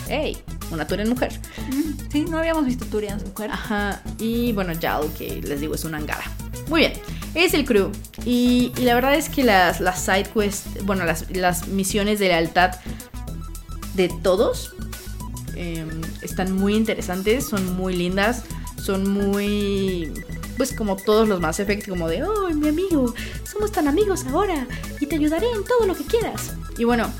¡Ey! 0.08 0.38
Una 0.70 0.86
Turian 0.86 1.10
mujer. 1.10 1.38
Mm, 1.70 2.10
Sí, 2.10 2.24
no 2.24 2.38
habíamos 2.38 2.64
visto 2.64 2.86
Turians, 2.86 3.22
mujer. 3.22 3.50
Ajá. 3.50 4.00
Y 4.18 4.52
bueno, 4.52 4.72
Jal, 4.80 5.10
que 5.18 5.42
les 5.42 5.60
digo 5.60 5.74
es 5.74 5.84
una 5.84 5.98
angara. 5.98 6.24
Muy 6.68 6.80
bien. 6.80 6.94
Es 7.34 7.54
el 7.54 7.64
crew. 7.64 7.90
Y, 8.24 8.72
la 8.78 8.94
verdad 8.94 9.14
es 9.14 9.28
que 9.28 9.42
las, 9.42 9.80
las 9.80 10.04
side 10.04 10.30
quests, 10.32 10.84
bueno, 10.84 11.04
las, 11.04 11.30
las 11.30 11.68
misiones 11.68 12.18
de 12.18 12.28
lealtad 12.28 12.72
de 13.94 14.08
todos 14.08 14.74
eh, 15.56 15.84
están 16.22 16.52
muy 16.52 16.74
interesantes, 16.74 17.46
son 17.46 17.76
muy 17.76 17.94
lindas, 17.94 18.44
son 18.80 19.10
muy... 19.10 20.12
Pues 20.56 20.72
como 20.72 20.94
todos 20.96 21.28
los 21.28 21.40
Mass 21.40 21.58
Effect, 21.58 21.88
como 21.88 22.06
de, 22.08 22.22
oh, 22.22 22.48
mi 22.50 22.68
amigo, 22.68 23.12
somos 23.42 23.72
tan 23.72 23.88
amigos 23.88 24.24
ahora 24.26 24.68
y 25.00 25.06
te 25.06 25.16
ayudaré 25.16 25.46
en 25.50 25.64
todo 25.64 25.84
lo 25.84 25.96
que 25.96 26.04
quieras. 26.04 26.52
Y 26.78 26.84
bueno, 26.84 27.10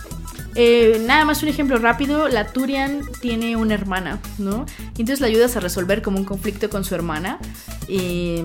eh, 0.55 1.03
nada 1.05 1.25
más 1.25 1.43
un 1.43 1.49
ejemplo 1.49 1.79
rápido, 1.79 2.29
la 2.29 2.53
Turian 2.53 3.03
tiene 3.21 3.57
una 3.57 3.75
hermana, 3.75 4.21
¿no? 4.39 4.67
Entonces 4.91 5.21
la 5.21 5.27
ayudas 5.27 5.57
a 5.57 5.61
resolver 5.61 6.01
como 6.01 6.19
un 6.19 6.25
conflicto 6.25 6.71
con 6.71 6.85
su 6.85 6.95
hermana. 6.95 7.41
Y, 7.89 8.45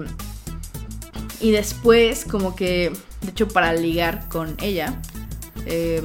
y 1.39 1.51
después 1.51 2.25
como 2.25 2.55
que, 2.55 2.91
de 3.21 3.29
hecho, 3.31 3.47
para 3.47 3.73
ligar 3.73 4.27
con 4.29 4.55
ella, 4.61 4.93
eh, 5.65 6.01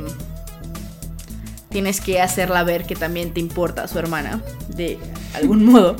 tienes 1.70 2.01
que 2.01 2.20
hacerla 2.20 2.62
ver 2.62 2.87
que 2.87 2.95
también 2.95 3.32
te 3.35 3.41
importa 3.41 3.89
su 3.89 3.99
hermana, 3.99 4.41
de 4.68 4.99
algún 5.35 5.64
modo. 5.72 5.97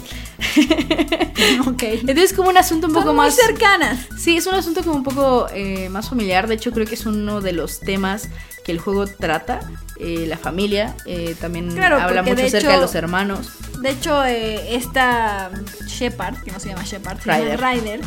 ok. 1.67 1.83
Entonces 1.83 2.33
como 2.33 2.49
un 2.49 2.57
asunto 2.57 2.87
un 2.87 2.93
Son 2.95 3.03
poco 3.03 3.15
muy 3.15 3.27
más... 3.27 3.35
cercanas. 3.37 4.07
Sí, 4.17 4.37
es 4.37 4.47
un 4.47 4.55
asunto 4.55 4.83
como 4.83 4.97
un 4.97 5.03
poco 5.03 5.47
eh, 5.53 5.89
más 5.89 6.09
familiar. 6.09 6.47
De 6.47 6.55
hecho, 6.55 6.71
creo 6.73 6.87
que 6.87 6.95
es 6.95 7.07
uno 7.07 7.41
de 7.41 7.53
los 7.53 7.81
temas 7.81 8.29
que 8.65 8.73
el 8.73 8.79
juego 8.79 9.07
trata. 9.07 9.61
Eh, 10.01 10.27
la 10.29 10.37
familia. 10.37 10.95
eh, 11.07 11.37
también 11.41 11.71
Claro, 11.73 12.01
habla 12.01 12.23
mucho 12.23 12.35
de 12.37 12.47
acerca 12.47 12.69
hecho- 12.69 12.77
de 12.77 12.83
los 12.83 12.95
hermanos. 12.97 13.49
De 13.81 13.91
hecho, 13.91 14.23
esta 14.25 15.51
Shepard, 15.87 16.43
que 16.43 16.51
no 16.51 16.59
se 16.61 16.69
llama 16.71 16.83
Shepard, 16.85 17.21
se 17.21 17.29
llama 17.31 17.57
Ryder, 17.73 18.01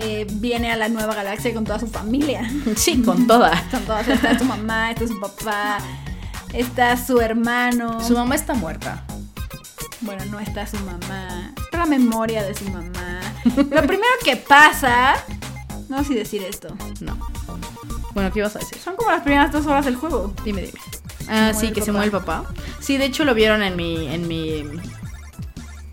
eh, 0.00 0.26
viene 0.30 0.70
a 0.70 0.76
la 0.76 0.88
nueva 0.88 1.14
galaxia 1.14 1.52
con 1.52 1.64
toda 1.64 1.78
su 1.78 1.88
familia. 1.88 2.48
Sí, 2.76 3.02
con 3.02 3.26
toda. 3.26 3.52
Están 3.64 3.84
todas, 3.84 4.08
está 4.08 4.38
su 4.38 4.44
mamá, 4.44 4.90
está 4.92 5.06
su 5.06 5.20
papá, 5.20 5.78
está 6.52 6.96
su 6.96 7.20
hermano. 7.20 8.00
Su 8.04 8.14
mamá 8.14 8.34
está 8.34 8.54
muerta. 8.54 9.04
Bueno, 10.00 10.24
no 10.26 10.38
está 10.38 10.66
su 10.66 10.76
mamá. 10.78 11.52
Está 11.56 11.78
la 11.78 11.86
memoria 11.86 12.44
de 12.44 12.54
su 12.54 12.64
mamá. 12.70 13.20
Lo 13.44 13.82
primero 13.82 14.12
que 14.24 14.36
pasa. 14.36 15.16
No 15.88 15.98
sé 15.98 16.04
si 16.04 16.14
decir 16.14 16.42
esto. 16.42 16.68
No. 17.00 17.18
Bueno, 18.14 18.32
¿qué 18.32 18.40
ibas 18.40 18.54
a 18.56 18.60
decir? 18.60 18.78
Son 18.78 18.94
como 18.96 19.10
las 19.10 19.22
primeras 19.22 19.50
dos 19.50 19.66
horas 19.66 19.84
del 19.84 19.96
juego. 19.96 20.32
Dime, 20.44 20.62
dime. 20.62 20.78
Ah, 21.28 21.52
sí, 21.54 21.72
que 21.72 21.82
se 21.82 21.92
muere 21.92 22.06
el 22.06 22.12
papá. 22.12 22.44
Sí, 22.80 22.96
de 22.96 23.06
hecho 23.06 23.24
lo 23.24 23.34
vieron 23.34 23.62
en 23.62 23.76
mi, 23.76 24.06
en 24.06 24.28
mi, 24.28 24.64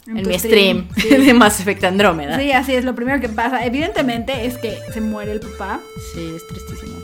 en 0.08 0.24
tu 0.24 0.30
mi 0.30 0.39
stream, 0.39 0.88
sí. 0.95 1.10
de 1.10 1.34
Mass 1.34 1.60
Effect 1.60 1.84
Andrómeda. 1.84 2.38
Sí, 2.39 2.51
así 2.51 2.74
es. 2.74 2.86
Lo 2.86 2.95
primero 2.95 3.20
que 3.20 3.30
pasa, 3.30 3.66
evidentemente, 3.66 4.45
es 4.45 4.58
que 4.58 4.78
se 4.93 5.01
muere 5.01 5.32
el 5.32 5.39
papá. 5.39 5.80
Sí, 6.14 6.34
es 6.36 6.45
tristísimo. 6.47 6.95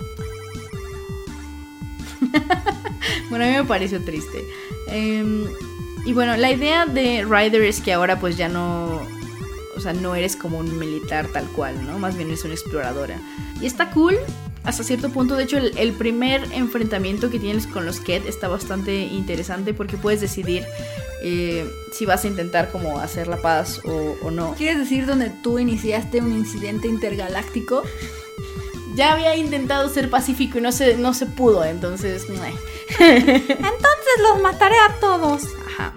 bueno, 3.30 3.46
a 3.46 3.48
mí 3.48 3.54
me 3.54 3.64
pareció 3.64 4.04
triste. 4.04 4.44
Em, 4.88 5.46
y 6.06 6.14
bueno, 6.14 6.38
la 6.38 6.52
idea 6.52 6.86
de 6.86 7.26
Ryder 7.28 7.64
es 7.64 7.82
que 7.82 7.94
ahora 7.94 8.20
pues 8.20 8.38
ya 8.38 8.50
no... 8.50 9.02
O 9.76 9.80
sea, 9.80 9.94
no 9.94 10.14
eres 10.14 10.36
como 10.36 10.60
un 10.60 10.78
militar 10.78 11.28
tal 11.28 11.46
cual, 11.48 11.84
¿no? 11.88 11.98
Más 11.98 12.16
bien 12.16 12.28
eres 12.28 12.44
una 12.44 12.54
exploradora. 12.54 13.20
Y 13.62 13.66
está 13.66 13.90
cool 13.90 14.18
hasta 14.64 14.84
cierto 14.84 15.10
punto. 15.10 15.36
De 15.36 15.44
hecho, 15.46 15.58
el, 15.58 15.76
el 15.78 15.94
primer 15.94 16.44
enfrentamiento 16.54 17.32
que 17.32 17.40
tienes 17.40 17.66
con 17.66 17.86
los 17.86 18.00
Ket 18.00 18.28
está 18.28 18.48
bastante 18.48 19.00
interesante 19.00 19.74
porque 19.74 19.98
puedes 19.98 20.22
decidir 20.22 20.66
eh, 21.24 21.70
si 21.92 22.06
vas 22.06 22.24
a 22.24 22.28
intentar 22.28 22.72
como 22.72 23.00
hacer 23.00 23.28
la 23.28 23.38
paz 23.38 23.82
o, 23.84 24.16
o 24.24 24.32
no. 24.32 24.54
¿Quieres 24.56 24.78
decir 24.80 25.06
donde 25.06 25.30
tú 25.30 25.60
iniciaste 25.60 26.20
un 26.20 26.32
incidente 26.32 26.88
intergaláctico? 26.88 27.84
Ya 28.96 29.14
había 29.14 29.36
intentado 29.36 29.88
ser 29.90 30.10
pacífico 30.10 30.58
y 30.58 30.62
no 30.62 30.72
se, 30.72 30.98
no 30.98 31.14
se 31.14 31.26
pudo, 31.26 31.64
entonces... 31.64 32.28
meh. 32.30 32.54
Entonces 33.00 34.14
los 34.22 34.42
mataré 34.42 34.76
a 34.78 35.00
todos. 35.00 35.44
Ajá. 35.66 35.94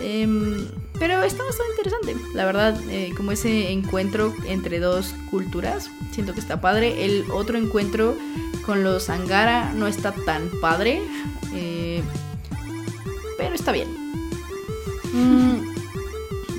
Em, 0.00 0.66
pero 0.98 1.22
está 1.22 1.44
bastante 1.44 1.72
interesante, 1.72 2.16
la 2.34 2.44
verdad, 2.44 2.80
eh, 2.88 3.12
como 3.16 3.32
ese 3.32 3.70
encuentro 3.70 4.34
entre 4.46 4.80
dos 4.80 5.14
culturas, 5.30 5.90
siento 6.12 6.34
que 6.34 6.40
está 6.40 6.60
padre. 6.60 7.04
El 7.04 7.30
otro 7.30 7.58
encuentro 7.58 8.16
con 8.66 8.82
los 8.82 9.08
Angara 9.10 9.72
no 9.74 9.86
está 9.86 10.12
tan 10.12 10.50
padre, 10.60 11.02
eh, 11.54 12.02
pero 13.36 13.54
está 13.54 13.70
bien. 13.70 13.88
Mm, 15.18 15.60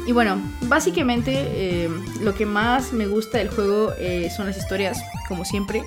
y 0.06 0.12
bueno, 0.12 0.42
básicamente 0.64 1.34
eh, 1.36 1.90
lo 2.22 2.34
que 2.34 2.46
más 2.46 2.94
me 2.94 3.08
gusta 3.08 3.38
del 3.38 3.50
juego 3.50 3.94
eh, 3.98 4.30
son 4.36 4.48
las 4.48 4.58
historias, 4.58 5.00
como 5.28 5.46
siempre. 5.46 5.84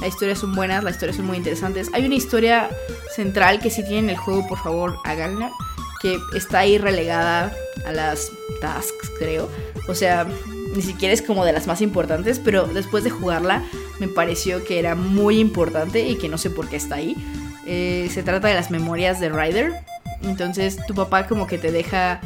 Las 0.00 0.10
historias 0.10 0.38
son 0.38 0.54
buenas, 0.54 0.84
las 0.84 0.94
historias 0.94 1.16
son 1.16 1.26
muy 1.26 1.36
interesantes. 1.36 1.90
Hay 1.92 2.06
una 2.06 2.14
historia 2.14 2.70
central 3.14 3.60
que 3.60 3.70
si 3.70 3.84
tienen 3.84 4.10
el 4.10 4.16
juego, 4.16 4.46
por 4.46 4.58
favor, 4.58 4.98
háganla. 5.04 5.50
Que 6.00 6.16
está 6.36 6.60
ahí 6.60 6.78
relegada 6.78 7.52
a 7.84 7.92
las 7.92 8.30
tasks, 8.60 9.10
creo. 9.18 9.48
O 9.88 9.94
sea, 9.94 10.26
ni 10.74 10.82
siquiera 10.82 11.12
es 11.12 11.22
como 11.22 11.44
de 11.44 11.52
las 11.52 11.66
más 11.66 11.80
importantes, 11.80 12.38
pero 12.38 12.66
después 12.66 13.02
de 13.02 13.10
jugarla 13.10 13.64
me 13.98 14.06
pareció 14.06 14.64
que 14.64 14.78
era 14.78 14.94
muy 14.94 15.40
importante 15.40 16.06
y 16.06 16.16
que 16.16 16.28
no 16.28 16.38
sé 16.38 16.50
por 16.50 16.68
qué 16.68 16.76
está 16.76 16.96
ahí. 16.96 17.16
Eh, 17.66 18.08
se 18.12 18.22
trata 18.22 18.48
de 18.48 18.54
las 18.54 18.70
memorias 18.70 19.20
de 19.20 19.28
Ryder. 19.28 19.72
Entonces 20.22 20.78
tu 20.86 20.94
papá 20.94 21.26
como 21.26 21.46
que 21.46 21.58
te 21.58 21.70
deja 21.72 22.20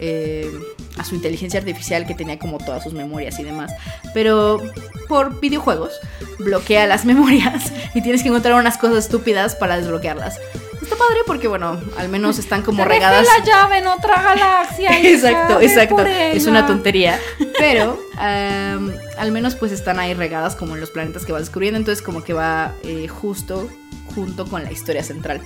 eh, 0.00 0.50
a 0.96 1.04
su 1.04 1.14
inteligencia 1.14 1.58
artificial 1.60 2.06
que 2.06 2.14
tenía 2.14 2.38
como 2.38 2.58
todas 2.58 2.82
sus 2.84 2.92
memorias 2.92 3.38
y 3.38 3.44
demás. 3.44 3.72
Pero 4.14 4.60
por 5.08 5.40
videojuegos 5.40 5.92
bloquea 6.38 6.86
las 6.86 7.04
memorias 7.06 7.72
y 7.94 8.02
tienes 8.02 8.22
que 8.22 8.28
encontrar 8.28 8.54
unas 8.54 8.78
cosas 8.78 9.04
estúpidas 9.04 9.54
para 9.54 9.76
desbloquearlas. 9.76 10.38
Está 10.82 10.96
padre 10.96 11.20
porque 11.26 11.48
bueno, 11.48 11.80
al 11.98 12.08
menos 12.08 12.38
están 12.38 12.62
como 12.62 12.78
Te 12.84 12.88
regadas. 12.88 13.26
la 13.26 13.44
llave 13.44 13.78
en 13.78 13.86
otra 13.88 14.22
galaxia. 14.22 14.98
Exacto, 15.02 15.60
exacto. 15.60 16.02
Es 16.06 16.46
una 16.46 16.66
tontería. 16.66 17.18
Pero 17.58 17.98
al 18.16 19.32
menos 19.32 19.54
pues 19.56 19.72
están 19.72 19.98
ahí 19.98 20.14
regadas 20.14 20.54
como 20.56 20.74
en 20.74 20.80
los 20.80 20.90
planetas 20.90 21.24
que 21.26 21.32
vas 21.32 21.42
descubriendo. 21.42 21.78
Entonces 21.78 22.02
como 22.02 22.22
que 22.22 22.32
va 22.32 22.72
eh, 22.84 23.08
justo 23.08 23.68
junto 24.14 24.46
con 24.46 24.64
la 24.64 24.72
historia 24.72 25.02
central. 25.02 25.40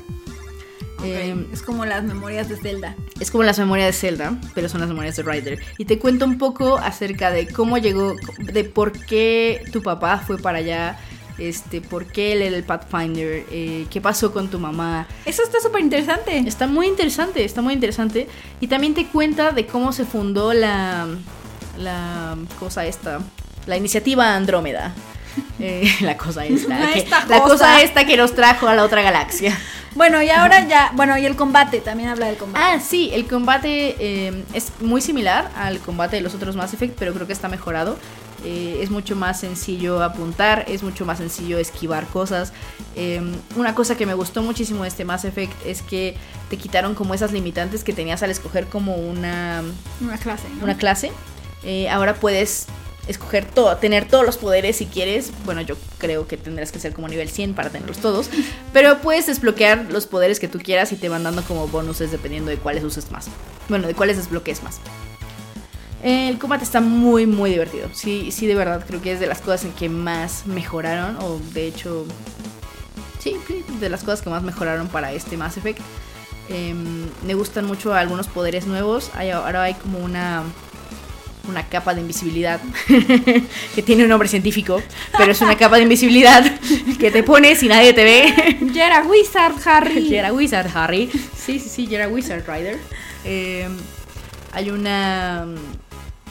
Eh, 1.04 1.46
es 1.52 1.62
como 1.62 1.84
las 1.84 2.04
memorias 2.04 2.48
de 2.48 2.56
Zelda. 2.56 2.94
es 3.18 3.30
como 3.30 3.44
las 3.44 3.58
memorias 3.58 3.88
de 3.88 3.92
Zelda, 3.92 4.38
pero 4.54 4.68
son 4.68 4.80
las 4.80 4.88
memorias 4.88 5.16
de 5.16 5.22
Ryder. 5.22 5.58
Y 5.78 5.84
te 5.84 5.98
cuento 5.98 6.24
un 6.24 6.38
poco 6.38 6.78
acerca 6.78 7.30
de 7.30 7.48
cómo 7.48 7.78
llegó, 7.78 8.14
de 8.38 8.64
por 8.64 8.92
qué 8.92 9.62
tu 9.72 9.82
papá 9.82 10.18
fue 10.18 10.38
para 10.38 10.58
allá, 10.58 10.98
este, 11.38 11.80
por 11.80 12.06
qué 12.06 12.32
él 12.32 12.42
era 12.42 12.56
el 12.56 12.64
Pathfinder, 12.64 13.44
eh, 13.50 13.86
qué 13.90 14.00
pasó 14.00 14.32
con 14.32 14.48
tu 14.48 14.58
mamá. 14.58 15.06
Eso 15.24 15.42
está 15.42 15.60
súper 15.60 15.82
interesante. 15.82 16.38
Está 16.38 16.66
muy 16.66 16.86
interesante, 16.86 17.44
está 17.44 17.62
muy 17.62 17.74
interesante. 17.74 18.28
Y 18.60 18.68
también 18.68 18.94
te 18.94 19.06
cuenta 19.06 19.52
de 19.52 19.66
cómo 19.66 19.92
se 19.92 20.04
fundó 20.04 20.52
la, 20.52 21.08
la 21.78 22.36
cosa 22.60 22.86
esta, 22.86 23.20
la 23.66 23.76
iniciativa 23.76 24.36
Andrómeda. 24.36 24.94
Eh, 25.60 25.88
la 26.00 26.16
cosa 26.16 26.44
esta, 26.44 26.76
que- 26.92 27.06
la 27.28 27.40
cosa. 27.42 27.82
esta 27.82 28.04
que 28.04 28.16
nos 28.16 28.34
trajo 28.34 28.66
a 28.66 28.74
la 28.74 28.82
otra 28.84 29.02
galaxia. 29.02 29.56
Bueno, 29.94 30.22
y 30.22 30.30
ahora 30.30 30.66
ya, 30.66 30.90
bueno, 30.94 31.18
y 31.18 31.26
el 31.26 31.36
combate, 31.36 31.82
también 31.82 32.08
habla 32.08 32.24
del 32.24 32.38
combate. 32.38 32.64
Ah, 32.66 32.80
sí, 32.80 33.10
el 33.12 33.26
combate 33.28 33.94
eh, 34.00 34.42
es 34.54 34.72
muy 34.80 35.02
similar 35.02 35.50
al 35.54 35.80
combate 35.80 36.16
de 36.16 36.22
los 36.22 36.34
otros 36.34 36.56
Mass 36.56 36.72
Effect, 36.72 36.96
pero 36.98 37.12
creo 37.12 37.26
que 37.26 37.34
está 37.34 37.48
mejorado. 37.48 37.98
Eh, 38.42 38.78
es 38.82 38.88
mucho 38.90 39.16
más 39.16 39.38
sencillo 39.40 40.02
apuntar, 40.02 40.64
es 40.66 40.82
mucho 40.82 41.04
más 41.04 41.18
sencillo 41.18 41.58
esquivar 41.58 42.06
cosas. 42.06 42.54
Eh, 42.96 43.20
una 43.54 43.74
cosa 43.74 43.94
que 43.94 44.06
me 44.06 44.14
gustó 44.14 44.42
muchísimo 44.42 44.84
de 44.84 44.88
este 44.88 45.04
Mass 45.04 45.26
Effect 45.26 45.52
es 45.66 45.82
que 45.82 46.16
te 46.48 46.56
quitaron 46.56 46.94
como 46.94 47.12
esas 47.12 47.30
limitantes 47.32 47.84
que 47.84 47.92
tenías 47.92 48.22
al 48.22 48.30
escoger 48.30 48.68
como 48.68 48.94
una, 48.96 49.62
Una 50.00 50.16
clase, 50.16 50.44
¿no? 50.56 50.64
una 50.64 50.78
clase. 50.78 51.12
Eh, 51.64 51.90
ahora 51.90 52.14
puedes 52.14 52.64
escoger 53.08 53.44
todo, 53.44 53.76
tener 53.76 54.06
todos 54.06 54.24
los 54.24 54.36
poderes 54.36 54.76
si 54.76 54.86
quieres. 54.86 55.30
Bueno, 55.44 55.60
yo 55.60 55.76
creo 55.98 56.26
que 56.26 56.36
tendrás 56.36 56.72
que 56.72 56.78
ser 56.78 56.92
como 56.92 57.08
nivel 57.08 57.28
100 57.28 57.54
para 57.54 57.70
tenerlos 57.70 57.98
todos. 57.98 58.30
Pero 58.72 59.00
puedes 59.00 59.26
desbloquear 59.26 59.86
los 59.90 60.06
poderes 60.06 60.40
que 60.40 60.48
tú 60.48 60.58
quieras 60.58 60.92
y 60.92 60.96
te 60.96 61.08
van 61.08 61.22
dando 61.22 61.42
como 61.42 61.68
bonuses 61.68 62.10
dependiendo 62.12 62.50
de 62.50 62.58
cuáles 62.58 62.84
uses 62.84 63.10
más. 63.10 63.28
Bueno, 63.68 63.86
de 63.86 63.94
cuáles 63.94 64.16
desbloquees 64.16 64.62
más. 64.62 64.78
El 66.02 66.38
combate 66.38 66.64
está 66.64 66.80
muy, 66.80 67.26
muy 67.26 67.50
divertido. 67.50 67.88
Sí, 67.94 68.30
sí, 68.32 68.46
de 68.46 68.56
verdad, 68.56 68.84
creo 68.86 69.00
que 69.00 69.12
es 69.12 69.20
de 69.20 69.26
las 69.26 69.40
cosas 69.40 69.64
en 69.64 69.72
que 69.72 69.88
más 69.88 70.46
mejoraron. 70.46 71.16
O 71.20 71.40
de 71.54 71.68
hecho, 71.68 72.06
sí, 73.20 73.36
de 73.78 73.88
las 73.88 74.02
cosas 74.02 74.22
que 74.22 74.30
más 74.30 74.42
mejoraron 74.42 74.88
para 74.88 75.12
este 75.12 75.36
Mass 75.36 75.56
Effect. 75.56 75.80
Em, 76.48 77.06
me 77.24 77.34
gustan 77.34 77.66
mucho 77.66 77.94
algunos 77.94 78.26
poderes 78.26 78.66
nuevos. 78.66 79.10
Ahora 79.14 79.62
hay 79.62 79.74
como 79.74 80.00
una, 80.00 80.42
una 81.48 81.66
capa 81.68 81.94
de 81.94 82.00
invisibilidad 82.00 82.60
que 83.74 83.82
tiene 83.82 84.04
un 84.04 84.08
nombre 84.08 84.28
científico, 84.28 84.82
pero 85.16 85.32
es 85.32 85.40
una 85.40 85.56
capa 85.56 85.76
de 85.76 85.82
invisibilidad 85.82 86.44
que 86.98 87.10
te 87.10 87.22
pones 87.22 87.62
y 87.62 87.68
nadie 87.68 87.92
te 87.92 88.04
ve. 88.04 88.58
Ya 88.72 88.86
era 88.86 89.02
Wizard, 89.02 89.54
Harry. 89.66 90.08
Ya 90.08 90.20
era 90.20 90.32
Wizard 90.32 90.70
Harry. 90.74 91.10
Sí, 91.36 91.58
sí, 91.58 91.68
sí, 91.68 91.86
ya 91.86 91.98
era 91.98 92.08
Wizard 92.08 92.44
Rider. 92.46 92.78
Eh, 93.24 93.68
hay 94.52 94.70
una. 94.70 95.46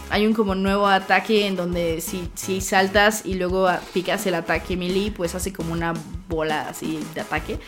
Hay 0.10 0.26
un 0.26 0.34
como 0.34 0.56
nuevo 0.56 0.88
ataque 0.88 1.48
en 1.48 1.56
donde 1.56 2.02
si, 2.02 2.30
si 2.36 2.60
saltas 2.60 3.22
y 3.26 3.36
luego 3.36 3.70
picas 3.94 4.26
el 4.28 4.36
ataque 4.36 4.76
melee, 4.76 5.12
pues 5.12 5.36
hace 5.36 5.54
como 5.54 5.72
una 5.72 5.94
bola 6.28 6.68
así 6.68 7.00
de 7.16 7.22
ataque. 7.22 7.60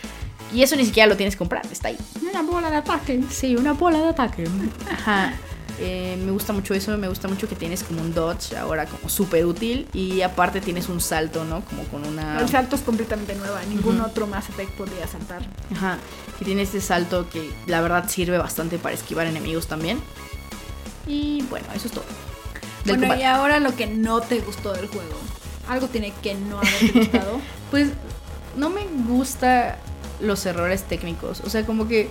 Y 0.53 0.61
eso 0.61 0.75
ni 0.75 0.85
siquiera 0.85 1.07
lo 1.07 1.15
tienes 1.15 1.35
que 1.35 1.39
comprar, 1.39 1.65
está 1.71 1.87
ahí. 1.87 1.97
Una 2.21 2.41
bola 2.41 2.69
de 2.69 2.77
ataque. 2.77 3.21
Sí, 3.29 3.55
una 3.55 3.73
bola 3.73 4.01
de 4.01 4.09
ataque. 4.09 4.43
Ajá. 4.91 5.33
Eh, 5.85 6.17
me 6.23 6.31
gusta 6.31 6.53
mucho 6.53 6.73
eso, 6.73 6.97
me 6.97 7.09
gusta 7.09 7.27
mucho 7.27 7.49
que 7.49 7.55
tienes 7.55 7.83
como 7.83 7.99
un 7.99 8.13
dodge 8.13 8.55
ahora 8.55 8.85
como 8.85 9.09
súper 9.09 9.45
útil 9.45 9.85
y 9.91 10.21
aparte 10.21 10.61
tienes 10.61 10.87
un 10.87 11.01
salto, 11.01 11.43
¿no? 11.43 11.59
Como 11.65 11.83
con 11.83 12.07
una... 12.07 12.39
El 12.39 12.47
salto 12.47 12.77
es 12.77 12.81
completamente 12.83 13.35
nueva. 13.35 13.61
Ningún 13.67 13.99
otro 13.99 14.25
Mass 14.25 14.47
Effect 14.47 14.71
podía 14.77 15.05
saltar. 15.07 15.41
Ajá, 15.75 15.97
que 16.39 16.45
tiene 16.45 16.61
este 16.61 16.79
salto 16.79 17.29
que 17.29 17.51
la 17.67 17.81
verdad 17.81 18.07
sirve 18.07 18.37
bastante 18.37 18.77
para 18.77 18.95
esquivar 18.95 19.27
enemigos 19.27 19.67
también. 19.67 19.99
Y 21.05 21.41
bueno, 21.49 21.67
eso 21.75 21.87
es 21.87 21.93
todo. 21.93 22.05
Del 22.85 22.95
bueno, 22.95 23.01
combate. 23.01 23.21
y 23.21 23.25
ahora 23.25 23.59
lo 23.59 23.75
que 23.75 23.87
no 23.87 24.21
te 24.21 24.39
gustó 24.39 24.71
del 24.71 24.87
juego. 24.87 25.17
Algo 25.67 25.87
tiene 25.87 26.13
que 26.21 26.35
no 26.35 26.59
haberte 26.59 26.91
gustado. 26.93 27.41
Pues 27.71 27.89
no 28.55 28.69
me 28.69 28.85
gusta 29.09 29.79
los 30.21 30.45
errores 30.45 30.83
técnicos. 30.83 31.41
O 31.41 31.49
sea, 31.49 31.65
como 31.65 31.89
que 31.89 32.07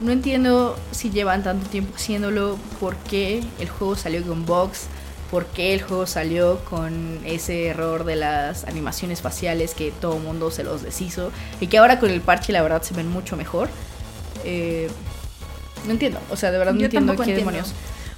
no 0.00 0.12
entiendo 0.12 0.78
si 0.92 1.10
llevan 1.10 1.42
tanto 1.42 1.68
tiempo 1.68 1.94
haciéndolo, 1.94 2.58
por 2.78 2.96
qué 2.96 3.42
el 3.58 3.68
juego 3.68 3.96
salió 3.96 4.24
con 4.24 4.46
bugs, 4.46 4.86
por 5.30 5.46
qué 5.46 5.74
el 5.74 5.82
juego 5.82 6.06
salió 6.06 6.58
con 6.64 7.20
ese 7.24 7.66
error 7.66 8.04
de 8.04 8.16
las 8.16 8.64
animaciones 8.64 9.20
faciales 9.20 9.74
que 9.74 9.92
todo 9.92 10.16
el 10.16 10.22
mundo 10.22 10.50
se 10.50 10.64
los 10.64 10.82
deshizo 10.82 11.30
y 11.60 11.68
que 11.68 11.78
ahora 11.78 12.00
con 12.00 12.10
el 12.10 12.20
parche 12.20 12.52
la 12.52 12.62
verdad 12.62 12.82
se 12.82 12.94
ven 12.94 13.08
mucho 13.08 13.36
mejor. 13.36 13.68
Eh, 14.44 14.90
no 15.86 15.92
entiendo, 15.92 16.18
o 16.30 16.36
sea, 16.36 16.50
de 16.50 16.58
verdad 16.58 16.72
no 16.72 16.80
Yo 16.80 16.86
entiendo 16.86 17.14
qué 17.14 17.22
entiendo. 17.22 17.40
demonios. 17.40 17.72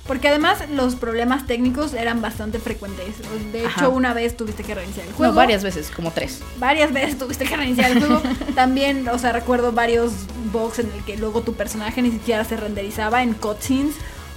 Porque 0.07 0.28
además 0.28 0.59
los 0.70 0.96
problemas 0.96 1.46
técnicos 1.46 1.94
eran 1.94 2.20
bastante 2.20 2.59
frecuentes. 2.59 3.16
De 3.53 3.64
hecho, 3.64 3.90
una 3.90 4.12
vez 4.12 4.36
tuviste 4.36 4.64
que 4.64 4.74
reiniciar 4.74 5.07
el 5.07 5.12
juego. 5.12 5.32
No, 5.32 5.36
varias 5.36 5.62
veces, 5.62 5.90
como 5.94 6.11
tres. 6.11 6.42
Varias 6.59 6.92
veces 6.92 7.18
tuviste 7.18 7.44
que 7.44 7.57
reiniciar 7.57 7.92
el 7.92 8.00
juego. 8.00 8.20
También, 8.55 9.09
o 9.09 9.18
sea, 9.18 9.32
recuerdo 9.32 9.70
varios 9.72 10.12
bugs 10.53 10.80
en 10.80 10.90
el 10.92 11.05
que 11.05 11.16
luego 11.16 11.42
tu 11.42 11.55
personaje 11.55 12.03
ni 12.03 12.11
siquiera 12.11 12.44
se 12.44 12.57
renderizaba 12.57 13.22
en 13.22 13.34
cutscenes. 13.34 13.94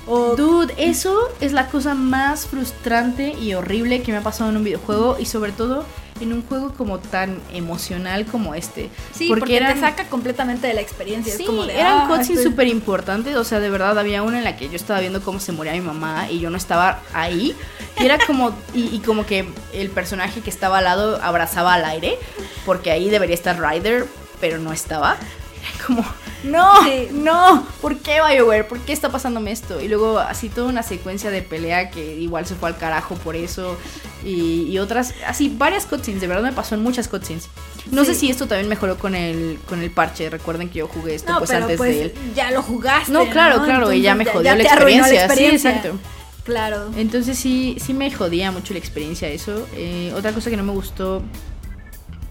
O 0.08 0.36
Dude, 0.36 0.72
eso 0.78 1.18
es 1.42 1.52
la 1.52 1.68
cosa 1.68 1.96
más 1.96 2.46
frustrante 2.46 3.34
y 3.34 3.56
horrible 3.56 4.04
que 4.04 4.12
me 4.12 4.20
ha 4.20 4.22
pasado 4.22 4.52
en 4.52 4.58
un 4.58 4.64
videojuego 4.64 5.18
y 5.20 5.26
sobre 5.26 5.52
todo 5.52 5.84
en 6.22 6.34
un 6.34 6.44
juego 6.44 6.74
como 6.74 7.00
tan 7.00 7.40
emocional 7.54 8.26
como 8.26 8.56
este. 8.56 8.90
sí, 9.14 9.28
porque, 9.28 9.60
te 9.60 9.80
saca 9.80 10.06
completamente 10.06 10.68
de 10.68 10.74
la 10.74 10.82
experiencia. 10.82 11.36
Sí, 11.36 11.44
es 11.44 11.50
como 11.50 11.66
de, 11.66 11.80
eran 11.80 12.04
ah, 12.04 12.08
cutscenes 12.08 12.44
súper 12.44 12.68
importantes, 12.68 13.36
o 13.36 13.44
sea, 13.44 13.60
de 13.60 13.70
verdad 13.70 13.98
había 14.00 14.24
una 14.24 14.38
en 14.38 14.44
la 14.44 14.56
que 14.56 14.70
yo 14.70 14.76
estaba 14.76 15.00
viendo 15.00 15.22
cómo 15.22 15.40
se 15.40 15.52
moría 15.52 15.74
mi 15.74 15.82
mamá 15.82 16.30
y 16.30 16.40
yo 16.40 16.50
no 16.50 16.58
estaba 16.58 17.02
ahí. 17.14 17.56
Y 18.00 18.06
era 18.06 18.18
como, 18.26 18.52
y, 18.74 18.96
y 18.96 19.00
como 19.00 19.26
que 19.26 19.46
el 19.74 19.90
personaje 19.90 20.42
que 20.42 20.50
estaba 20.50 20.80
al 20.80 20.86
lado 20.86 21.20
abrazaba 21.22 21.74
al 21.74 21.86
aire, 21.86 22.18
porque 22.66 22.92
ahí 22.92 23.10
debería 23.10 23.36
estar 23.36 23.60
Ryder, 23.60 24.06
pero 24.40 24.58
no 24.58 24.72
estaba. 24.72 25.18
Como, 25.88 26.04
no, 26.44 26.84
Sí. 26.84 27.10
no, 27.12 27.66
¿por 27.82 27.98
qué 27.98 28.20
BioWare? 28.22 28.68
¿Por 28.68 28.80
qué 28.82 28.94
está 28.94 29.10
pasándome 29.12 29.52
esto? 29.52 29.82
Y 29.82 29.88
luego 29.88 30.20
así 30.20 30.50
toda 30.50 30.68
una 30.68 30.84
secuencia 30.84 31.32
de 31.32 31.42
pelea 31.42 31.90
que 31.92 32.16
igual 32.18 32.46
se 32.46 32.56
fue 32.56 32.70
al 32.70 32.78
carajo 32.78 33.16
por 33.16 33.36
eso. 33.36 33.78
Y, 34.24 34.64
y 34.72 34.80
otras, 34.80 35.14
así 35.28 35.54
varias 35.56 35.86
cutscenes, 35.86 36.22
de 36.22 36.28
verdad 36.28 36.44
me 36.44 36.52
pasó 36.54 36.76
en 36.76 36.82
muchas 36.84 37.08
cutscenes. 37.08 37.48
No 37.92 38.04
Sí. 38.04 38.14
sé 38.14 38.20
si 38.20 38.30
esto 38.32 38.48
también 38.48 38.68
mejoró 38.68 38.98
con 38.98 39.14
el, 39.16 39.60
con 39.68 39.82
el 39.82 39.92
parche. 39.92 40.30
Recuerden 40.30 40.70
que 40.70 40.80
yo 40.80 40.88
jugué 40.88 41.16
esto 41.16 41.32
No, 41.32 41.38
pues 41.40 41.50
pero 41.52 41.64
antes 41.64 41.78
pues 41.78 41.96
de 41.96 42.02
él. 42.06 42.14
ya 42.36 42.50
lo 42.52 42.62
jugaste. 42.64 43.12
No, 43.12 43.30
claro, 43.30 43.64
claro, 43.64 43.92
y 43.94 44.02
ya 44.02 44.16
me 44.16 44.26
jodió 44.26 44.56
la, 44.56 44.64
experiencia. 44.64 45.30
Sí, 45.36 45.46
exacto. 45.46 45.98
Claro. 46.44 46.92
Entonces 46.96 47.38
sí, 47.40 47.78
sí 47.84 47.94
me 47.94 48.12
jodía 48.12 48.52
mucho 48.52 48.74
la 48.74 48.80
experiencia 48.80 49.28
eso. 49.28 49.68
Eh, 49.76 50.14
otra 50.16 50.32
cosa 50.32 50.50
que 50.52 50.58
no 50.58 50.64
me 50.64 50.72
gustó, 50.74 51.24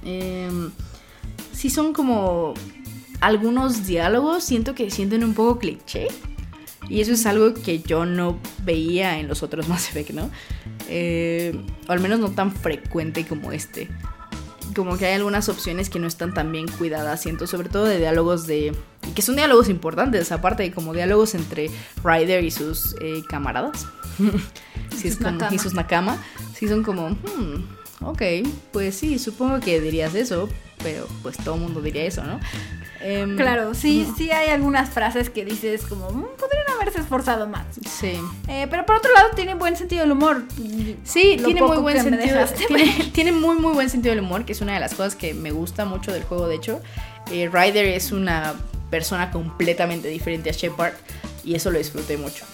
eh, 0.05 0.49
sí 1.53 1.71
son 1.71 1.93
como 1.93 2.55
algunos 3.21 3.87
diálogos, 3.87 4.45
siento 4.45 4.75
que 4.75 4.91
sienten 4.91 5.25
un 5.25 5.35
poco 5.35 5.59
cliché. 5.59 6.09
Y 6.89 7.01
eso 7.01 7.13
es 7.13 7.25
algo 7.27 7.55
que 7.55 7.81
yo 7.81 8.05
no 8.05 8.39
veía 8.63 9.19
en 9.19 9.29
los 9.29 9.43
otros 9.43 9.69
Mass 9.71 9.89
Effect, 9.89 10.11
¿no? 10.11 10.31
Eh, 10.89 11.59
o 11.89 11.93
al 11.93 12.01
menos 12.01 12.19
no 12.19 12.31
tan 12.31 12.53
frecuente 12.53 13.27
como 13.27 13.53
este. 13.53 13.89
Como 14.75 14.99
que 14.99 15.07
hay 15.07 15.15
algunas 15.15 15.49
opciones 15.49 15.89
que 15.89 15.99
no 15.99 16.07
están 16.07 16.35
tan 16.35 16.51
bien 16.51 16.67
cuidadas, 16.67 17.23
siento, 17.23 17.47
sobre 17.47 17.69
todo 17.69 17.85
de 17.85 17.99
diálogos 17.99 18.47
de... 18.47 18.75
Y 19.07 19.13
que 19.13 19.23
son 19.23 19.37
diálogos 19.37 19.69
importantes, 19.69 20.33
aparte 20.33 20.63
de 20.63 20.73
como 20.73 20.93
diálogos 20.93 21.35
entre 21.35 21.71
Ryder 22.03 22.43
y 22.43 22.51
sus 22.51 22.97
eh, 23.01 23.23
camaradas. 23.29 23.87
sí, 24.97 25.09
es 25.09 25.17
como, 25.17 25.39
y 25.51 25.59
sus 25.59 25.75
nakama. 25.75 26.23
Sí, 26.55 26.67
son 26.67 26.83
como... 26.83 27.11
hmm, 27.11 27.84
ok, 28.01 28.23
pues 28.73 28.95
sí, 28.97 29.19
supongo 29.19 29.61
que 29.61 29.81
dirías 29.81 30.15
eso, 30.15 30.49
pero 30.83 31.07
pues 31.23 31.37
todo 31.39 31.55
el 31.57 31.61
mundo 31.63 31.81
diría 31.81 32.05
eso, 32.05 32.23
¿no? 32.25 32.41
Em, 33.01 33.37
Claro, 33.37 33.75
sí, 33.75 34.07
sí 34.17 34.31
hay 34.31 34.49
algunas 34.51 34.89
frases 34.89 35.29
que 35.29 35.45
dices 35.45 35.83
como, 35.87 36.11
"Mm, 36.11 36.25
podrían 36.39 36.65
haberse 36.75 37.01
esforzado 37.01 37.47
más. 37.47 37.67
Sí. 37.87 38.15
Eh, 38.49 38.67
pero 38.71 38.87
por 38.87 38.97
otro 38.97 39.13
lado 39.13 39.29
tiene 39.37 39.55
buen 39.55 39.77
sentido 39.77 40.03
del 40.03 40.13
humor. 40.13 40.43
Sí, 41.05 41.37
Lo 41.39 41.45
tiene 41.45 41.61
muy 41.63 41.77
buen 41.79 42.01
sentido. 42.03 42.45
Tiene, 42.69 43.11
tiene 43.13 43.33
muy 43.33 43.57
muy 43.57 43.75
buen 43.75 43.91
sentido 43.91 44.15
del 44.15 44.25
humor, 44.25 44.45
que 44.47 44.53
es 44.53 44.61
una 44.63 44.75
de 44.75 44.81
las 44.81 44.95
cosas 44.95 45.17
que 45.17 45.35
me 45.35 45.51
gusta 45.51 45.85
mucho 45.85 46.13
del 46.13 46.25
juego. 46.25 46.49
De 46.49 46.57
hecho, 46.57 46.81
Eh, 47.31 47.49
Ryder 47.51 47.87
es 47.87 48.13
una 48.13 48.55
persona 48.91 49.31
completamente 49.31 50.09
diferente 50.09 50.51
a 50.51 50.53
Shepard 50.53 50.93
y 51.43 51.55
eso 51.55 51.71
lo 51.71 51.79
disfruté 51.79 52.17
mucho. 52.19 52.45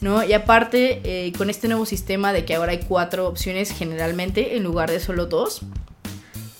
¿No? 0.00 0.22
Y 0.22 0.34
aparte, 0.34 1.00
eh, 1.04 1.32
con 1.38 1.48
este 1.48 1.68
nuevo 1.68 1.86
sistema 1.86 2.32
de 2.32 2.44
que 2.44 2.54
ahora 2.54 2.72
hay 2.72 2.80
cuatro 2.80 3.26
opciones 3.26 3.72
generalmente 3.72 4.56
en 4.56 4.62
lugar 4.62 4.90
de 4.90 5.00
solo 5.00 5.26
dos, 5.26 5.62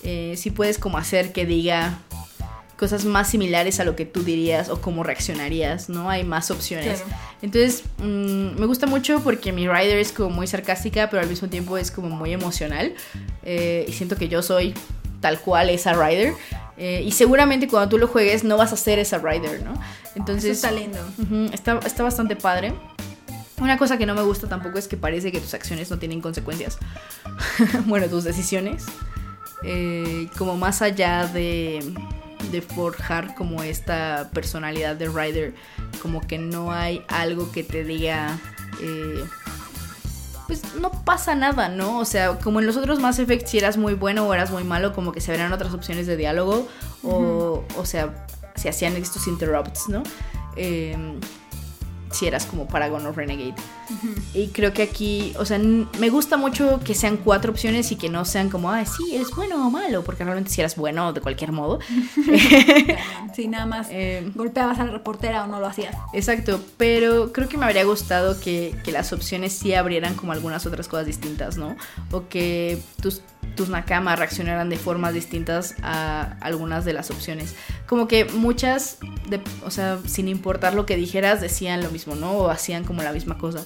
eh, 0.03 0.33
sí 0.37 0.49
puedes 0.49 0.79
como 0.79 0.97
hacer 0.97 1.33
que 1.33 1.45
diga 1.45 1.99
cosas 2.77 3.05
más 3.05 3.29
similares 3.29 3.79
a 3.79 3.83
lo 3.83 3.95
que 3.95 4.05
tú 4.05 4.23
dirías 4.23 4.69
o 4.69 4.79
cómo 4.79 5.03
reaccionarías, 5.03 5.89
¿no? 5.89 6.09
Hay 6.09 6.23
más 6.23 6.51
opciones. 6.51 7.01
Claro. 7.01 7.21
Entonces, 7.41 7.83
mm, 7.97 8.59
me 8.59 8.65
gusta 8.65 8.85
mucho 8.85 9.19
porque 9.21 9.51
mi 9.51 9.67
rider 9.67 9.97
es 9.97 10.11
como 10.11 10.29
muy 10.29 10.47
sarcástica, 10.47 11.09
pero 11.09 11.21
al 11.21 11.29
mismo 11.29 11.49
tiempo 11.49 11.77
es 11.77 11.91
como 11.91 12.09
muy 12.09 12.33
emocional. 12.33 12.93
Eh, 13.43 13.85
y 13.87 13.93
siento 13.93 14.15
que 14.15 14.27
yo 14.29 14.41
soy 14.41 14.73
tal 15.19 15.39
cual 15.39 15.69
esa 15.69 15.93
Rider. 15.93 16.33
Eh, 16.77 17.01
y 17.03 17.11
seguramente 17.11 17.67
cuando 17.67 17.89
tú 17.89 17.97
lo 17.97 18.07
juegues 18.07 18.43
no 18.43 18.55
vas 18.55 18.71
a 18.71 18.77
ser 18.77 18.99
esa 18.99 19.17
Rider, 19.17 19.63
¿no? 19.63 19.73
Eso 19.73 20.11
Entonces 20.15 20.51
está 20.51 20.71
lindo. 20.71 20.99
Está, 21.51 21.79
está 21.85 22.03
bastante 22.03 22.35
padre. 22.35 22.73
Una 23.59 23.77
cosa 23.77 23.97
que 23.97 24.05
no 24.05 24.13
me 24.13 24.21
gusta 24.21 24.47
tampoco 24.47 24.77
es 24.77 24.87
que 24.87 24.97
parece 24.97 25.31
que 25.31 25.39
tus 25.39 25.53
acciones 25.53 25.89
no 25.89 25.97
tienen 25.97 26.21
consecuencias. 26.21 26.77
bueno, 27.85 28.07
tus 28.07 28.23
decisiones. 28.23 28.85
Eh, 29.63 30.29
como 30.37 30.55
más 30.55 30.81
allá 30.81 31.25
de, 31.25 31.93
de 32.51 32.61
forjar 32.61 33.33
como 33.33 33.63
esta 33.63 34.29
personalidad 34.31 34.95
de 34.95 35.07
Ryder, 35.07 35.55
como 36.01 36.21
que 36.21 36.37
no 36.37 36.71
hay 36.71 37.03
algo 37.07 37.51
que 37.51 37.63
te 37.63 37.83
diga... 37.83 38.37
eh, 38.81 39.25
pues 40.47 40.75
no 40.75 40.91
pasa 41.03 41.35
nada, 41.35 41.67
¿no? 41.67 41.99
O 41.99 42.05
sea, 42.05 42.39
como 42.39 42.61
en 42.61 42.65
los 42.65 42.77
otros 42.77 42.99
Mass 42.99 43.19
Effect, 43.19 43.47
si 43.47 43.57
eras 43.57 43.75
muy 43.75 43.95
bueno 43.95 44.25
o 44.25 44.33
eras 44.33 44.49
muy 44.49 44.63
malo, 44.63 44.93
como 44.93 45.11
que 45.11 45.19
se 45.19 45.31
verán 45.31 45.51
otras 45.51 45.73
opciones 45.73 46.07
de 46.07 46.15
diálogo. 46.15 46.69
O, 47.03 47.65
o 47.75 47.85
sea, 47.85 48.25
si 48.55 48.69
hacían 48.69 48.95
estos 48.95 49.27
interrupts, 49.27 49.89
¿no? 49.89 50.03
Eh, 50.55 50.95
si 52.17 52.27
eras 52.27 52.45
como 52.45 52.67
Paragon 52.67 53.05
o 53.05 53.11
Renegade. 53.11 53.55
Y 54.33 54.47
creo 54.47 54.73
que 54.73 54.83
aquí, 54.83 55.33
o 55.37 55.45
sea, 55.45 55.59
me 55.59 56.09
gusta 56.09 56.37
mucho 56.37 56.79
que 56.83 56.95
sean 56.95 57.17
cuatro 57.17 57.51
opciones 57.51 57.91
y 57.91 57.95
que 57.95 58.09
no 58.09 58.25
sean 58.25 58.49
como, 58.49 58.71
ah, 58.71 58.83
sí, 58.85 59.15
eres 59.15 59.29
bueno 59.31 59.65
o 59.65 59.69
malo, 59.69 60.03
porque 60.03 60.23
realmente 60.23 60.49
si 60.51 60.61
eras 60.61 60.75
bueno 60.75 61.13
de 61.13 61.21
cualquier 61.21 61.51
modo. 61.51 61.79
Sí, 63.35 63.47
nada 63.47 63.65
más 63.65 63.87
Eh, 63.91 64.31
golpeabas 64.35 64.79
a 64.79 64.85
la 64.85 64.91
reportera 64.91 65.43
o 65.43 65.47
no 65.47 65.59
lo 65.59 65.67
hacías. 65.67 65.95
Exacto, 66.13 66.59
pero 66.77 67.31
creo 67.31 67.47
que 67.47 67.57
me 67.57 67.65
habría 67.65 67.83
gustado 67.83 68.39
que, 68.39 68.75
que 68.83 68.91
las 68.91 69.13
opciones 69.13 69.53
sí 69.53 69.73
abrieran 69.73 70.15
como 70.15 70.31
algunas 70.31 70.65
otras 70.65 70.87
cosas 70.87 71.05
distintas, 71.05 71.57
¿no? 71.57 71.75
O 72.11 72.27
que 72.27 72.79
tus, 73.01 73.21
tus 73.55 73.69
Nakama 73.69 74.15
reaccionaran 74.15 74.69
de 74.69 74.77
formas 74.77 75.13
distintas 75.13 75.75
a 75.81 76.37
algunas 76.41 76.85
de 76.85 76.93
las 76.93 77.09
opciones. 77.11 77.55
Como 77.87 78.07
que 78.07 78.25
muchas, 78.25 78.97
de- 79.29 79.41
o 79.65 79.71
sea, 79.71 79.99
sin 80.05 80.27
importar 80.27 80.73
lo 80.75 80.85
que 80.85 80.95
dijeras, 80.95 81.41
decían 81.41 81.81
lo 81.81 81.89
mismo, 81.91 82.15
¿no? 82.15 82.31
O 82.33 82.49
hacían 82.49 82.83
como 82.83 83.01
la 83.03 83.11
misma 83.13 83.37
cosa. 83.37 83.65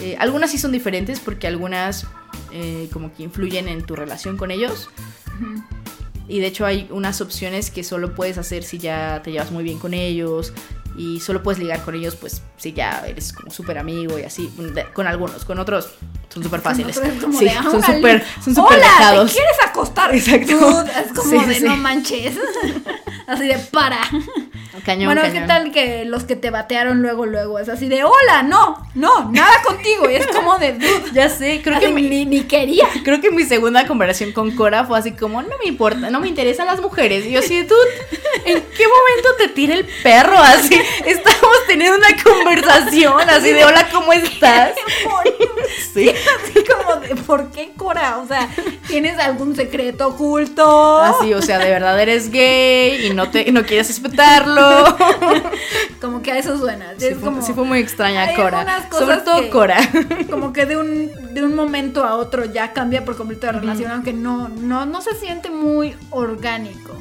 Eh, 0.00 0.16
algunas 0.18 0.50
sí 0.50 0.58
son 0.58 0.72
diferentes 0.72 1.20
porque 1.20 1.46
algunas 1.46 2.06
eh, 2.52 2.88
como 2.92 3.12
que 3.12 3.22
influyen 3.24 3.68
en 3.68 3.84
tu 3.84 3.94
relación 3.96 4.36
con 4.36 4.50
ellos. 4.50 4.88
Y 6.28 6.40
de 6.40 6.46
hecho 6.46 6.66
hay 6.66 6.86
unas 6.90 7.20
opciones 7.22 7.70
que 7.70 7.82
solo 7.82 8.14
puedes 8.14 8.36
hacer 8.36 8.62
si 8.62 8.78
ya 8.78 9.22
te 9.22 9.32
llevas 9.32 9.50
muy 9.50 9.64
bien 9.64 9.78
con 9.78 9.94
ellos. 9.94 10.52
Y 10.98 11.20
solo 11.20 11.42
puedes 11.42 11.58
ligar 11.60 11.80
con 11.82 11.94
ellos, 11.94 12.16
pues, 12.16 12.42
si 12.56 12.72
ya 12.72 13.04
eres 13.06 13.32
como 13.32 13.50
súper 13.52 13.78
amigo 13.78 14.18
y 14.18 14.24
así. 14.24 14.52
Con 14.92 15.06
algunos, 15.06 15.44
con 15.44 15.58
otros 15.60 15.90
son 16.28 16.42
súper 16.42 16.60
fáciles. 16.60 16.96
Sí, 16.96 17.02
de, 17.02 17.20
son 17.20 17.76
"Órale, 17.76 17.96
súper 17.96 18.24
son 18.44 18.54
súper 18.54 18.78
Hola. 18.78 19.24
¿te 19.26 19.32
quieres 19.32 19.56
acostar? 19.64 20.14
Exacto. 20.14 20.58
Dude, 20.58 20.90
es 21.00 21.12
como 21.18 21.30
Sí, 21.40 21.46
de 21.46 21.54
sí. 21.54 21.64
no 21.64 21.76
manches. 21.76 22.36
Así 23.28 23.46
de 23.46 23.58
para. 23.70 24.00
Cañón, 24.84 25.06
bueno, 25.06 25.22
¿qué 25.32 25.40
tal 25.40 25.72
que 25.72 26.04
los 26.04 26.24
que 26.24 26.36
te 26.36 26.50
batearon 26.50 27.00
luego, 27.02 27.26
luego? 27.26 27.58
Es 27.58 27.68
así 27.68 27.88
de 27.88 28.04
hola, 28.04 28.42
no, 28.44 28.86
no, 28.94 29.30
nada 29.30 29.62
contigo. 29.66 30.10
Y 30.10 30.14
es 30.14 30.26
como 30.28 30.58
de 30.58 30.74
dude. 30.74 31.08
Ya 31.12 31.28
sé, 31.30 31.62
creo 31.62 31.76
Así 31.76 31.86
que 31.86 31.92
mi, 31.92 32.02
ni, 32.02 32.26
ni 32.26 32.42
quería. 32.42 32.86
creo 33.04 33.20
que 33.20 33.30
mi 33.30 33.44
segunda 33.44 33.86
conversación 33.86 34.32
con 34.32 34.50
Cora 34.52 34.84
fue 34.84 34.98
así 34.98 35.12
como, 35.12 35.42
no 35.42 35.56
me 35.62 35.68
importa, 35.68 36.10
no 36.10 36.20
me 36.20 36.28
interesan 36.28 36.66
las 36.66 36.80
mujeres. 36.80 37.24
Y 37.24 37.32
yo 37.32 37.40
así, 37.40 37.64
tú, 37.64 37.74
¿en 38.44 38.62
qué 38.62 38.84
momento 38.84 39.28
te 39.38 39.48
tira 39.48 39.74
el 39.74 39.86
perro? 40.02 40.36
Así, 40.36 40.74
estamos 41.06 41.56
teniendo 41.66 41.96
una 41.96 42.22
conversación 42.22 43.28
así 43.28 43.52
de, 43.52 43.64
hola, 43.64 43.88
¿cómo 43.90 44.12
estás? 44.12 44.72
Sí. 45.92 46.10
Así 46.10 46.64
como 46.64 47.00
de, 47.00 47.16
¿por 47.16 47.50
qué 47.50 47.72
Cora? 47.76 48.18
O 48.18 48.26
sea, 48.26 48.48
¿tienes 48.86 49.18
algún 49.18 49.56
secreto 49.56 50.08
oculto? 50.08 50.98
Así, 50.98 51.32
o 51.32 51.42
sea, 51.42 51.58
de 51.58 51.70
verdad 51.70 51.98
eres 52.00 52.30
gay 52.30 53.06
y 53.06 53.10
no 53.14 53.30
te 53.30 53.50
no 53.50 53.64
quieres 53.64 53.88
respetarlo. 53.88 54.67
Como 56.00 56.22
que 56.22 56.32
a 56.32 56.38
eso 56.38 56.56
suena. 56.58 56.92
Sí 56.96 57.06
es 57.06 57.14
fue, 57.18 57.28
como, 57.28 57.42
sí 57.42 57.52
fue 57.52 57.64
muy 57.64 57.78
extraña 57.78 58.34
Cora. 58.34 58.86
Sobre 58.90 59.16
todo 59.18 59.40
que- 59.40 59.50
Cora. 59.50 59.76
como 60.30 60.52
que 60.52 60.66
de 60.66 60.76
un, 60.76 61.10
de 61.34 61.42
un 61.42 61.54
momento 61.54 62.04
a 62.04 62.14
otro 62.16 62.44
ya 62.44 62.72
cambia 62.72 63.04
por 63.04 63.16
completo 63.16 63.46
la 63.46 63.52
relación, 63.52 63.90
aunque 63.90 64.12
no, 64.12 64.48
no, 64.48 64.86
no 64.86 65.00
se 65.00 65.14
siente 65.16 65.50
muy 65.50 65.94
orgánico. 66.10 66.94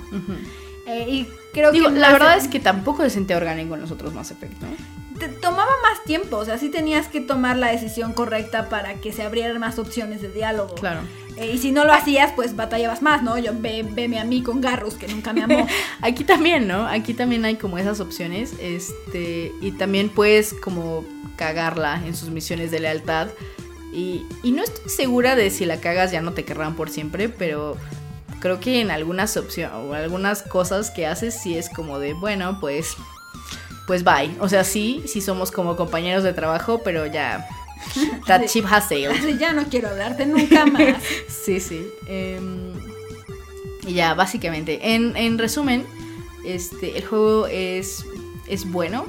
Eh, 0.87 1.05
y 1.09 1.27
creo 1.53 1.71
Digo, 1.71 1.89
que 1.89 1.95
la 1.95 2.09
más- 2.11 2.13
verdad 2.19 2.37
es 2.37 2.47
que 2.47 2.59
tampoco 2.59 3.03
se 3.03 3.09
sentía 3.09 3.37
orgánico 3.37 3.75
en 3.75 3.81
los 3.81 3.91
otros 3.91 4.13
Mass 4.13 4.31
Effect, 4.31 4.61
¿no? 4.61 4.67
Te 5.19 5.27
tomaba 5.29 5.71
más 5.83 6.03
tiempo, 6.03 6.37
o 6.37 6.45
sea, 6.45 6.57
sí 6.57 6.69
tenías 6.69 7.07
que 7.07 7.21
tomar 7.21 7.57
la 7.57 7.71
decisión 7.71 8.13
correcta 8.13 8.69
para 8.69 8.95
que 8.95 9.11
se 9.11 9.23
abrieran 9.23 9.59
más 9.59 9.79
opciones 9.79 10.21
de 10.21 10.29
diálogo. 10.29 10.75
Claro. 10.75 11.01
Eh, 11.37 11.51
y 11.53 11.57
si 11.59 11.71
no 11.71 11.85
lo 11.85 11.93
hacías, 11.93 12.33
pues 12.35 12.55
batallabas 12.55 13.01
más, 13.01 13.21
¿no? 13.21 13.37
Yo 13.37 13.51
ve, 13.55 13.85
veme 13.87 14.19
a 14.19 14.23
mí 14.23 14.41
con 14.41 14.59
Garrus, 14.59 14.95
que 14.95 15.07
nunca 15.07 15.33
me 15.33 15.43
amó. 15.43 15.67
Aquí 16.01 16.23
también, 16.23 16.67
¿no? 16.67 16.87
Aquí 16.87 17.13
también 17.13 17.45
hay 17.45 17.55
como 17.55 17.77
esas 17.77 17.99
opciones. 17.99 18.53
Este. 18.59 19.51
Y 19.61 19.71
también 19.73 20.09
puedes 20.09 20.53
como 20.53 21.05
cagarla 21.35 22.01
en 22.05 22.15
sus 22.15 22.29
misiones 22.29 22.71
de 22.71 22.79
lealtad. 22.79 23.27
Y, 23.93 24.25
y 24.41 24.51
no 24.51 24.63
estoy 24.63 24.89
segura 24.89 25.35
de 25.35 25.51
si 25.51 25.65
la 25.65 25.79
cagas 25.79 26.11
ya 26.11 26.21
no 26.21 26.33
te 26.33 26.43
querrán 26.43 26.75
por 26.75 26.89
siempre, 26.89 27.29
pero 27.29 27.77
creo 28.39 28.59
que 28.59 28.81
en 28.81 28.89
algunas 28.89 29.37
opciones 29.37 29.75
o 29.75 29.93
algunas 29.93 30.41
cosas 30.41 30.89
que 30.89 31.05
haces 31.05 31.39
sí 31.39 31.55
es 31.55 31.69
como 31.69 31.99
de, 31.99 32.13
bueno, 32.13 32.59
pues. 32.59 32.97
Pues 33.87 34.03
bye. 34.03 34.35
O 34.39 34.49
sea, 34.49 34.63
sí, 34.65 35.01
sí 35.07 35.21
somos 35.21 35.49
como 35.49 35.75
compañeros 35.77 36.23
de 36.23 36.33
trabajo, 36.33 36.81
pero 36.83 37.05
ya. 37.07 37.47
That 38.27 38.41
ship 38.47 38.65
has 38.69 38.89
sailed. 38.89 39.39
Ya 39.39 39.53
no 39.53 39.63
quiero 39.63 39.87
hablarte 39.87 40.25
nunca 40.25 40.65
más. 40.65 41.01
Sí, 41.29 41.61
sí. 41.61 41.87
Em, 42.05 42.73
y 43.87 43.93
ya, 43.93 44.13
básicamente. 44.13 44.93
En, 44.93 45.15
en 45.15 45.37
resumen, 45.37 45.85
este, 46.45 46.97
el 46.97 47.05
juego 47.05 47.47
es, 47.47 48.05
es 48.47 48.69
bueno. 48.69 49.05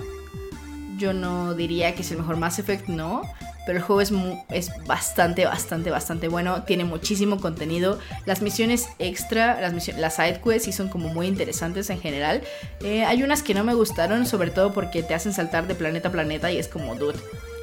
Yo 0.97 1.13
no 1.13 1.55
diría 1.55 1.97
que 1.97 2.03
es 2.03 2.11
el 2.13 2.19
mejor 2.19 2.37
Mass 2.37 2.61
Effect, 2.61 2.87
no. 2.87 3.23
Pero 3.69 3.81
el 3.81 3.85
juego 3.85 4.01
es, 4.01 4.11
es 4.49 4.71
bastante, 4.87 5.45
bastante, 5.45 5.91
bastante 5.91 6.29
bueno. 6.29 6.63
Tiene 6.63 6.85
muchísimo 6.87 7.39
contenido. 7.39 7.99
Las 8.25 8.41
misiones 8.41 8.89
extra, 8.99 9.61
las, 9.61 9.75
misio- 9.75 9.95
las 9.99 10.17
side 10.17 10.41
quests 10.43 10.65
sí 10.65 10.73
son 10.73 10.89
como 10.89 11.11
muy 11.11 11.27
interesantes 11.27 11.91
en 11.91 12.01
general. 12.01 12.41
Eh, 12.83 13.05
hay 13.05 13.23
unas 13.23 13.43
que 13.43 13.53
no 13.53 13.65
me 13.65 13.75
gustaron, 13.75 14.25
sobre 14.25 14.51
todo 14.53 14.73
porque 14.73 15.03
te 15.03 15.13
hacen 15.13 15.35
saltar 15.35 15.67
de 15.67 15.75
planeta 15.75 16.09
a 16.09 16.13
planeta 16.13 16.51
y 16.51 16.57
es 16.57 16.67
como, 16.67 16.95
dude. 16.95 17.19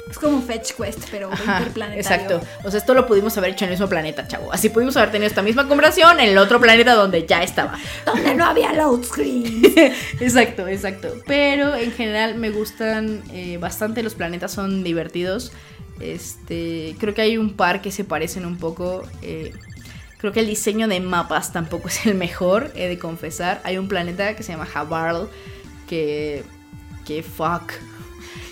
Es 0.08 0.18
como 0.20 0.40
Fetch 0.40 0.74
Quest, 0.74 1.08
pero 1.10 1.28
Ajá, 1.32 1.64
exacto. 1.96 2.40
O 2.62 2.70
sea, 2.70 2.78
esto 2.78 2.94
lo 2.94 3.08
pudimos 3.08 3.36
haber 3.38 3.50
hecho 3.50 3.64
en 3.64 3.70
el 3.70 3.72
mismo 3.72 3.88
planeta, 3.88 4.28
chavo. 4.28 4.52
Así 4.52 4.68
pudimos 4.68 4.96
haber 4.96 5.10
tenido 5.10 5.26
esta 5.26 5.42
misma 5.42 5.66
conversación 5.66 6.20
en 6.20 6.28
el 6.28 6.38
otro 6.38 6.60
planeta 6.60 6.94
donde 6.94 7.26
ya 7.26 7.42
estaba. 7.42 7.76
Donde 8.06 8.36
no 8.36 8.44
había 8.44 8.72
load 8.72 9.02
screen. 9.02 9.62
exacto, 10.20 10.68
exacto. 10.68 11.12
Pero 11.26 11.74
en 11.74 11.90
general 11.90 12.36
me 12.36 12.50
gustan 12.50 13.24
eh, 13.32 13.58
bastante. 13.58 14.04
Los 14.04 14.14
planetas 14.14 14.52
son 14.52 14.84
divertidos. 14.84 15.50
Este, 16.00 16.94
creo 16.98 17.14
que 17.14 17.22
hay 17.22 17.38
un 17.38 17.54
par 17.54 17.80
que 17.82 17.90
se 17.90 18.04
parecen 18.04 18.44
un 18.46 18.56
poco. 18.56 19.02
eh, 19.22 19.52
creo 20.18 20.32
que 20.32 20.40
el 20.40 20.46
diseño 20.46 20.88
de 20.88 21.00
mapas 21.00 21.52
tampoco 21.52 21.88
es 21.88 22.06
el 22.06 22.14
mejor, 22.14 22.72
he 22.74 22.88
de 22.88 22.98
confesar. 22.98 23.60
Hay 23.64 23.78
un 23.78 23.88
planeta 23.88 24.34
que 24.36 24.42
se 24.42 24.52
llama 24.52 24.68
Havarl 24.72 25.28
que 25.88 26.44
que 27.06 27.22
fuck. 27.22 27.72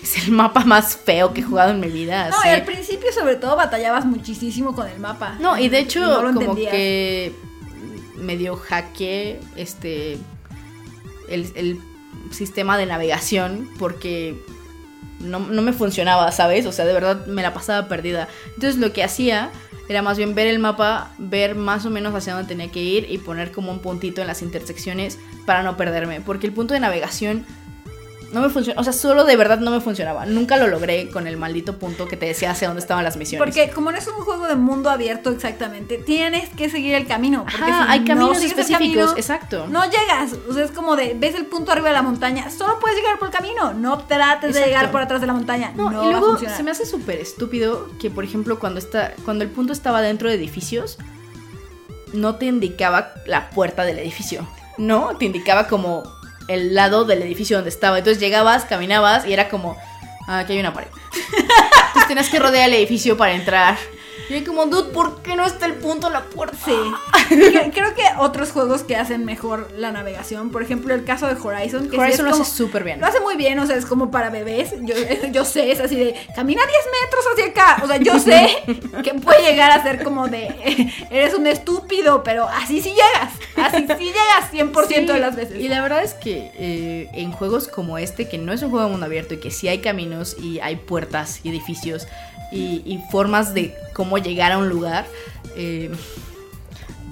Es 0.01 0.27
el 0.27 0.33
mapa 0.33 0.63
más 0.65 0.95
feo 0.95 1.33
que 1.33 1.41
he 1.41 1.43
jugado 1.43 1.71
en 1.71 1.79
mi 1.79 1.87
vida. 1.87 2.29
No, 2.29 2.37
así. 2.37 2.49
al 2.49 2.63
principio 2.63 3.11
sobre 3.11 3.37
todo 3.37 3.55
batallabas 3.55 4.05
muchísimo 4.05 4.75
con 4.75 4.87
el 4.87 4.99
mapa. 4.99 5.35
No, 5.39 5.57
y 5.57 5.67
de 5.67 5.79
hecho, 5.79 6.21
no 6.21 6.31
como 6.39 6.55
que 6.55 7.33
medio 8.15 8.55
hackeé 8.55 9.39
este 9.55 10.19
el, 11.27 11.51
el 11.55 11.79
sistema 12.29 12.77
de 12.77 12.85
navegación 12.85 13.67
porque 13.79 14.35
no, 15.25 15.39
no 15.39 15.61
me 15.61 15.73
funcionaba, 15.73 16.31
¿sabes? 16.31 16.65
O 16.65 16.71
sea, 16.71 16.85
de 16.85 16.93
verdad 16.93 17.25
me 17.25 17.41
la 17.41 17.53
pasaba 17.53 17.87
perdida. 17.87 18.27
Entonces 18.55 18.77
lo 18.77 18.93
que 18.93 19.03
hacía 19.03 19.51
era 19.87 20.01
más 20.01 20.17
bien 20.17 20.33
ver 20.33 20.47
el 20.47 20.59
mapa, 20.59 21.11
ver 21.17 21.55
más 21.55 21.85
o 21.85 21.89
menos 21.89 22.13
hacia 22.15 22.33
dónde 22.33 22.47
tenía 22.47 22.71
que 22.71 22.81
ir 22.81 23.07
y 23.09 23.17
poner 23.17 23.51
como 23.51 23.71
un 23.71 23.79
puntito 23.79 24.21
en 24.21 24.27
las 24.27 24.41
intersecciones 24.41 25.19
para 25.45 25.63
no 25.63 25.77
perderme. 25.77 26.21
Porque 26.21 26.47
el 26.47 26.53
punto 26.53 26.73
de 26.73 26.79
navegación 26.79 27.45
no 28.31 28.41
me 28.41 28.49
funciona, 28.49 28.79
o 28.79 28.83
sea, 28.83 28.93
solo 28.93 29.23
de 29.23 29.35
verdad 29.35 29.59
no 29.59 29.71
me 29.71 29.79
funcionaba. 29.79 30.25
Nunca 30.25 30.57
lo 30.57 30.67
logré 30.67 31.09
con 31.09 31.27
el 31.27 31.37
maldito 31.37 31.77
punto 31.77 32.07
que 32.07 32.17
te 32.17 32.25
decía 32.25 32.51
hacia 32.51 32.67
dónde 32.67 32.81
estaban 32.81 33.03
las 33.03 33.17
misiones. 33.17 33.45
Porque 33.45 33.71
como 33.71 33.91
no 33.91 33.97
es 33.97 34.07
un 34.07 34.15
juego 34.15 34.47
de 34.47 34.55
mundo 34.55 34.89
abierto 34.89 35.29
exactamente, 35.29 35.97
tienes 35.97 36.49
que 36.49 36.69
seguir 36.69 36.95
el 36.95 37.07
camino. 37.07 37.45
Porque 37.49 37.71
Ajá, 37.71 37.85
si 37.85 37.91
hay 37.91 37.99
no 38.01 38.05
caminos 38.07 38.43
específicos, 38.43 38.77
camino, 38.77 39.11
exacto. 39.17 39.67
No 39.67 39.83
llegas. 39.85 40.33
O 40.49 40.53
sea, 40.53 40.65
es 40.65 40.71
como 40.71 40.95
de, 40.95 41.15
ves 41.17 41.35
el 41.35 41.45
punto 41.45 41.71
arriba 41.71 41.89
de 41.89 41.95
la 41.95 42.01
montaña, 42.01 42.49
solo 42.49 42.79
puedes 42.79 42.97
llegar 42.97 43.19
por 43.19 43.29
el 43.29 43.33
camino. 43.33 43.73
No 43.73 43.99
trates 43.99 44.53
de 44.53 44.65
llegar 44.65 44.91
por 44.91 45.01
atrás 45.01 45.21
de 45.21 45.27
la 45.27 45.33
montaña. 45.33 45.71
No, 45.75 45.89
No, 45.89 46.03
y 46.03 46.11
luego 46.11 46.37
se 46.37 46.63
me 46.63 46.71
hace 46.71 46.85
súper 46.85 47.19
estúpido 47.19 47.89
que, 47.99 48.09
por 48.09 48.23
ejemplo, 48.23 48.59
cuando 48.59 48.79
está, 48.79 49.13
cuando 49.23 49.43
el 49.43 49.49
punto 49.49 49.73
estaba 49.73 50.01
dentro 50.01 50.29
de 50.29 50.35
edificios, 50.35 50.97
no 52.13 52.35
te 52.35 52.45
indicaba 52.45 53.13
la 53.25 53.49
puerta 53.49 53.83
del 53.83 53.99
edificio. 53.99 54.47
No, 54.77 55.15
te 55.17 55.25
indicaba 55.25 55.67
como 55.67 56.03
el 56.47 56.73
lado 56.75 57.05
del 57.05 57.21
edificio 57.21 57.57
donde 57.57 57.69
estaba. 57.69 57.97
Entonces 57.97 58.21
llegabas, 58.21 58.65
caminabas 58.65 59.25
y 59.25 59.33
era 59.33 59.49
como, 59.49 59.77
ah, 60.27 60.39
aquí 60.39 60.53
hay 60.53 60.59
una 60.59 60.73
pared. 60.73 60.89
Entonces 61.37 62.07
tenías 62.07 62.29
que 62.29 62.39
rodear 62.39 62.69
el 62.69 62.75
edificio 62.75 63.17
para 63.17 63.33
entrar. 63.33 63.77
Y 64.29 64.41
como, 64.43 64.65
dude, 64.65 64.91
¿por 64.91 65.21
qué 65.21 65.35
no 65.35 65.45
está 65.45 65.65
el 65.65 65.75
punto 65.75 66.07
en 66.07 66.13
la 66.13 66.23
puerta? 66.23 66.57
Sí. 66.63 66.71
Cre- 67.29 67.71
Creo 67.73 67.93
que 67.95 68.03
otros 68.19 68.51
juegos 68.51 68.83
que 68.83 68.95
hacen 68.95 69.25
mejor 69.25 69.69
la 69.77 69.91
navegación, 69.91 70.49
por 70.49 70.63
ejemplo, 70.63 70.93
el 70.93 71.03
caso 71.03 71.27
de 71.27 71.35
Horizon, 71.41 71.85
que 71.85 71.91
sí 71.91 71.97
Horizon 71.97 72.11
es 72.11 72.19
lo 72.25 72.31
como- 72.31 72.43
hace 72.43 72.51
súper 72.55 72.83
bien. 72.83 72.99
Lo 72.99 73.07
hace 73.07 73.19
muy 73.19 73.35
bien, 73.35 73.59
o 73.59 73.65
sea, 73.67 73.75
es 73.75 73.85
como 73.85 74.11
para 74.11 74.29
bebés. 74.29 74.73
Yo, 74.81 74.95
yo 75.31 75.45
sé, 75.45 75.71
es 75.71 75.79
así 75.79 75.95
de 75.95 76.15
camina 76.35 76.61
10 76.65 76.77
metros 77.03 77.25
hacia 77.33 77.45
acá. 77.47 77.83
O 77.83 77.87
sea, 77.87 77.97
yo 77.97 78.19
sé 78.19 78.47
que 79.03 79.13
puede 79.15 79.43
llegar 79.43 79.71
a 79.71 79.83
ser 79.83 80.03
como 80.03 80.27
de 80.27 80.91
eres 81.11 81.33
un 81.33 81.47
estúpido, 81.47 82.23
pero 82.23 82.47
así 82.47 82.81
sí 82.81 82.89
llegas. 82.91 83.33
Así 83.57 83.85
sí 83.97 84.05
llegas 84.05 84.51
100% 84.51 84.87
de 84.87 85.13
Sí, 85.13 85.19
las 85.19 85.35
veces. 85.35 85.59
Y 85.61 85.67
la 85.67 85.81
verdad 85.81 86.03
es 86.03 86.13
que 86.13 86.51
eh, 86.57 87.09
en 87.13 87.31
juegos 87.31 87.67
como 87.67 87.97
este, 87.97 88.27
que 88.27 88.37
no 88.37 88.51
es 88.53 88.61
un 88.63 88.69
juego 88.69 88.85
de 88.85 88.91
mundo 88.91 89.05
abierto 89.05 89.33
y 89.35 89.39
que 89.39 89.51
sí 89.51 89.67
hay 89.67 89.79
caminos 89.79 90.35
y 90.41 90.59
hay 90.59 90.75
puertas 90.77 91.39
y 91.43 91.49
edificios 91.49 92.07
y, 92.55 92.81
y 92.85 93.03
formas 93.11 93.53
de 93.53 93.75
cómo 93.93 94.17
llegar 94.17 94.51
a 94.51 94.57
un 94.57 94.69
lugar, 94.69 95.05
eh, 95.55 95.91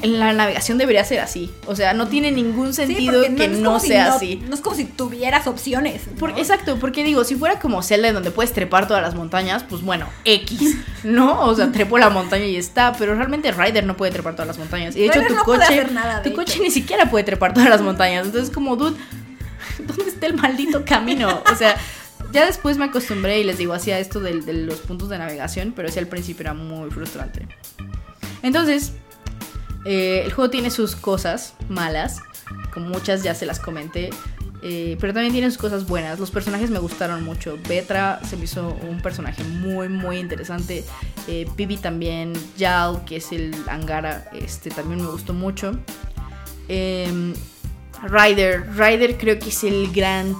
la 0.01 0.33
navegación 0.33 0.77
debería 0.77 1.05
ser 1.05 1.21
así. 1.21 1.49
O 1.65 1.77
sea, 1.77 1.93
no 1.93 2.09
tiene 2.09 2.29
ningún 2.29 2.73
Sí, 2.73 2.85
sentido 2.87 3.21
que 3.37 3.47
no, 3.47 3.79
si 3.79 3.87
sea 3.87 4.09
no- 4.09 4.13
así. 4.15 4.35
No 4.49 4.53
es 4.53 4.59
como 4.59 4.75
si 4.75 4.83
tuvieras 4.83 5.47
opciones. 5.47 6.07
¿no? 6.07 6.15
Por- 6.17 6.31
exacto, 6.31 6.77
porque 6.77 7.05
digo, 7.05 7.23
si 7.23 7.35
fuera 7.35 7.57
como 7.59 7.81
Zelda 7.81 8.11
donde 8.11 8.29
puedes 8.29 8.51
trepar 8.51 8.85
todas 8.85 9.01
las 9.01 9.15
montañas, 9.15 9.63
pues 9.63 9.81
bueno, 9.81 10.07
X, 10.25 10.75
¿no? 11.05 11.45
O 11.45 11.55
sea, 11.55 11.71
trepo 11.71 11.97
la 11.97 12.09
montaña 12.09 12.43
y 12.45 12.57
está, 12.57 12.91
pero 12.99 13.15
realmente 13.15 13.51
Ryder 13.53 13.85
no 13.85 13.95
puede 13.95 14.11
trepar 14.11 14.33
todas 14.33 14.47
las 14.47 14.57
montañas. 14.57 14.93
Y 14.97 14.99
de 14.99 15.05
hecho 15.05 15.19
Ryder 15.21 15.37
tu 15.37 15.43
coche, 15.45 15.85
nada, 15.93 16.21
tu 16.21 16.33
coche 16.33 16.59
ni 16.61 16.69
siquiera 16.69 17.09
puede 17.09 17.23
trepar 17.23 17.53
todas 17.53 17.69
las 17.69 17.81
montañas. 17.81 18.25
Entonces 18.25 18.53
como, 18.53 18.75
dude, 18.75 18.97
¿dónde 19.87 20.09
está 20.11 20.25
el 20.25 20.33
maldito 20.33 20.83
camino? 20.83 21.41
O 21.49 21.55
sea, 21.55 21.77
ya 22.33 22.45
después 22.45 22.77
me 22.77 22.85
acostumbré 22.85 23.39
y 23.39 23.43
les 23.45 23.57
digo, 23.57 23.73
hacía 23.73 23.99
esto 23.99 24.19
del- 24.19 24.43
de, 24.45 24.53
los 24.53 24.79
puntos 24.79 25.07
de 25.09 25.17
navegación, 25.17 25.71
pero 25.75 25.87
ese 25.87 25.99
al 25.99 26.07
principio 26.07 26.41
era 26.41 26.53
muy 26.53 26.89
frustrante. 26.91 27.47
Entonces, 28.41 28.93
eh, 29.85 30.23
el 30.25 30.33
juego 30.33 30.49
tiene 30.49 30.69
sus 30.71 30.95
cosas 30.95 31.53
malas, 31.69 32.21
como 32.73 32.87
muchas 32.89 33.23
ya 33.23 33.35
se 33.35 33.45
las 33.45 33.59
comenté, 33.59 34.09
eh, 34.61 34.97
pero 34.99 35.13
también 35.13 35.33
tiene 35.33 35.49
sus 35.51 35.57
cosas 35.59 35.85
buenas. 35.87 36.19
Los 36.19 36.31
personajes 36.31 36.69
me 36.69 36.79
gustaron 36.79 37.23
mucho. 37.23 37.57
Betra 37.67 38.19
se 38.27 38.37
me 38.37 38.45
hizo 38.45 38.69
un 38.89 39.01
personaje 39.01 39.43
muy, 39.43 39.89
muy 39.89 40.17
interesante. 40.17 40.85
Eh, 41.27 41.45
Pibi 41.57 41.77
también. 41.77 42.33
Yal, 42.57 43.03
que 43.05 43.17
es 43.17 43.31
el 43.33 43.53
Angara, 43.67 44.29
este 44.33 44.69
también 44.69 45.01
me 45.01 45.07
gustó 45.11 45.33
mucho. 45.33 45.77
Eh, 46.69 47.33
Ryder. 48.03 48.65
Ryder 48.77 49.17
creo 49.17 49.37
que 49.39 49.49
es 49.49 49.63
el 49.65 49.91
gran 49.91 50.35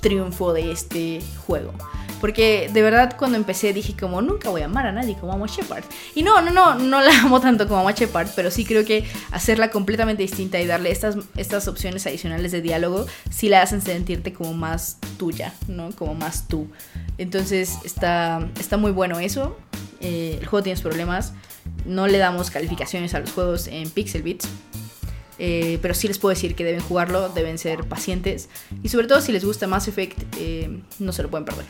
triunfo 0.00 0.52
de 0.52 0.72
este 0.72 1.20
juego. 1.46 1.72
Porque 2.20 2.68
de 2.72 2.82
verdad 2.82 3.16
cuando 3.16 3.36
empecé 3.36 3.72
dije 3.72 3.94
como 3.96 4.20
nunca 4.22 4.50
voy 4.50 4.62
a 4.62 4.64
amar 4.64 4.86
a 4.86 4.92
nadie 4.92 5.16
como 5.16 5.32
amo 5.32 5.44
a 5.44 5.48
Shepard. 5.48 5.84
Y 6.14 6.22
no, 6.22 6.40
no, 6.40 6.50
no, 6.50 6.74
no 6.74 7.00
la 7.00 7.20
amo 7.22 7.40
tanto 7.40 7.68
como 7.68 7.80
amo 7.80 7.88
a 7.88 7.92
Shepard, 7.92 8.28
pero 8.34 8.50
sí 8.50 8.64
creo 8.64 8.84
que 8.84 9.04
hacerla 9.30 9.70
completamente 9.70 10.22
distinta 10.22 10.60
y 10.60 10.66
darle 10.66 10.90
estas, 10.90 11.16
estas 11.36 11.68
opciones 11.68 12.06
adicionales 12.06 12.52
de 12.52 12.60
diálogo 12.60 13.06
sí 13.30 13.48
la 13.48 13.62
hacen 13.62 13.82
sentirte 13.82 14.32
como 14.32 14.52
más 14.52 14.98
tuya, 15.16 15.54
¿no? 15.68 15.90
Como 15.92 16.14
más 16.14 16.48
tú. 16.48 16.68
Entonces 17.18 17.78
está, 17.84 18.48
está 18.58 18.76
muy 18.76 18.90
bueno 18.90 19.20
eso. 19.20 19.56
Eh, 20.00 20.38
el 20.40 20.46
juego 20.46 20.62
tiene 20.62 20.80
problemas. 20.80 21.32
No 21.84 22.06
le 22.06 22.18
damos 22.18 22.50
calificaciones 22.50 23.14
a 23.14 23.20
los 23.20 23.32
juegos 23.32 23.68
en 23.68 23.88
Pixel 23.90 24.22
Bits. 24.22 24.48
Eh, 25.38 25.78
pero 25.80 25.94
sí 25.94 26.08
les 26.08 26.18
puedo 26.18 26.34
decir 26.34 26.54
que 26.54 26.64
deben 26.64 26.80
jugarlo, 26.80 27.28
deben 27.28 27.58
ser 27.58 27.84
pacientes. 27.84 28.48
Y 28.82 28.88
sobre 28.88 29.06
todo 29.06 29.20
si 29.20 29.32
les 29.32 29.44
gusta 29.44 29.66
Mass 29.66 29.88
Effect, 29.88 30.18
eh, 30.38 30.80
no 30.98 31.12
se 31.12 31.22
lo 31.22 31.30
pueden 31.30 31.44
perder. 31.44 31.66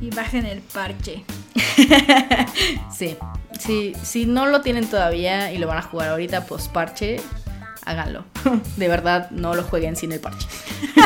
Y 0.00 0.10
bajen 0.10 0.46
el 0.46 0.60
parche. 0.60 1.24
Sí, 2.94 3.16
sí, 3.58 3.94
si 4.02 4.26
no 4.26 4.46
lo 4.46 4.60
tienen 4.60 4.86
todavía 4.86 5.52
y 5.52 5.58
lo 5.58 5.66
van 5.66 5.78
a 5.78 5.82
jugar 5.82 6.10
ahorita 6.10 6.46
post 6.46 6.70
parche, 6.70 7.20
háganlo. 7.84 8.24
De 8.76 8.88
verdad, 8.88 9.30
no 9.30 9.54
lo 9.54 9.62
jueguen 9.62 9.96
sin 9.96 10.12
el 10.12 10.20
parche. 10.20 10.46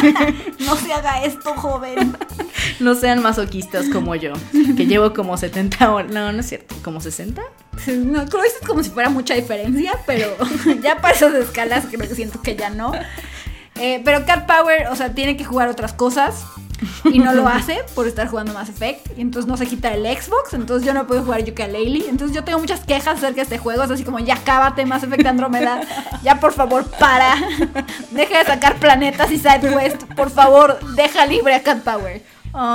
No 0.61 0.75
se 0.77 0.93
haga 0.93 1.23
esto, 1.25 1.55
joven. 1.55 2.17
No 2.81 2.95
sean 2.95 3.23
masoquistas 3.23 3.87
como 3.91 4.17
yo, 4.17 4.33
que 4.77 4.87
llevo 4.87 5.15
como 5.15 5.37
70 5.37 5.93
horas. 5.93 6.11
No, 6.13 6.33
no 6.33 6.41
es 6.41 6.47
cierto, 6.47 6.75
como 6.83 7.01
60. 7.01 7.41
Sí, 7.79 7.93
No, 7.93 8.27
creo 8.27 8.43
que 8.43 8.49
es 8.49 8.67
como 8.67 8.83
si 8.83 8.91
fuera 8.91 9.09
mucha 9.09 9.35
diferencia, 9.35 9.93
pero 10.05 10.37
ya 10.83 11.01
para 11.01 11.15
esas 11.15 11.35
escalas 11.35 11.85
creo 11.91 12.09
que 12.09 12.15
siento 12.15 12.43
que 12.43 12.57
ya 12.57 12.71
no. 12.71 12.93
Eh, 13.77 14.03
pero 14.05 14.25
Cat 14.27 14.47
Power, 14.47 14.89
o 14.89 14.97
sea, 14.97 15.15
tiene 15.15 15.37
que 15.37 15.45
jugar 15.45 15.69
otras 15.69 15.93
cosas 15.93 16.45
y 17.05 17.19
no 17.19 17.33
lo 17.33 17.49
hace 17.49 17.79
por 17.95 18.07
estar 18.07 18.29
jugando 18.29 18.53
Mass 18.53 18.69
Effect. 18.69 19.19
Y 19.19 19.21
entonces 19.21 19.49
no 19.49 19.57
se 19.57 19.67
quita 19.67 19.93
el 19.95 20.05
Xbox, 20.05 20.55
entonces 20.55 20.87
yo 20.87 20.95
no 20.95 21.07
puedo 21.07 21.23
jugar 21.23 21.45
Yooka-Laylee. 21.45 22.09
Entonces 22.09 22.35
yo 22.35 22.45
tengo 22.45 22.59
muchas 22.59 22.81
quejas 22.81 23.19
acerca 23.19 23.37
de 23.37 23.43
este 23.43 23.59
juego, 23.59 23.83
es 23.83 23.91
así 23.91 24.05
como 24.05 24.19
ya 24.19 24.37
cábate 24.43 24.87
Mass 24.87 25.03
Effect 25.03 25.27
Andromeda, 25.27 25.81
ya 26.23 26.41
por 26.41 26.53
favor 26.53 26.85
para, 26.99 27.35
deja 28.11 28.39
de 28.39 28.45
sacar 28.45 28.77
planetas 28.77 29.31
y 29.31 29.39
side 29.39 29.61
quest, 29.61 30.03
por 30.15 30.31
favor 30.31 30.79
deja 30.95 31.27
libre 31.27 31.55
a 31.55 31.63
Cat 31.63 31.83
Power. 31.83 32.23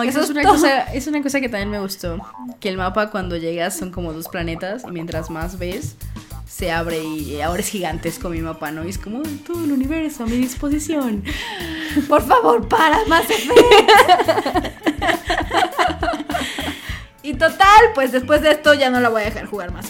Eso 0.05 0.19
es 0.19 0.25
es 0.25 0.29
una, 0.29 0.43
todo. 0.43 0.53
cosa, 0.53 0.81
es 0.93 1.07
una 1.07 1.23
cosa 1.23 1.41
que 1.41 1.49
también 1.49 1.71
me 1.71 1.79
gustó. 1.79 2.19
Que 2.59 2.69
el 2.69 2.77
mapa 2.77 3.09
cuando 3.09 3.35
llegas 3.37 3.75
son 3.75 3.89
como 3.89 4.13
dos 4.13 4.27
planetas 4.27 4.83
y 4.83 4.91
mientras 4.91 5.31
más 5.31 5.57
ves, 5.57 5.95
se 6.61 6.71
abre 6.71 7.03
y 7.03 7.41
ahora 7.41 7.59
es 7.61 7.69
gigantesco 7.69 8.29
mi 8.29 8.39
mapa, 8.39 8.69
¿no? 8.69 8.85
Y 8.85 8.89
es 8.89 8.99
como 8.99 9.23
todo 9.47 9.65
el 9.65 9.71
universo 9.71 10.25
a 10.25 10.27
mi 10.27 10.37
disposición. 10.37 11.23
Por 12.07 12.21
favor, 12.21 12.67
para, 12.67 13.01
Effect. 13.01 13.51
y 17.23 17.33
total, 17.33 17.81
pues 17.95 18.11
después 18.11 18.43
de 18.43 18.51
esto 18.51 18.75
ya 18.75 18.91
no 18.91 18.99
la 18.99 19.09
voy 19.09 19.23
a 19.23 19.25
dejar 19.25 19.47
jugar 19.47 19.73
más. 19.73 19.87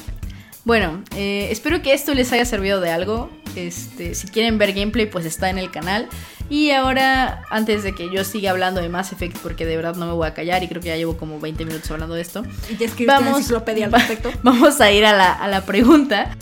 Bueno, 0.64 1.04
eh, 1.14 1.50
espero 1.52 1.82
que 1.82 1.92
esto 1.92 2.14
les 2.14 2.32
haya 2.32 2.46
servido 2.46 2.80
de 2.80 2.90
algo. 2.90 3.30
Este, 3.58 4.16
si 4.16 4.30
quieren 4.30 4.58
ver 4.58 4.72
gameplay, 4.72 5.08
pues 5.08 5.26
está 5.26 5.50
en 5.50 5.58
el 5.58 5.72
canal. 5.72 6.08
Y 6.50 6.72
ahora, 6.72 7.44
antes 7.50 7.84
de 7.84 7.94
que 7.94 8.10
yo 8.10 8.24
siga 8.24 8.52
hablando 8.52 8.80
de 8.80 8.88
Mass 8.88 9.12
Effect, 9.12 9.38
porque 9.40 9.66
de 9.66 9.76
verdad 9.76 9.96
no 9.96 10.06
me 10.06 10.14
voy 10.14 10.26
a 10.26 10.34
callar 10.34 10.64
y 10.64 10.70
creo 10.70 10.82
que 10.82 10.88
ya 10.88 10.96
llevo 10.96 11.18
como 11.18 11.38
20 11.38 11.66
minutos 11.66 11.92
hablando 11.92 12.16
de 12.16 12.22
esto. 12.22 12.44
Y 12.70 12.78
ya 12.78 13.20
una 13.20 13.32
enciclopedia 13.32 13.88
al 13.88 13.92
respecto. 13.92 14.32
Vamos 14.44 14.80
a 14.80 14.90
ir 14.90 15.06
a 15.06 15.12
la, 15.12 15.34
a 15.34 15.50
la 15.50 15.66
pregunta. 15.66 16.38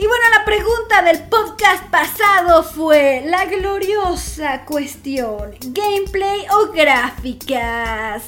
Y 0.00 0.06
bueno, 0.06 0.24
la 0.36 0.44
pregunta 0.44 1.02
del 1.02 1.24
podcast 1.28 1.84
pasado 1.90 2.62
fue 2.62 3.24
la 3.26 3.46
gloriosa 3.46 4.64
cuestión, 4.64 5.50
gameplay 5.60 6.42
o 6.52 6.70
gráficas. 6.72 8.22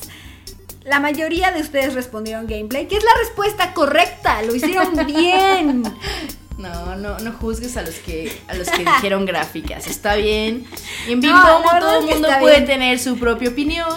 La 0.85 0.99
mayoría 0.99 1.53
de 1.53 1.61
ustedes 1.61 1.95
respondieron 1.95 2.47
gameplay, 2.49 2.89
que 2.89 2.97
es 2.97 3.05
la 3.05 3.13
respuesta 3.21 3.73
correcta, 3.73 4.43
lo 4.43 4.55
hicieron 4.55 4.95
bien. 5.07 5.83
No, 6.59 6.97
no, 6.97 7.19
no 7.21 7.33
juzgues 7.33 7.77
a 7.77 7.83
los 7.83 7.95
que 7.97 8.37
a 8.49 8.55
los 8.55 8.69
que 8.69 8.85
dijeron 8.85 9.25
gráficas. 9.25 9.87
Está 9.87 10.17
bien. 10.17 10.67
En 11.07 11.21
No, 11.21 11.33
verdad 11.63 11.81
todo 11.81 12.01
el 12.01 12.07
mundo 12.07 12.29
puede 12.41 12.57
bien. 12.57 12.67
tener 12.67 12.99
su 12.99 13.17
propia 13.19 13.49
opinión. 13.51 13.89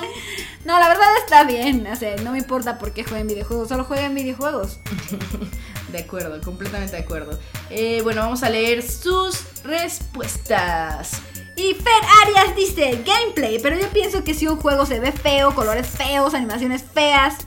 No, 0.66 0.80
la 0.80 0.88
verdad 0.88 1.08
está 1.22 1.44
bien, 1.44 1.86
o 1.88 1.96
sea, 1.96 2.16
no 2.18 2.32
me 2.32 2.38
importa 2.38 2.80
por 2.80 2.94
qué 2.94 3.04
jueguen 3.04 3.28
videojuegos, 3.28 3.68
solo 3.70 3.84
jueguen 3.84 4.16
videojuegos. 4.16 4.80
De 5.92 6.00
acuerdo, 6.00 6.42
completamente 6.42 6.96
de 6.96 7.04
acuerdo. 7.04 7.40
Eh, 7.70 8.02
bueno, 8.02 8.22
vamos 8.22 8.42
a 8.42 8.50
leer 8.50 8.82
sus 8.82 9.64
respuestas. 9.64 11.22
Y 11.56 11.76
Fer 11.76 11.94
Arias 12.24 12.56
dice 12.56 13.04
gameplay, 13.06 13.60
pero 13.62 13.78
yo 13.80 13.88
pienso 13.90 14.24
que 14.24 14.34
si 14.34 14.48
un 14.48 14.58
juego 14.58 14.88
se 14.88 15.00
ve 15.00 15.12
feo, 15.12 15.54
colores 15.54 15.86
feos, 15.86 16.34
animaciones 16.34 16.84
feas, 16.84 17.46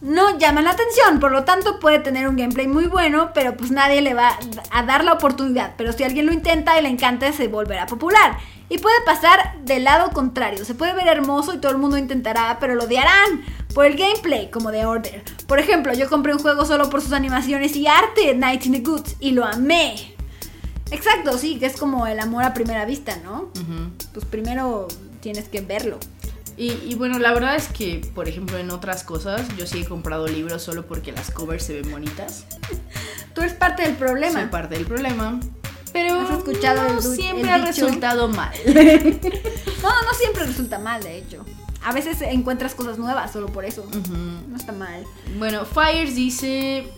no 0.00 0.36
llaman 0.38 0.64
la 0.64 0.72
atención. 0.72 1.20
Por 1.20 1.30
lo 1.30 1.44
tanto, 1.44 1.78
puede 1.78 2.00
tener 2.00 2.26
un 2.26 2.36
gameplay 2.36 2.66
muy 2.66 2.86
bueno, 2.86 3.30
pero 3.32 3.56
pues 3.56 3.70
nadie 3.70 4.02
le 4.02 4.14
va 4.14 4.36
a 4.72 4.82
dar 4.82 5.04
la 5.04 5.12
oportunidad. 5.12 5.74
Pero 5.76 5.92
si 5.92 6.02
alguien 6.02 6.26
lo 6.26 6.32
intenta 6.32 6.76
y 6.78 6.82
le 6.82 6.88
encanta, 6.88 7.32
se 7.32 7.46
volverá 7.46 7.86
popular. 7.86 8.38
Y 8.68 8.78
puede 8.78 9.00
pasar 9.04 9.58
del 9.64 9.84
lado 9.84 10.10
contrario. 10.10 10.64
Se 10.64 10.74
puede 10.74 10.92
ver 10.92 11.06
hermoso 11.08 11.54
y 11.54 11.58
todo 11.58 11.72
el 11.72 11.78
mundo 11.78 11.98
intentará, 11.98 12.58
pero 12.60 12.74
lo 12.74 12.84
odiarán 12.84 13.44
por 13.74 13.86
el 13.86 13.96
gameplay, 13.96 14.50
como 14.50 14.72
de 14.72 14.86
Order. 14.86 15.22
Por 15.46 15.58
ejemplo, 15.58 15.92
yo 15.94 16.08
compré 16.08 16.32
un 16.32 16.40
juego 16.40 16.64
solo 16.64 16.90
por 16.90 17.00
sus 17.00 17.12
animaciones 17.12 17.76
y 17.76 17.86
arte, 17.86 18.34
Night 18.34 18.66
in 18.66 18.72
the 18.72 18.80
Goods, 18.80 19.16
y 19.20 19.32
lo 19.32 19.44
amé. 19.44 20.14
Exacto, 20.90 21.36
sí, 21.38 21.58
que 21.58 21.66
es 21.66 21.76
como 21.76 22.06
el 22.06 22.18
amor 22.18 22.44
a 22.44 22.54
primera 22.54 22.84
vista, 22.84 23.16
¿no? 23.24 23.50
Pues 24.12 24.24
primero 24.24 24.88
tienes 25.20 25.48
que 25.48 25.60
verlo. 25.60 25.98
Y, 26.56 26.72
y 26.86 26.94
bueno, 26.94 27.18
la 27.18 27.32
verdad 27.34 27.54
es 27.54 27.68
que, 27.68 28.00
por 28.14 28.28
ejemplo, 28.28 28.56
en 28.56 28.70
otras 28.70 29.04
cosas, 29.04 29.42
yo 29.56 29.66
sí 29.66 29.82
he 29.82 29.84
comprado 29.84 30.26
libros 30.26 30.62
solo 30.62 30.86
porque 30.86 31.12
las 31.12 31.30
covers 31.30 31.64
se 31.64 31.80
ven 31.80 31.90
bonitas. 31.90 32.46
Tú 33.34 33.42
eres 33.42 33.52
parte 33.52 33.82
del 33.82 33.94
problema. 33.96 34.40
Soy 34.40 34.48
parte 34.48 34.76
del 34.76 34.86
problema. 34.86 35.38
Pero 35.96 36.20
¿Has 36.20 36.38
escuchado 36.38 36.82
no 36.88 36.98
el 36.98 37.02
siempre 37.02 37.42
el 37.42 37.48
ha 37.48 37.58
dicho? 37.58 37.86
resultado 37.86 38.28
mal. 38.28 38.52
No, 39.82 39.90
no 40.02 40.14
siempre 40.18 40.44
resulta 40.44 40.78
mal, 40.78 41.02
de 41.02 41.18
hecho. 41.18 41.44
A 41.84 41.92
veces 41.92 42.20
encuentras 42.22 42.74
cosas 42.74 42.98
nuevas 42.98 43.32
solo 43.32 43.46
por 43.46 43.64
eso. 43.64 43.86
No 44.48 44.56
está 44.56 44.72
mal. 44.72 45.04
Bueno, 45.38 45.64
Fires 45.64 46.16
dice. 46.16 46.88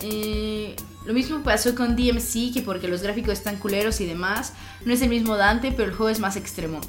eh, 0.00 0.76
Lo 1.04 1.12
mismo 1.12 1.42
pasó 1.42 1.74
con 1.74 1.96
DMC, 1.96 2.52
que 2.52 2.62
porque 2.64 2.86
los 2.88 3.02
gráficos 3.02 3.32
están 3.34 3.56
culeros 3.56 4.00
y 4.00 4.06
demás, 4.06 4.52
no 4.84 4.92
es 4.92 5.02
el 5.02 5.08
mismo 5.08 5.36
Dante, 5.36 5.72
pero 5.72 5.88
el 5.90 5.94
juego 5.94 6.10
es 6.10 6.20
más 6.20 6.36
extremo. 6.36 6.80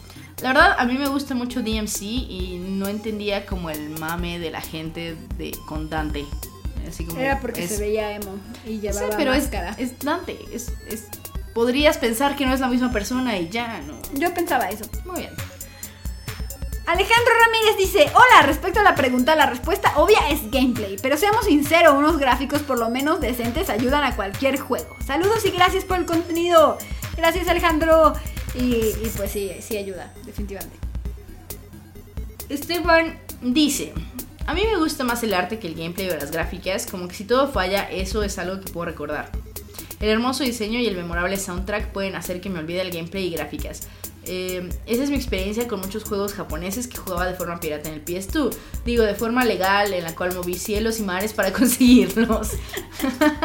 La 0.41 0.49
verdad, 0.49 0.75
a 0.77 0.85
mí 0.85 0.95
me 0.97 1.07
gusta 1.07 1.33
mucho 1.33 1.61
DMC 1.61 2.01
y 2.03 2.59
no 2.59 2.87
entendía 2.87 3.45
como 3.47 3.69
el 3.71 3.89
mame 3.99 4.37
de 4.39 4.51
la 4.51 4.61
gente 4.61 5.15
de, 5.37 5.57
con 5.67 5.89
Dante. 5.89 6.25
Así 6.87 7.05
como 7.05 7.19
Era 7.19 7.39
porque 7.41 7.63
es- 7.63 7.71
se 7.71 7.79
veía 7.79 8.11
emo 8.15 8.35
y 8.65 8.69
Sí, 8.69 8.79
llevaba 8.79 9.17
pero 9.17 9.33
es, 9.33 9.43
máscara. 9.43 9.75
es 9.79 9.97
Dante. 9.99 10.37
Es, 10.53 10.71
es- 10.89 11.07
podrías 11.57 11.97
pensar 11.97 12.35
que 12.35 12.45
no 12.45 12.53
es 12.53 12.59
la 12.59 12.67
misma 12.67 12.91
persona 12.91 13.35
y 13.35 13.49
ya, 13.49 13.81
¿no? 13.81 13.99
Yo 14.13 14.31
pensaba 14.31 14.69
eso. 14.69 14.85
Muy 15.05 15.21
bien. 15.21 15.33
Alejandro 16.85 17.33
Ramírez 17.45 17.77
dice, 17.79 18.11
hola, 18.13 18.45
respecto 18.45 18.81
a 18.81 18.83
la 18.83 18.93
pregunta, 18.93 19.35
la 19.35 19.47
respuesta 19.47 19.91
obvia 19.95 20.19
es 20.29 20.51
gameplay, 20.51 20.97
pero 21.01 21.17
seamos 21.17 21.45
sinceros, 21.45 21.95
unos 21.95 22.19
gráficos 22.19 22.61
por 22.61 22.77
lo 22.77 22.91
menos 22.91 23.21
decentes 23.21 23.71
ayudan 23.71 24.03
a 24.03 24.15
cualquier 24.15 24.59
juego. 24.59 24.95
Saludos 25.03 25.45
y 25.45 25.49
gracias 25.49 25.83
por 25.83 25.97
el 25.97 26.05
contenido. 26.05 26.77
Gracias 27.17 27.47
Alejandro. 27.47 28.13
Y, 28.53 28.75
y 28.75 29.11
pues 29.17 29.31
sí, 29.31 29.51
sí 29.59 29.77
ayuda, 29.77 30.13
definitivamente. 30.25 30.77
Esteban 32.49 33.17
dice, 33.41 33.93
a 34.45 34.53
mí 34.53 34.61
me 34.71 34.77
gusta 34.77 35.03
más 35.03 35.23
el 35.23 35.33
arte 35.33 35.57
que 35.57 35.65
el 35.65 35.73
gameplay 35.73 36.07
o 36.11 36.15
las 36.17 36.29
gráficas, 36.29 36.85
como 36.85 37.07
que 37.07 37.15
si 37.15 37.23
todo 37.23 37.51
falla, 37.51 37.89
eso 37.89 38.21
es 38.21 38.37
algo 38.37 38.61
que 38.61 38.71
puedo 38.71 38.85
recordar. 38.85 39.31
El 39.99 40.09
hermoso 40.09 40.43
diseño 40.43 40.79
y 40.79 40.85
el 40.85 40.95
memorable 40.95 41.37
soundtrack 41.37 41.91
pueden 41.91 42.15
hacer 42.15 42.39
que 42.39 42.49
me 42.49 42.59
olvide 42.59 42.81
el 42.81 42.91
gameplay 42.91 43.25
y 43.25 43.31
gráficas. 43.31 43.87
Eh, 44.27 44.69
esa 44.85 45.03
es 45.03 45.09
mi 45.09 45.15
experiencia 45.15 45.67
con 45.67 45.79
muchos 45.79 46.03
juegos 46.03 46.33
japoneses 46.33 46.87
que 46.87 46.97
jugaba 46.97 47.25
de 47.25 47.33
forma 47.33 47.59
pirata 47.59 47.89
en 47.89 47.95
el 47.95 48.05
PS2. 48.05 48.53
Digo, 48.85 49.03
de 49.03 49.15
forma 49.15 49.45
legal, 49.45 49.93
en 49.93 50.03
la 50.03 50.13
cual 50.15 50.33
moví 50.35 50.55
cielos 50.55 50.99
y 50.99 51.03
mares 51.03 51.33
para 51.33 51.53
conseguirlos. 51.57 52.51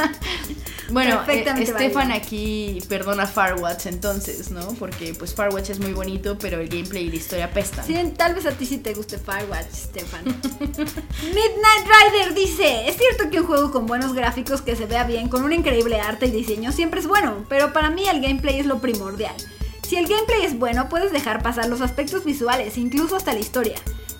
bueno, 0.91 1.23
eh, 1.29 1.45
válido. 1.45 2.15
aquí 2.15 2.81
perdona 2.89 3.27
Farwatch 3.27 3.87
entonces, 3.87 4.51
¿no? 4.51 4.67
Porque 4.75 5.15
pues 5.15 5.35
Farwatch 5.35 5.71
es 5.71 5.79
muy 5.79 5.93
bonito, 5.93 6.37
pero 6.39 6.61
el 6.61 6.69
gameplay 6.69 7.05
y 7.05 7.11
la 7.11 7.17
historia 7.17 7.51
pestan. 7.51 7.87
Sí, 7.87 7.95
tal 8.17 8.35
vez 8.35 8.47
a 8.47 8.53
ti 8.53 8.67
sí 8.67 8.79
te 8.79 8.93
guste 8.95 9.19
Firewatch, 9.19 9.73
Stefan. 9.73 10.25
Midnight 10.25 11.87
Rider 11.87 12.35
dice, 12.35 12.89
es 12.89 12.97
cierto 12.97 13.31
que 13.31 13.41
un 13.41 13.47
juego 13.47 13.71
con 13.71 13.87
buenos 13.87 14.15
gráficos 14.15 14.63
que 14.63 14.75
se 14.75 14.87
vea 14.87 15.05
bien, 15.05 15.29
con 15.29 15.45
un 15.45 15.53
increíble 15.53 16.01
arte 16.01 16.27
y 16.27 16.31
diseño 16.31 16.73
siempre 16.73 17.01
es 17.01 17.07
bueno, 17.07 17.45
pero 17.49 17.73
para 17.73 17.91
mí 17.91 18.09
el 18.09 18.21
gameplay 18.21 18.59
es 18.59 18.67
lo 18.67 18.81
primordial. 18.81 19.35
Si 19.93 19.99
el 19.99 20.09
gameplay 20.09 20.47
es 20.47 20.59
bueno, 20.59 20.89
puedes 20.89 21.13
dejar 21.13 21.43
pasar 21.43 21.69
los 21.69 21.83
aspectos 21.83 22.25
visuales, 22.25 22.79
incluso 22.79 23.15
hasta 23.15 23.35
la 23.35 23.41
historia. 23.41 23.75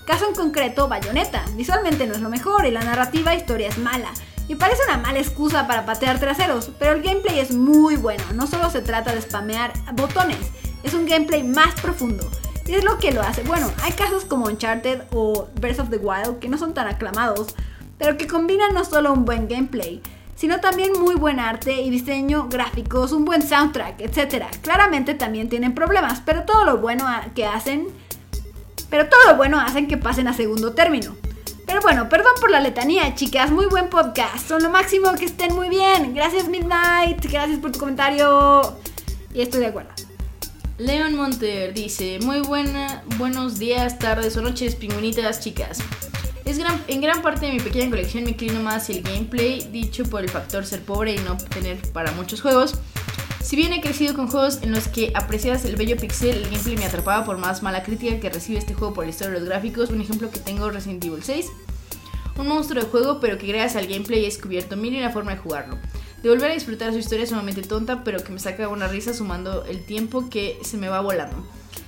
Caso 0.05 0.29
en 0.29 0.35
concreto, 0.35 0.87
Bayonetta. 0.87 1.43
Visualmente 1.55 2.05
no 2.05 2.13
es 2.13 2.21
lo 2.21 2.29
mejor 2.29 2.67
y 2.67 2.69
la 2.69 2.83
narrativa 2.83 3.33
historia 3.33 3.69
es 3.69 3.79
mala. 3.79 4.11
Y 4.47 4.53
parece 4.53 4.83
una 4.87 4.99
mala 4.99 5.17
excusa 5.17 5.65
para 5.65 5.83
patear 5.83 6.19
traseros, 6.19 6.69
pero 6.77 6.91
el 6.91 7.01
gameplay 7.01 7.39
es 7.39 7.55
muy 7.55 7.95
bueno. 7.95 8.23
No 8.35 8.45
solo 8.45 8.69
se 8.69 8.83
trata 8.83 9.15
de 9.15 9.21
spamear 9.23 9.73
botones, 9.93 10.51
es 10.83 10.93
un 10.93 11.07
gameplay 11.07 11.41
más 11.41 11.73
profundo. 11.81 12.29
Y 12.67 12.75
es 12.75 12.83
lo 12.83 12.99
que 12.99 13.11
lo 13.11 13.23
hace. 13.23 13.41
Bueno, 13.41 13.71
hay 13.81 13.93
casos 13.93 14.25
como 14.25 14.45
Uncharted 14.45 15.01
o 15.11 15.47
Breath 15.59 15.79
of 15.79 15.89
the 15.89 15.97
Wild 15.97 16.37
que 16.37 16.49
no 16.49 16.59
son 16.59 16.75
tan 16.75 16.85
aclamados, 16.85 17.47
pero 17.97 18.15
que 18.15 18.27
combinan 18.27 18.75
no 18.75 18.85
solo 18.85 19.11
un 19.11 19.25
buen 19.25 19.47
gameplay, 19.47 20.03
sino 20.43 20.59
también 20.59 20.91
muy 20.99 21.15
buen 21.15 21.39
arte 21.39 21.71
y 21.83 21.89
diseño, 21.89 22.49
gráficos, 22.49 23.13
un 23.13 23.23
buen 23.23 23.41
soundtrack, 23.41 24.01
etc. 24.01 24.43
Claramente 24.61 25.13
también 25.13 25.47
tienen 25.47 25.73
problemas, 25.73 26.19
pero 26.19 26.43
todo 26.43 26.65
lo 26.65 26.79
bueno 26.79 27.05
que 27.33 27.45
hacen, 27.45 27.87
pero 28.89 29.07
todo 29.07 29.21
lo 29.25 29.37
bueno 29.37 29.57
hacen 29.57 29.87
que 29.87 29.95
pasen 29.95 30.27
a 30.27 30.33
segundo 30.33 30.73
término. 30.73 31.15
Pero 31.65 31.79
bueno, 31.79 32.09
perdón 32.09 32.33
por 32.41 32.51
la 32.51 32.59
letanía, 32.59 33.15
chicas, 33.15 33.51
muy 33.51 33.67
buen 33.67 33.87
podcast, 33.89 34.45
son 34.45 34.63
lo 34.63 34.69
máximo, 34.69 35.13
que 35.13 35.23
estén 35.23 35.55
muy 35.55 35.69
bien. 35.69 36.13
Gracias 36.13 36.49
Midnight, 36.49 37.23
gracias 37.23 37.59
por 37.59 37.71
tu 37.71 37.79
comentario. 37.79 38.75
Y 39.33 39.43
estoy 39.43 39.61
de 39.61 39.67
acuerdo. 39.67 39.91
Leon 40.77 41.15
Monter 41.15 41.73
dice, 41.73 42.19
muy 42.21 42.41
buena, 42.41 43.01
buenos 43.17 43.59
días, 43.59 43.97
tardes 43.97 44.35
o 44.35 44.41
noches, 44.41 44.75
pingüinitas 44.75 45.39
chicas. 45.39 45.79
Es 46.45 46.59
en 46.87 47.01
gran 47.01 47.21
parte 47.21 47.45
de 47.45 47.53
mi 47.53 47.59
pequeña 47.59 47.89
colección 47.89 48.25
me 48.25 48.31
inclino 48.31 48.61
más 48.61 48.89
el 48.89 49.01
gameplay, 49.01 49.67
dicho 49.71 50.03
por 50.03 50.21
el 50.21 50.29
factor 50.29 50.65
ser 50.65 50.81
pobre 50.81 51.15
y 51.15 51.19
no 51.19 51.37
tener 51.37 51.77
para 51.93 52.11
muchos 52.11 52.41
juegos. 52.41 52.75
Si 53.41 53.55
bien 53.55 53.71
he 53.71 53.81
crecido 53.81 54.13
con 54.13 54.27
juegos 54.27 54.59
en 54.61 54.71
los 54.71 54.87
que 54.87 55.13
aprecias 55.15 55.63
el 55.65 55.75
bello 55.75 55.97
pixel, 55.97 56.37
el 56.37 56.49
gameplay 56.49 56.77
me 56.77 56.85
atrapaba 56.85 57.25
por 57.25 57.37
más 57.37 57.63
mala 57.63 57.83
crítica 57.83 58.19
que 58.19 58.29
recibe 58.29 58.59
este 58.59 58.73
juego 58.73 58.93
por 58.93 59.05
la 59.05 59.11
historia 59.11 59.33
de 59.33 59.39
los 59.39 59.49
gráficos. 59.49 59.89
Un 59.89 60.01
ejemplo 60.01 60.31
que 60.31 60.39
tengo 60.39 60.69
Resident 60.69 61.03
Evil 61.05 61.23
6. 61.23 61.47
Un 62.37 62.47
monstruo 62.47 62.83
de 62.83 62.89
juego, 62.89 63.19
pero 63.19 63.37
que 63.37 63.47
gracias 63.47 63.75
al 63.75 63.87
gameplay 63.87 64.21
he 64.21 64.25
descubierto 64.25 64.75
mil 64.75 64.93
y 64.93 64.99
una 64.99 65.11
forma 65.11 65.31
de 65.31 65.37
jugarlo. 65.37 65.77
De 66.23 66.29
volver 66.29 66.51
a 66.51 66.53
disfrutar 66.53 66.91
su 66.93 66.99
historia 66.99 67.23
es 67.23 67.29
sumamente 67.29 67.61
tonta, 67.61 68.03
pero 68.03 68.23
que 68.23 68.31
me 68.31 68.39
saca 68.39 68.67
una 68.69 68.87
risa 68.87 69.13
sumando 69.13 69.65
el 69.65 69.85
tiempo 69.85 70.29
que 70.29 70.57
se 70.63 70.77
me 70.77 70.87
va 70.87 71.01
volando. 71.01 71.45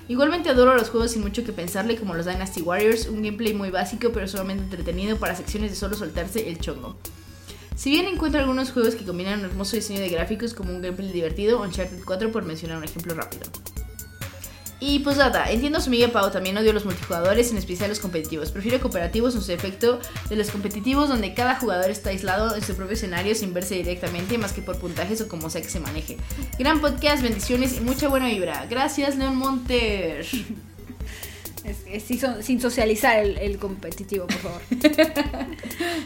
Igualmente 0.08 0.50
adoro 0.50 0.76
los 0.76 0.90
juegos 0.90 1.12
sin 1.12 1.24
mucho 1.24 1.44
que 1.44 1.52
pensarle, 1.52 1.98
como 1.98 2.14
los 2.14 2.28
Dynasty 2.28 2.62
Warriors, 2.62 3.08
un 3.08 3.24
gameplay 3.24 3.54
muy 3.54 3.72
básico 3.72 4.12
pero 4.14 4.28
sumamente 4.28 4.64
entretenido 4.64 5.18
para 5.18 5.36
secciones 5.36 5.72
de 5.72 5.76
solo 5.76 5.96
soltarse 5.96 6.48
el 6.48 6.60
chongo. 6.60 6.96
Si 7.76 7.90
bien 7.90 8.06
encuentro 8.06 8.40
algunos 8.40 8.72
juegos 8.72 8.96
que 8.96 9.04
combinan 9.04 9.40
un 9.40 9.46
hermoso 9.46 9.76
diseño 9.76 10.00
de 10.00 10.10
gráficos 10.10 10.54
como 10.54 10.72
un 10.72 10.82
gameplay 10.82 11.12
divertido, 11.12 11.62
Uncharted 11.62 12.04
4 12.06 12.32
por 12.32 12.46
mencionar 12.46 12.78
un 12.78 12.84
ejemplo 12.84 13.16
rápido. 13.16 13.44
Y 14.80 15.00
pues 15.00 15.18
nada, 15.18 15.50
entiendo 15.50 15.80
su 15.80 15.88
amiga 15.88 16.10
Pau, 16.10 16.32
también 16.32 16.58
odio 16.58 16.74
los 16.74 16.86
multijugadores, 16.86 17.52
en 17.52 17.58
especial 17.58 17.90
los 17.90 18.00
competitivos. 18.00 18.52
Prefiero 18.52 18.80
cooperativos 18.82 19.34
en 19.36 19.42
su 19.42 19.52
efecto 19.52 20.00
de 20.30 20.36
los 20.36 20.52
competitivos 20.52 21.10
donde 21.10 21.34
cada 21.34 21.56
jugador 21.56 21.90
está 21.90 22.10
aislado 22.10 22.56
en 22.56 22.62
su 22.62 22.76
propio 22.76 22.94
escenario 22.94 23.36
sin 23.36 23.54
verse 23.54 23.76
directamente, 23.76 24.38
más 24.38 24.52
que 24.52 24.62
por 24.62 24.78
puntajes 24.78 25.22
o 25.22 25.28
como 25.28 25.50
sea 25.50 25.62
que 25.62 25.70
se 25.70 25.80
maneje. 25.80 26.18
Gran 26.60 26.82
podcast, 26.82 27.24
bendiciones 27.24 27.78
y 27.78 27.80
mucha 27.82 28.10
buena 28.10 28.28
vibra. 28.28 28.66
Gracias, 28.70 29.18
Leon 29.18 29.38
Monter. 29.38 30.26
Es- 31.66 31.84
es 31.88 32.04
sin, 32.04 32.20
so- 32.20 32.42
sin 32.44 32.62
socializar 32.62 33.18
el, 33.18 33.38
el 33.40 33.58
competitivo, 33.58 34.28
por 34.28 34.38
favor. 34.38 34.62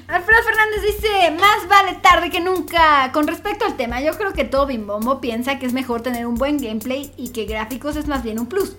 Alfredo 0.08 0.44
Fernández 0.44 0.82
dice, 0.88 1.32
más 1.40 1.68
vale 1.68 1.96
tarde 2.02 2.30
que 2.30 2.40
nunca. 2.40 3.12
Con 3.12 3.28
respecto 3.28 3.66
al 3.66 3.76
tema, 3.78 4.02
yo 4.02 4.14
creo 4.18 4.34
que 4.34 4.46
todo 4.46 4.66
bimbombo 4.66 5.20
piensa 5.22 5.60
que 5.60 5.66
es 5.66 5.74
mejor 5.74 6.02
tener 6.02 6.26
un 6.26 6.36
buen 6.36 6.58
gameplay 6.58 7.12
y 7.18 7.30
que 7.30 7.46
gráficos 7.46 7.96
es 7.96 8.08
más 8.08 8.24
bien 8.24 8.40
un 8.40 8.48
plus. 8.48 8.76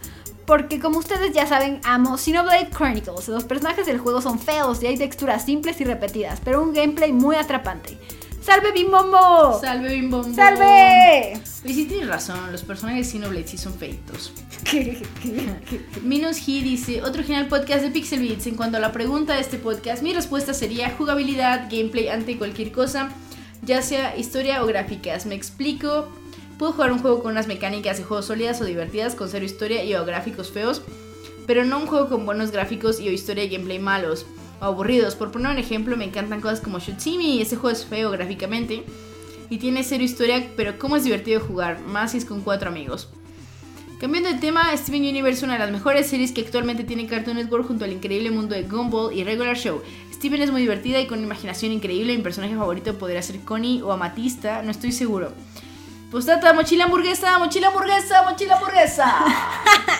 Porque 0.46 0.80
como 0.80 0.98
ustedes 0.98 1.32
ya 1.32 1.46
saben, 1.46 1.80
amo 1.84 2.16
Xenoblade 2.18 2.70
Chronicles. 2.70 3.28
Los 3.28 3.44
personajes 3.44 3.86
del 3.86 3.98
juego 3.98 4.20
son 4.20 4.38
feos 4.40 4.82
y 4.82 4.86
hay 4.86 4.96
texturas 4.96 5.44
simples 5.44 5.80
y 5.80 5.84
repetidas, 5.84 6.40
pero 6.44 6.62
un 6.62 6.72
gameplay 6.72 7.12
muy 7.12 7.36
atrapante. 7.36 7.98
¡Salve 8.40 8.72
bimbombo! 8.72 9.60
Salve, 9.60 9.92
Bim 9.94 10.10
Bom 10.10 10.22
Bom. 10.22 10.34
¡Salve! 10.34 11.34
Y 11.62 11.74
sí 11.74 11.84
tienes 11.84 12.08
razón, 12.08 12.50
los 12.50 12.62
personajes 12.62 13.06
de 13.06 13.12
Xenoblade 13.12 13.46
sí 13.46 13.58
son 13.58 13.74
feitos. 13.74 14.32
Minus 16.02 16.38
He 16.48 16.62
dice, 16.62 17.02
otro 17.02 17.22
genial 17.22 17.48
podcast 17.48 17.82
de 17.82 17.90
Pixel 17.90 18.20
Beats. 18.20 18.46
En 18.46 18.56
cuanto 18.56 18.78
a 18.78 18.80
la 18.80 18.92
pregunta 18.92 19.34
de 19.34 19.40
este 19.40 19.58
podcast, 19.58 20.02
mi 20.02 20.14
respuesta 20.14 20.54
sería 20.54 20.90
jugabilidad, 20.96 21.68
gameplay 21.70 22.08
ante 22.08 22.38
cualquier 22.38 22.72
cosa, 22.72 23.10
ya 23.62 23.82
sea 23.82 24.16
historia 24.16 24.64
o 24.64 24.66
gráficas. 24.66 25.26
Me 25.26 25.34
explico, 25.34 26.08
puedo 26.58 26.72
jugar 26.72 26.92
un 26.92 27.00
juego 27.00 27.22
con 27.22 27.32
unas 27.32 27.46
mecánicas 27.46 27.98
de 27.98 28.04
juego 28.04 28.22
sólidas 28.22 28.58
o 28.62 28.64
divertidas, 28.64 29.14
con 29.14 29.28
cero 29.28 29.44
historia 29.44 29.84
y 29.84 29.94
o 29.94 30.06
gráficos 30.06 30.50
feos, 30.50 30.80
pero 31.46 31.66
no 31.66 31.78
un 31.78 31.86
juego 31.86 32.08
con 32.08 32.24
buenos 32.24 32.52
gráficos 32.52 33.00
y 33.00 33.08
o 33.08 33.12
historia 33.12 33.44
y 33.44 33.50
gameplay 33.50 33.78
malos 33.78 34.24
o 34.60 34.64
aburridos. 34.64 35.16
Por 35.16 35.30
poner 35.30 35.52
un 35.52 35.58
ejemplo, 35.58 35.96
me 35.96 36.04
encantan 36.04 36.40
cosas 36.40 36.60
como 36.60 36.78
Shoot 36.78 37.04
Me, 37.16 37.40
ese 37.40 37.56
juego 37.56 37.76
es 37.76 37.84
feo 37.84 38.10
gráficamente 38.10 38.84
y 39.48 39.58
tiene 39.58 39.82
cero 39.82 40.04
historia, 40.04 40.46
pero 40.56 40.78
cómo 40.78 40.96
es 40.96 41.04
divertido 41.04 41.40
jugar, 41.40 41.80
más 41.80 42.12
si 42.12 42.18
es 42.18 42.24
con 42.24 42.40
cuatro 42.40 42.68
amigos. 42.68 43.08
Cambiando 44.00 44.30
de 44.30 44.38
tema, 44.38 44.74
Steven 44.74 45.02
Universe, 45.02 45.44
una 45.44 45.54
de 45.54 45.58
las 45.58 45.70
mejores 45.70 46.06
series 46.06 46.32
que 46.32 46.40
actualmente 46.40 46.84
tiene 46.84 47.06
Cartoon 47.06 47.36
Network 47.36 47.66
junto 47.66 47.84
al 47.84 47.92
increíble 47.92 48.30
mundo 48.30 48.54
de 48.54 48.62
Gumball 48.62 49.14
y 49.14 49.24
Regular 49.24 49.56
Show. 49.56 49.82
Steven 50.14 50.40
es 50.40 50.50
muy 50.50 50.62
divertida 50.62 51.00
y 51.00 51.06
con 51.06 51.18
una 51.18 51.26
imaginación 51.26 51.72
increíble. 51.72 52.16
Mi 52.16 52.22
personaje 52.22 52.56
favorito 52.56 52.96
podría 52.96 53.20
ser 53.20 53.40
Connie 53.40 53.82
o 53.82 53.92
Amatista, 53.92 54.62
no 54.62 54.70
estoy 54.70 54.92
seguro. 54.92 55.32
Postdata, 56.10 56.52
mochila 56.52 56.84
hamburguesa, 56.84 57.38
mochila 57.38 57.68
hamburguesa, 57.68 58.22
mochila 58.28 58.56
hamburguesa. 58.56 59.14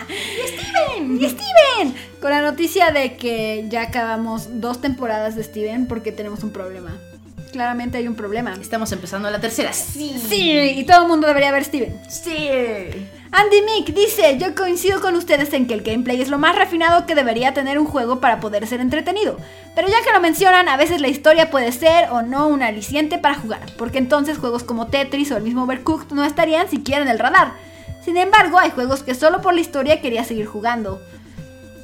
¡Y 0.99 1.29
Steven! 1.29 1.95
Con 2.21 2.31
la 2.31 2.43
noticia 2.43 2.91
de 2.91 3.17
que 3.17 3.67
ya 3.69 3.83
acabamos 3.83 4.61
dos 4.61 4.81
temporadas 4.81 5.37
de 5.37 5.45
Steven 5.45 5.87
porque 5.87 6.11
tenemos 6.11 6.43
un 6.43 6.51
problema. 6.51 6.97
Claramente 7.53 7.99
hay 7.99 8.09
un 8.09 8.17
problema. 8.17 8.55
Estamos 8.61 8.91
empezando 8.91 9.31
la 9.31 9.41
tercera. 9.41 9.73
Sí. 9.73 10.21
Sí, 10.29 10.51
y 10.51 10.85
todo 10.85 11.03
el 11.03 11.09
mundo 11.09 11.29
debería 11.29 11.53
ver 11.53 11.65
Steven. 11.65 12.01
Sí. 12.09 12.49
Andy 13.33 13.63
Mick 13.63 13.95
dice, 13.95 14.39
yo 14.39 14.57
coincido 14.57 15.01
con 15.01 15.15
ustedes 15.15 15.53
en 15.53 15.69
que 15.69 15.75
el 15.75 15.83
gameplay 15.83 16.21
es 16.21 16.31
lo 16.31 16.39
más 16.39 16.57
refinado 16.57 17.07
que 17.07 17.15
debería 17.15 17.55
tener 17.55 17.79
un 17.79 17.87
juego 17.87 18.19
para 18.19 18.41
poder 18.41 18.67
ser 18.67 18.81
entretenido. 18.81 19.37
Pero 19.77 19.87
ya 19.87 20.03
que 20.03 20.13
lo 20.13 20.21
mencionan, 20.21 20.69
a 20.69 20.77
veces 20.77 21.01
la 21.01 21.07
historia 21.07 21.49
puede 21.49 21.71
ser 21.71 22.11
o 22.11 22.23
no 22.23 22.49
un 22.49 22.63
aliciente 22.63 23.19
para 23.19 23.37
jugar, 23.37 23.61
porque 23.79 23.99
entonces 23.99 24.39
juegos 24.39 24.65
como 24.65 24.89
Tetris 24.89 25.31
o 25.31 25.37
el 25.37 25.45
mismo 25.45 25.63
Overcooked 25.63 26.13
no 26.13 26.25
estarían 26.25 26.69
siquiera 26.69 27.03
en 27.03 27.09
el 27.09 27.21
radar. 27.21 27.53
Sin 28.05 28.17
embargo, 28.17 28.59
hay 28.59 28.71
juegos 28.71 29.05
que 29.05 29.15
solo 29.15 29.41
por 29.41 29.55
la 29.55 29.61
historia 29.61 30.01
quería 30.01 30.25
seguir 30.25 30.47
jugando. 30.47 31.01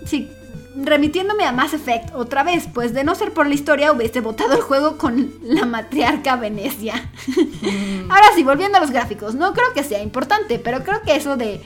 Sí, 0.05 0.30
remitiéndome 0.76 1.44
a 1.44 1.52
Mass 1.52 1.74
Effect 1.74 2.14
otra 2.14 2.42
vez, 2.42 2.68
pues 2.72 2.92
de 2.92 3.04
no 3.04 3.14
ser 3.14 3.32
por 3.32 3.46
la 3.46 3.54
historia 3.54 3.92
hubiese 3.92 4.20
votado 4.20 4.54
el 4.54 4.60
juego 4.60 4.98
con 4.98 5.32
la 5.42 5.64
matriarca 5.64 6.36
Venecia. 6.36 7.10
Ahora 8.08 8.26
sí, 8.34 8.42
volviendo 8.42 8.78
a 8.78 8.80
los 8.80 8.90
gráficos, 8.90 9.34
no 9.34 9.52
creo 9.54 9.72
que 9.74 9.84
sea 9.84 10.02
importante, 10.02 10.58
pero 10.58 10.84
creo 10.84 11.02
que 11.02 11.16
eso 11.16 11.36
de 11.36 11.60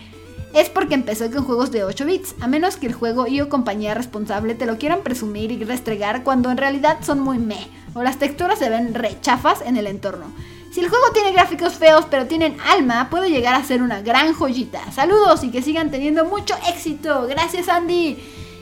es 0.52 0.68
porque 0.68 0.94
empezó 0.94 1.30
con 1.30 1.44
juegos 1.44 1.70
de 1.70 1.84
8 1.84 2.04
bits, 2.06 2.34
a 2.40 2.48
menos 2.48 2.76
que 2.76 2.86
el 2.86 2.92
juego 2.92 3.28
y 3.28 3.40
o 3.40 3.48
compañía 3.48 3.94
responsable 3.94 4.56
te 4.56 4.66
lo 4.66 4.78
quieran 4.78 5.02
presumir 5.02 5.52
y 5.52 5.62
restregar 5.62 6.24
cuando 6.24 6.50
en 6.50 6.56
realidad 6.56 6.98
son 7.02 7.20
muy 7.20 7.38
meh, 7.38 7.68
o 7.94 8.02
las 8.02 8.18
texturas 8.18 8.58
se 8.58 8.68
ven 8.68 8.94
rechafas 8.94 9.62
en 9.64 9.76
el 9.76 9.86
entorno. 9.86 10.26
Si 10.72 10.80
el 10.80 10.88
juego 10.88 11.04
tiene 11.12 11.32
gráficos 11.32 11.74
feos 11.74 12.06
pero 12.10 12.26
tienen 12.26 12.56
alma, 12.68 13.10
puede 13.10 13.30
llegar 13.30 13.54
a 13.54 13.64
ser 13.64 13.82
una 13.82 14.02
gran 14.02 14.34
joyita. 14.34 14.90
Saludos 14.92 15.42
y 15.42 15.50
que 15.50 15.62
sigan 15.62 15.90
teniendo 15.90 16.24
mucho 16.24 16.54
éxito. 16.68 17.26
Gracias 17.28 17.68
Andy. 17.68 18.18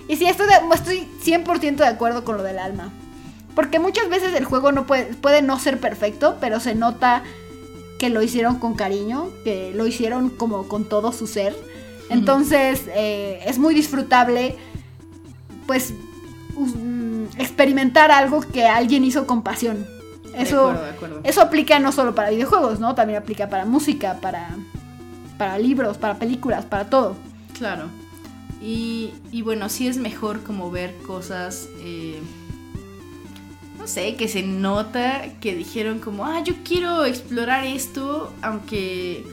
Y 0.09 0.17
sí, 0.17 0.27
estoy, 0.27 0.47
de- 0.47 0.75
estoy 0.75 1.09
100% 1.23 1.77
de 1.77 1.87
acuerdo 1.87 2.25
con 2.25 2.37
lo 2.37 2.43
del 2.43 2.59
alma. 2.59 2.91
Porque 3.55 3.79
muchas 3.79 4.09
veces 4.09 4.35
el 4.35 4.45
juego 4.45 4.73
no 4.73 4.87
puede, 4.87 5.05
puede 5.15 5.43
no 5.43 5.59
ser 5.59 5.79
perfecto, 5.79 6.37
pero 6.41 6.61
se 6.61 6.75
nota 6.75 7.23
que 7.99 8.09
lo 8.09 8.23
hicieron 8.23 8.59
con 8.59 8.75
cariño, 8.75 9.29
que 9.45 9.73
lo 9.75 9.87
hicieron 9.87 10.31
como 10.31 10.69
con 10.69 10.89
todo 10.89 11.13
su 11.13 11.27
ser. 11.27 11.55
Entonces 12.11 12.83
eh, 12.95 13.41
es 13.45 13.59
muy 13.59 13.75
disfrutable, 13.75 14.57
pues, 15.67 15.93
mm, 16.57 17.25
experimentar 17.39 18.11
algo 18.11 18.41
que 18.41 18.67
alguien 18.67 19.05
hizo 19.05 19.27
con 19.27 19.43
pasión. 19.43 19.87
De 20.33 20.43
Eso, 20.43 20.61
acuerdo, 20.69 20.85
de 20.85 20.91
acuerdo. 20.91 21.21
eso 21.25 21.41
aplica 21.43 21.79
no 21.81 21.91
solo 21.91 22.15
para 22.15 22.31
videojuegos, 22.31 22.79
¿no? 22.81 22.95
También 22.95 23.19
aplica 23.21 23.49
para 23.49 23.65
música, 23.65 24.19
para, 24.23 24.51
para 25.37 25.59
libros, 25.59 25.99
para 25.99 26.15
películas, 26.15 26.65
para 26.65 26.89
todo. 26.89 27.17
Claro. 27.59 27.87
Y, 28.61 29.13
y 29.31 29.43
bueno, 29.43 29.69
sí 29.69 29.87
es 29.87 29.99
mejor 29.99 30.43
como 30.43 30.71
ver 30.71 30.97
cosas, 31.07 31.69
eh, 31.81 32.19
no 33.79 33.87
sé, 33.87 34.17
que 34.17 34.27
se 34.29 34.43
nota 34.43 35.23
que 35.41 35.55
dijeron 35.55 36.01
como, 36.01 36.25
ah, 36.25 36.43
yo 36.45 36.55
quiero 36.65 37.05
explorar 37.05 37.65
esto, 37.65 38.33
aunque, 38.43 39.25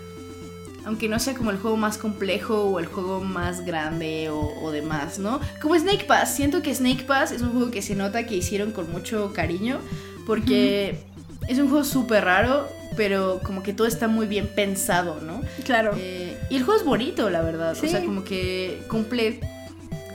aunque 0.85 1.09
no 1.09 1.17
sea 1.17 1.33
como 1.33 1.49
el 1.49 1.57
juego 1.57 1.75
más 1.75 1.97
complejo 1.97 2.65
o 2.65 2.79
el 2.79 2.85
juego 2.85 3.21
más 3.21 3.65
grande 3.65 4.29
o, 4.29 4.53
o 4.61 4.71
demás, 4.71 5.17
¿no? 5.17 5.39
Como 5.59 5.75
Snake 5.75 6.05
Pass, 6.05 6.35
siento 6.35 6.61
que 6.61 6.73
Snake 6.75 7.03
Pass 7.05 7.31
es 7.31 7.41
un 7.41 7.51
juego 7.51 7.71
que 7.71 7.81
se 7.81 7.95
nota 7.95 8.27
que 8.27 8.35
hicieron 8.35 8.71
con 8.71 8.91
mucho 8.91 9.33
cariño, 9.33 9.79
porque 10.27 10.99
es 11.47 11.59
un 11.59 11.69
juego 11.69 11.83
súper 11.83 12.25
raro, 12.25 12.67
pero 12.95 13.39
como 13.43 13.63
que 13.63 13.73
todo 13.73 13.87
está 13.87 14.07
muy 14.07 14.27
bien 14.27 14.47
pensado, 14.55 15.19
¿no? 15.21 15.41
Claro. 15.63 15.93
Eh, 15.97 16.34
y 16.49 16.57
el 16.57 16.63
juego 16.63 16.79
es 16.79 16.85
bonito, 16.85 17.29
la 17.29 17.41
verdad. 17.41 17.75
Sí. 17.79 17.87
O 17.87 17.89
sea, 17.89 18.03
como 18.03 18.23
que 18.23 18.81
cumple 18.87 19.39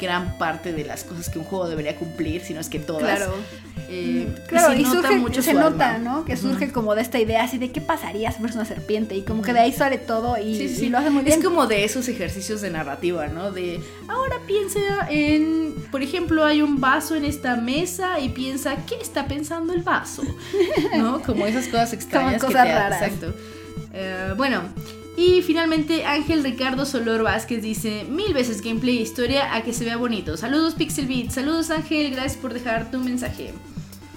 gran 0.00 0.38
parte 0.38 0.72
de 0.72 0.84
las 0.84 1.04
cosas 1.04 1.28
que 1.28 1.38
un 1.38 1.44
juego 1.44 1.68
debería 1.68 1.94
cumplir, 1.96 2.40
si 2.42 2.54
no 2.54 2.60
es 2.60 2.68
que 2.70 2.78
todas. 2.78 3.02
Claro. 3.18 3.34
Eh, 3.92 4.28
Claro, 4.48 4.72
se 4.72 4.78
y, 4.78 4.82
nota 4.84 4.96
surge, 5.08 5.16
mucho 5.16 5.42
se 5.42 5.52
nota, 5.52 5.96
alma. 5.96 6.10
¿no? 6.18 6.24
Que 6.24 6.36
surge 6.36 6.70
como 6.70 6.94
de 6.94 7.02
esta 7.02 7.18
idea 7.18 7.42
así 7.42 7.58
de 7.58 7.70
qué 7.72 7.80
pasaría 7.80 8.30
si 8.30 8.38
fueras 8.38 8.54
una 8.54 8.64
serpiente 8.64 9.16
y 9.16 9.22
como 9.22 9.42
que 9.42 9.52
de 9.52 9.58
ahí 9.60 9.72
sale 9.72 9.98
todo 9.98 10.38
y, 10.38 10.54
Sí, 10.56 10.68
sí, 10.68 10.76
sí. 10.76 10.86
y 10.86 10.88
lo 10.90 10.98
hace 10.98 11.10
muy 11.10 11.22
bien. 11.24 11.38
Es 11.38 11.44
como 11.44 11.66
de 11.66 11.84
esos 11.84 12.06
ejercicios 12.08 12.60
de 12.60 12.70
narrativa, 12.70 13.26
¿no? 13.26 13.50
De 13.50 13.80
ahora 14.08 14.36
piensa 14.46 14.78
en, 15.10 15.74
por 15.90 16.02
ejemplo, 16.02 16.44
hay 16.44 16.62
un 16.62 16.80
vaso 16.80 17.16
en 17.16 17.24
esta 17.24 17.56
mesa 17.56 18.20
y 18.20 18.28
piensa, 18.30 18.76
¿qué 18.86 18.94
está 18.94 19.26
pensando 19.26 19.72
el 19.74 19.82
vaso? 19.82 20.22
¿No? 20.96 21.20
Como 21.22 21.46
esas 21.46 21.66
cosas 21.66 21.92
extrañas 21.94 22.40
cosas 22.42 22.62
que 22.64 22.68
te 22.70 22.74
raras. 22.78 23.02
Exacto. 23.02 23.34
Eh, 23.92 24.34
bueno, 24.36 24.62
y 25.16 25.42
finalmente 25.42 26.04
Ángel 26.04 26.42
Ricardo 26.42 26.86
Solor 26.86 27.22
Vázquez 27.22 27.62
dice, 27.62 28.04
mil 28.08 28.32
veces 28.32 28.62
gameplay 28.62 28.98
e 28.98 29.02
historia 29.02 29.54
a 29.54 29.62
que 29.62 29.72
se 29.72 29.84
vea 29.84 29.96
bonito. 29.96 30.36
Saludos 30.36 30.74
Pixel 30.74 31.06
Beat, 31.06 31.30
saludos 31.30 31.70
Ángel, 31.70 32.10
gracias 32.12 32.36
por 32.36 32.54
dejar 32.54 32.90
tu 32.90 32.98
mensaje. 33.00 33.52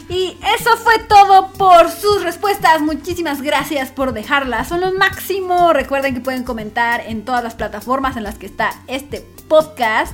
Y 0.10 0.38
eso 0.56 0.78
fue 0.78 1.00
todo 1.08 1.52
por 1.54 1.90
sus 1.90 2.24
respuestas. 2.24 2.82
Muchísimas 2.82 3.42
gracias 3.42 3.90
por 3.90 4.14
dejarlas. 4.14 4.68
Son 4.68 4.82
lo 4.82 4.94
máximo. 4.94 5.72
Recuerden 5.72 6.14
que 6.14 6.20
pueden 6.20 6.44
comentar 6.44 7.02
en 7.08 7.24
todas 7.24 7.44
las 7.44 7.56
plataformas 7.56 8.18
en 8.18 8.24
las 8.24 8.38
que 8.38 8.46
está 8.46 8.74
este 8.88 9.26
podcast. 9.48 10.14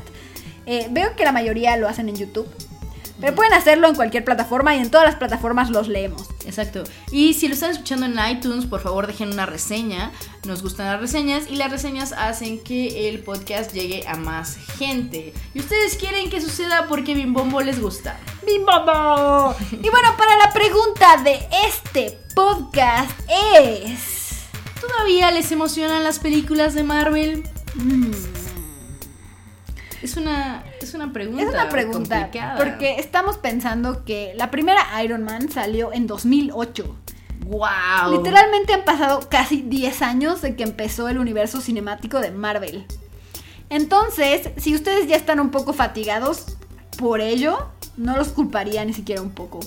Eh, 0.67 0.87
veo 0.91 1.15
que 1.15 1.25
la 1.25 1.31
mayoría 1.31 1.75
lo 1.77 1.87
hacen 1.87 2.07
en 2.07 2.15
YouTube. 2.15 2.47
Pero 3.19 3.35
pueden 3.35 3.53
hacerlo 3.53 3.87
en 3.87 3.95
cualquier 3.95 4.23
plataforma 4.23 4.75
y 4.75 4.79
en 4.79 4.89
todas 4.89 5.05
las 5.05 5.15
plataformas 5.15 5.69
los 5.69 5.87
leemos. 5.87 6.29
Exacto. 6.45 6.83
Y 7.11 7.33
si 7.33 7.47
lo 7.47 7.53
están 7.53 7.71
escuchando 7.71 8.05
en 8.05 8.17
iTunes, 8.31 8.65
por 8.65 8.79
favor 8.79 9.07
dejen 9.07 9.31
una 9.31 9.45
reseña. 9.45 10.11
Nos 10.45 10.63
gustan 10.63 10.87
las 10.87 11.01
reseñas 11.01 11.43
y 11.49 11.55
las 11.55 11.71
reseñas 11.71 12.13
hacen 12.13 12.63
que 12.63 13.09
el 13.09 13.19
podcast 13.19 13.73
llegue 13.73 14.07
a 14.07 14.15
más 14.15 14.57
gente. 14.77 15.33
Y 15.53 15.59
ustedes 15.59 15.95
quieren 15.97 16.29
que 16.29 16.41
suceda 16.41 16.87
porque 16.87 17.13
Bimbombo 17.13 17.61
les 17.61 17.81
gusta. 17.81 18.17
¡Bimbobo! 18.45 19.55
Y 19.71 19.89
bueno, 19.89 20.15
para 20.17 20.37
la 20.37 20.51
pregunta 20.53 21.17
de 21.23 21.39
este 21.67 22.17
podcast 22.33 23.11
es... 23.63 24.19
¿Todavía 24.79 25.29
les 25.31 25.51
emocionan 25.51 26.03
las 26.03 26.19
películas 26.19 26.73
de 26.73 26.83
Marvel? 26.83 27.43
mm, 27.75 28.38
Es 30.01 30.17
una, 30.17 30.63
es 30.81 30.93
una 30.93 31.11
pregunta. 31.11 31.43
Es 31.43 31.49
una 31.49 31.69
pregunta, 31.69 32.21
complicada. 32.21 32.57
porque 32.57 32.99
estamos 32.99 33.37
pensando 33.37 34.05
que 34.05 34.33
la 34.35 34.49
primera 34.49 34.81
Iron 35.03 35.23
Man 35.23 35.49
salió 35.49 35.91
en 35.91 36.07
2008. 36.07 36.95
¡Wow! 37.45 38.11
Literalmente 38.11 38.73
han 38.73 38.85
pasado 38.85 39.27
casi 39.29 39.61
10 39.61 40.01
años 40.01 40.41
de 40.41 40.55
que 40.55 40.63
empezó 40.63 41.09
el 41.09 41.17
universo 41.17 41.61
cinemático 41.61 42.19
de 42.19 42.31
Marvel. 42.31 42.85
Entonces, 43.69 44.49
si 44.57 44.75
ustedes 44.75 45.07
ya 45.07 45.15
están 45.15 45.39
un 45.39 45.51
poco 45.51 45.73
fatigados 45.73 46.57
por 46.97 47.21
ello, 47.21 47.69
no 47.97 48.17
los 48.17 48.29
culparía 48.29 48.83
ni 48.85 48.93
siquiera 48.93 49.21
un 49.21 49.31
poco. 49.31 49.59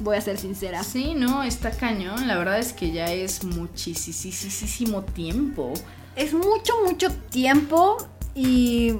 Voy 0.00 0.16
a 0.16 0.20
ser 0.20 0.38
sincera. 0.38 0.82
Sí, 0.82 1.14
no, 1.14 1.42
está 1.42 1.70
cañón. 1.70 2.28
La 2.28 2.36
verdad 2.36 2.58
es 2.58 2.72
que 2.72 2.90
ya 2.90 3.12
es 3.12 3.44
muchísimo 3.44 5.02
tiempo. 5.02 5.72
Es 6.16 6.34
mucho, 6.34 6.74
mucho 6.84 7.10
tiempo 7.30 7.96
y 8.34 8.94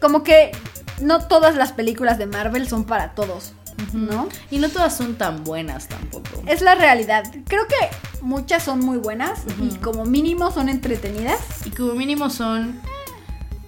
como 0.00 0.22
que 0.22 0.52
no 1.00 1.26
todas 1.26 1.56
las 1.56 1.72
películas 1.72 2.18
de 2.18 2.26
Marvel 2.26 2.68
son 2.68 2.84
para 2.84 3.14
todos, 3.14 3.52
¿no? 3.92 4.28
Y 4.50 4.58
no 4.58 4.68
todas 4.68 4.96
son 4.96 5.16
tan 5.16 5.44
buenas 5.44 5.88
tampoco. 5.88 6.42
Es 6.46 6.62
la 6.62 6.74
realidad. 6.74 7.24
Creo 7.46 7.66
que 7.66 7.74
muchas 8.22 8.62
son 8.62 8.80
muy 8.80 8.98
buenas 8.98 9.40
y 9.60 9.76
como 9.76 10.04
mínimo 10.04 10.50
son 10.50 10.68
entretenidas. 10.68 11.38
Y 11.64 11.70
como 11.70 11.94
mínimo 11.94 12.30
son 12.30 12.80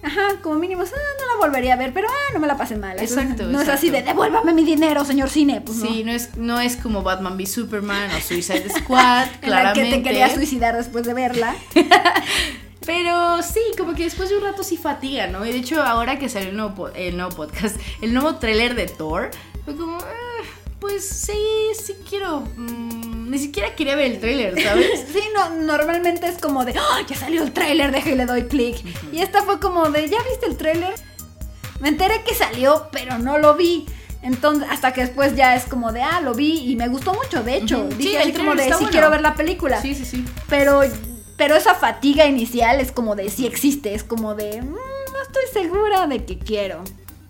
Ajá, 0.01 0.39
como 0.41 0.55
mínimo, 0.55 0.81
ah, 0.81 0.85
no 1.19 1.27
la 1.27 1.45
volvería 1.45 1.73
a 1.73 1.75
ver, 1.75 1.93
pero 1.93 2.07
ah, 2.09 2.33
no 2.33 2.39
me 2.39 2.47
la 2.47 2.55
pasé 2.55 2.77
mal. 2.77 2.97
Exacto, 2.99 3.43
No 3.47 3.59
es 3.59 3.67
así 3.67 3.89
de 3.89 4.01
devuélvame 4.01 4.53
mi 4.53 4.63
dinero, 4.63 5.03
señor 5.03 5.29
cine. 5.29 5.59
Pues 5.59 5.81
Sí, 5.81 6.03
no. 6.05 6.11
no 6.11 6.15
es, 6.15 6.37
no 6.37 6.59
es 6.61 6.77
como 6.77 7.03
Batman 7.03 7.33
v 7.35 7.45
Superman 7.45 8.09
o 8.17 8.21
Suicide 8.21 8.69
Squad, 8.69 9.27
En 9.41 9.49
la 9.51 9.73
que 9.73 9.81
claramente. 9.81 9.97
te 9.97 10.03
quería 10.03 10.33
suicidar 10.33 10.77
después 10.77 11.05
de 11.05 11.13
verla. 11.13 11.53
Pero 12.85 13.41
sí, 13.43 13.59
como 13.77 13.93
que 13.93 14.03
después 14.03 14.29
de 14.29 14.37
un 14.37 14.43
rato 14.43 14.63
sí 14.63 14.77
fatiga, 14.77 15.27
¿no? 15.27 15.45
Y 15.45 15.51
de 15.51 15.57
hecho, 15.59 15.81
ahora 15.83 16.17
que 16.17 16.29
salió 16.29 16.49
el 16.49 16.57
nuevo, 16.57 16.75
po- 16.75 16.87
el 16.89 17.17
nuevo 17.17 17.31
podcast, 17.35 17.75
el 18.01 18.13
nuevo 18.13 18.35
tráiler 18.35 18.75
de 18.75 18.87
Thor, 18.87 19.31
fue 19.65 19.75
como, 19.75 19.97
"Ah, 19.97 20.43
pues 20.79 21.07
sí, 21.07 21.33
sí 21.83 21.95
quiero. 22.09 22.41
mm, 22.55 23.29
ni 23.29 23.37
siquiera 23.37 23.75
quería 23.75 23.95
ver 23.95 24.13
el 24.13 24.19
tráiler, 24.19 24.61
¿sabes? 24.63 25.05
Sí, 25.13 25.19
no, 25.35 25.49
normalmente 25.51 26.25
es 26.27 26.37
como 26.39 26.65
de, 26.65 26.73
"Ah, 26.77 27.01
ya 27.07 27.15
salió 27.15 27.43
el 27.43 27.51
tráiler, 27.51 27.91
deja 27.91 28.09
y 28.11 28.15
le 28.15 28.25
doy 28.25 28.43
clic. 28.43 28.77
Y 29.11 29.19
esta 29.21 29.43
fue 29.43 29.59
como 29.59 29.89
de, 29.91 30.07
¿ya 30.09 30.17
viste 30.29 30.45
el 30.47 30.57
tráiler? 30.57 30.93
Me 31.81 31.89
enteré 31.89 32.23
que 32.25 32.33
salió, 32.33 32.87
pero 32.91 33.17
no 33.19 33.37
lo 33.37 33.55
vi. 33.55 33.85
Entonces, 34.21 34.67
hasta 34.69 34.91
que 34.91 35.01
después 35.01 35.35
ya 35.37 35.55
es 35.55 35.63
como 35.65 35.93
de, 35.93 36.01
ah, 36.01 36.19
lo 36.21 36.33
vi 36.33 36.69
y 36.71 36.75
me 36.75 36.87
gustó 36.89 37.13
mucho, 37.13 37.41
de 37.43 37.55
hecho. 37.57 37.79
Ujú. 37.79 37.95
Dije 37.95 38.09
Sí, 38.09 38.15
así 38.17 38.33
como 38.33 38.53
de, 38.55 38.63
sí 38.63 38.69
bueno. 38.71 38.89
quiero 38.89 39.09
ver 39.09 39.21
la 39.21 39.33
película. 39.35 39.81
sí, 39.81 39.95
sí, 39.95 40.03
sí. 40.05 40.25
Pero, 40.49 40.81
pero 41.39 41.55
esa 41.55 41.73
fatiga 41.73 42.27
inicial 42.27 42.79
es 42.79 42.91
como 42.91 43.15
de, 43.15 43.29
sí 43.31 43.47
existe, 43.47 43.95
es 43.95 44.03
como 44.03 44.35
de, 44.35 44.61
"Mm, 44.61 44.69
no 44.73 45.21
estoy 45.23 45.63
segura 45.63 46.05
de 46.05 46.23
que 46.25 46.37
quiero. 46.37 46.83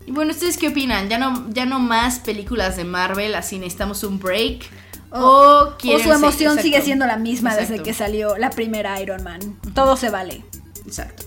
Y 0.06 0.12
bueno, 0.12 0.32
¿ustedes 0.32 0.58
qué 0.58 0.68
opinan? 0.70 1.08
¿Ya 1.08 1.18
no, 1.18 1.46
ya 1.52 1.66
no 1.66 1.80
más 1.80 2.20
películas 2.20 2.76
de 2.76 2.84
Marvel, 2.84 3.36
así 3.36 3.60
necesitamos 3.60 4.04
un 4.04 4.20
break? 4.20 4.64
O, 5.12 5.20
O, 5.20 5.64
o 5.70 5.78
quieren 5.78 6.04
su 6.04 6.12
emoción 6.12 6.60
sigue 6.60 6.82
siendo 6.82 7.06
la 7.06 7.18
misma 7.18 7.56
desde 7.56 7.82
que 7.82 7.94
salió 7.94 8.36
la 8.38 8.50
primera 8.50 9.00
Iron 9.02 9.24
Man. 9.24 9.40
Todo 9.74 9.96
se 9.96 10.10
vale. 10.10 10.44
Exacto. 10.86 11.24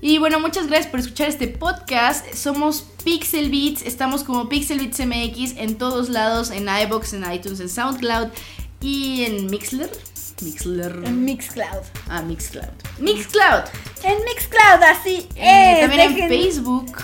Y 0.00 0.18
bueno, 0.18 0.40
muchas 0.40 0.66
gracias 0.68 0.86
por 0.90 1.00
escuchar 1.00 1.28
este 1.28 1.46
podcast. 1.48 2.24
Somos 2.34 2.84
Pixel 3.04 3.50
Beats, 3.50 3.82
estamos 3.82 4.24
como 4.24 4.48
Pixel 4.48 4.78
Beats 4.78 5.00
MX 5.00 5.56
en 5.58 5.76
todos 5.76 6.08
lados, 6.08 6.50
en 6.50 6.68
iBox, 6.68 7.12
en 7.12 7.30
iTunes, 7.32 7.60
en 7.60 7.68
SoundCloud 7.68 8.28
y 8.80 9.24
en 9.24 9.46
Mixler. 9.50 9.90
Mixler. 10.42 10.92
En 11.04 11.24
Mixcloud. 11.24 11.82
Ah, 12.08 12.22
Mixcloud. 12.22 12.68
Mixcloud. 12.98 13.64
En 14.04 14.24
Mixcloud, 14.24 14.82
así 14.90 15.28
Eh, 15.36 15.74
es. 15.74 15.80
también 15.80 16.00
en 16.18 16.28
Facebook. 16.28 16.96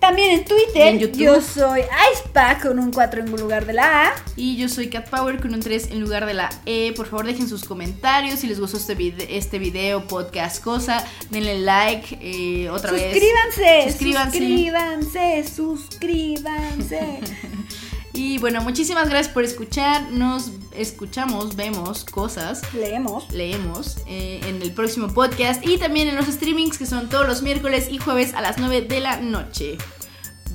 También 0.00 0.38
en 0.38 0.44
Twitter, 0.44 0.82
en 0.88 0.98
YouTube. 1.00 1.18
yo 1.20 1.40
soy 1.40 1.80
Icepack 2.12 2.62
con 2.62 2.78
un 2.78 2.92
4 2.92 3.22
en 3.22 3.30
lugar 3.34 3.64
de 3.66 3.72
la 3.72 4.08
A. 4.08 4.14
Y 4.36 4.56
yo 4.56 4.68
soy 4.68 4.88
Cat 4.88 5.08
Power 5.08 5.40
con 5.40 5.54
un 5.54 5.60
3 5.60 5.88
en 5.90 6.00
lugar 6.00 6.26
de 6.26 6.34
la 6.34 6.50
E. 6.66 6.92
Por 6.94 7.06
favor, 7.06 7.26
dejen 7.26 7.48
sus 7.48 7.64
comentarios 7.64 8.38
si 8.40 8.46
les 8.46 8.60
gustó 8.60 8.76
este, 8.76 9.36
este 9.36 9.58
video, 9.58 10.06
podcast, 10.06 10.62
cosa. 10.62 11.02
Denle 11.30 11.58
like 11.60 12.18
eh, 12.20 12.68
otra 12.70 12.92
vez. 12.92 13.10
Suscríbanse, 13.14 13.90
Suscríbanse. 13.90 14.38
suscríbanse, 14.38 15.44
suscríbanse. 15.56 17.20
Y 18.16 18.38
bueno, 18.38 18.62
muchísimas 18.62 19.10
gracias 19.10 19.32
por 19.32 19.44
escuchar. 19.44 20.10
Nos 20.10 20.50
escuchamos, 20.72 21.54
vemos 21.54 22.02
cosas. 22.04 22.62
Leemos. 22.72 23.30
leemos 23.30 23.98
eh, 24.06 24.40
en 24.46 24.62
el 24.62 24.72
próximo 24.72 25.08
podcast 25.08 25.64
y 25.66 25.76
también 25.76 26.08
en 26.08 26.16
los 26.16 26.24
streamings 26.24 26.78
que 26.78 26.86
son 26.86 27.10
todos 27.10 27.26
los 27.26 27.42
miércoles 27.42 27.88
y 27.90 27.98
jueves 27.98 28.32
a 28.32 28.40
las 28.40 28.56
9 28.56 28.82
de 28.82 29.00
la 29.00 29.18
noche. 29.18 29.76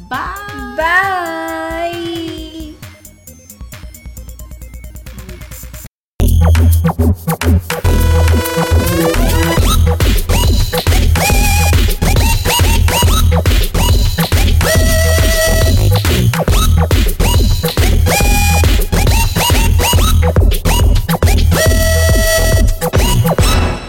Bye. 0.10 0.18
Bye. 0.76 1.12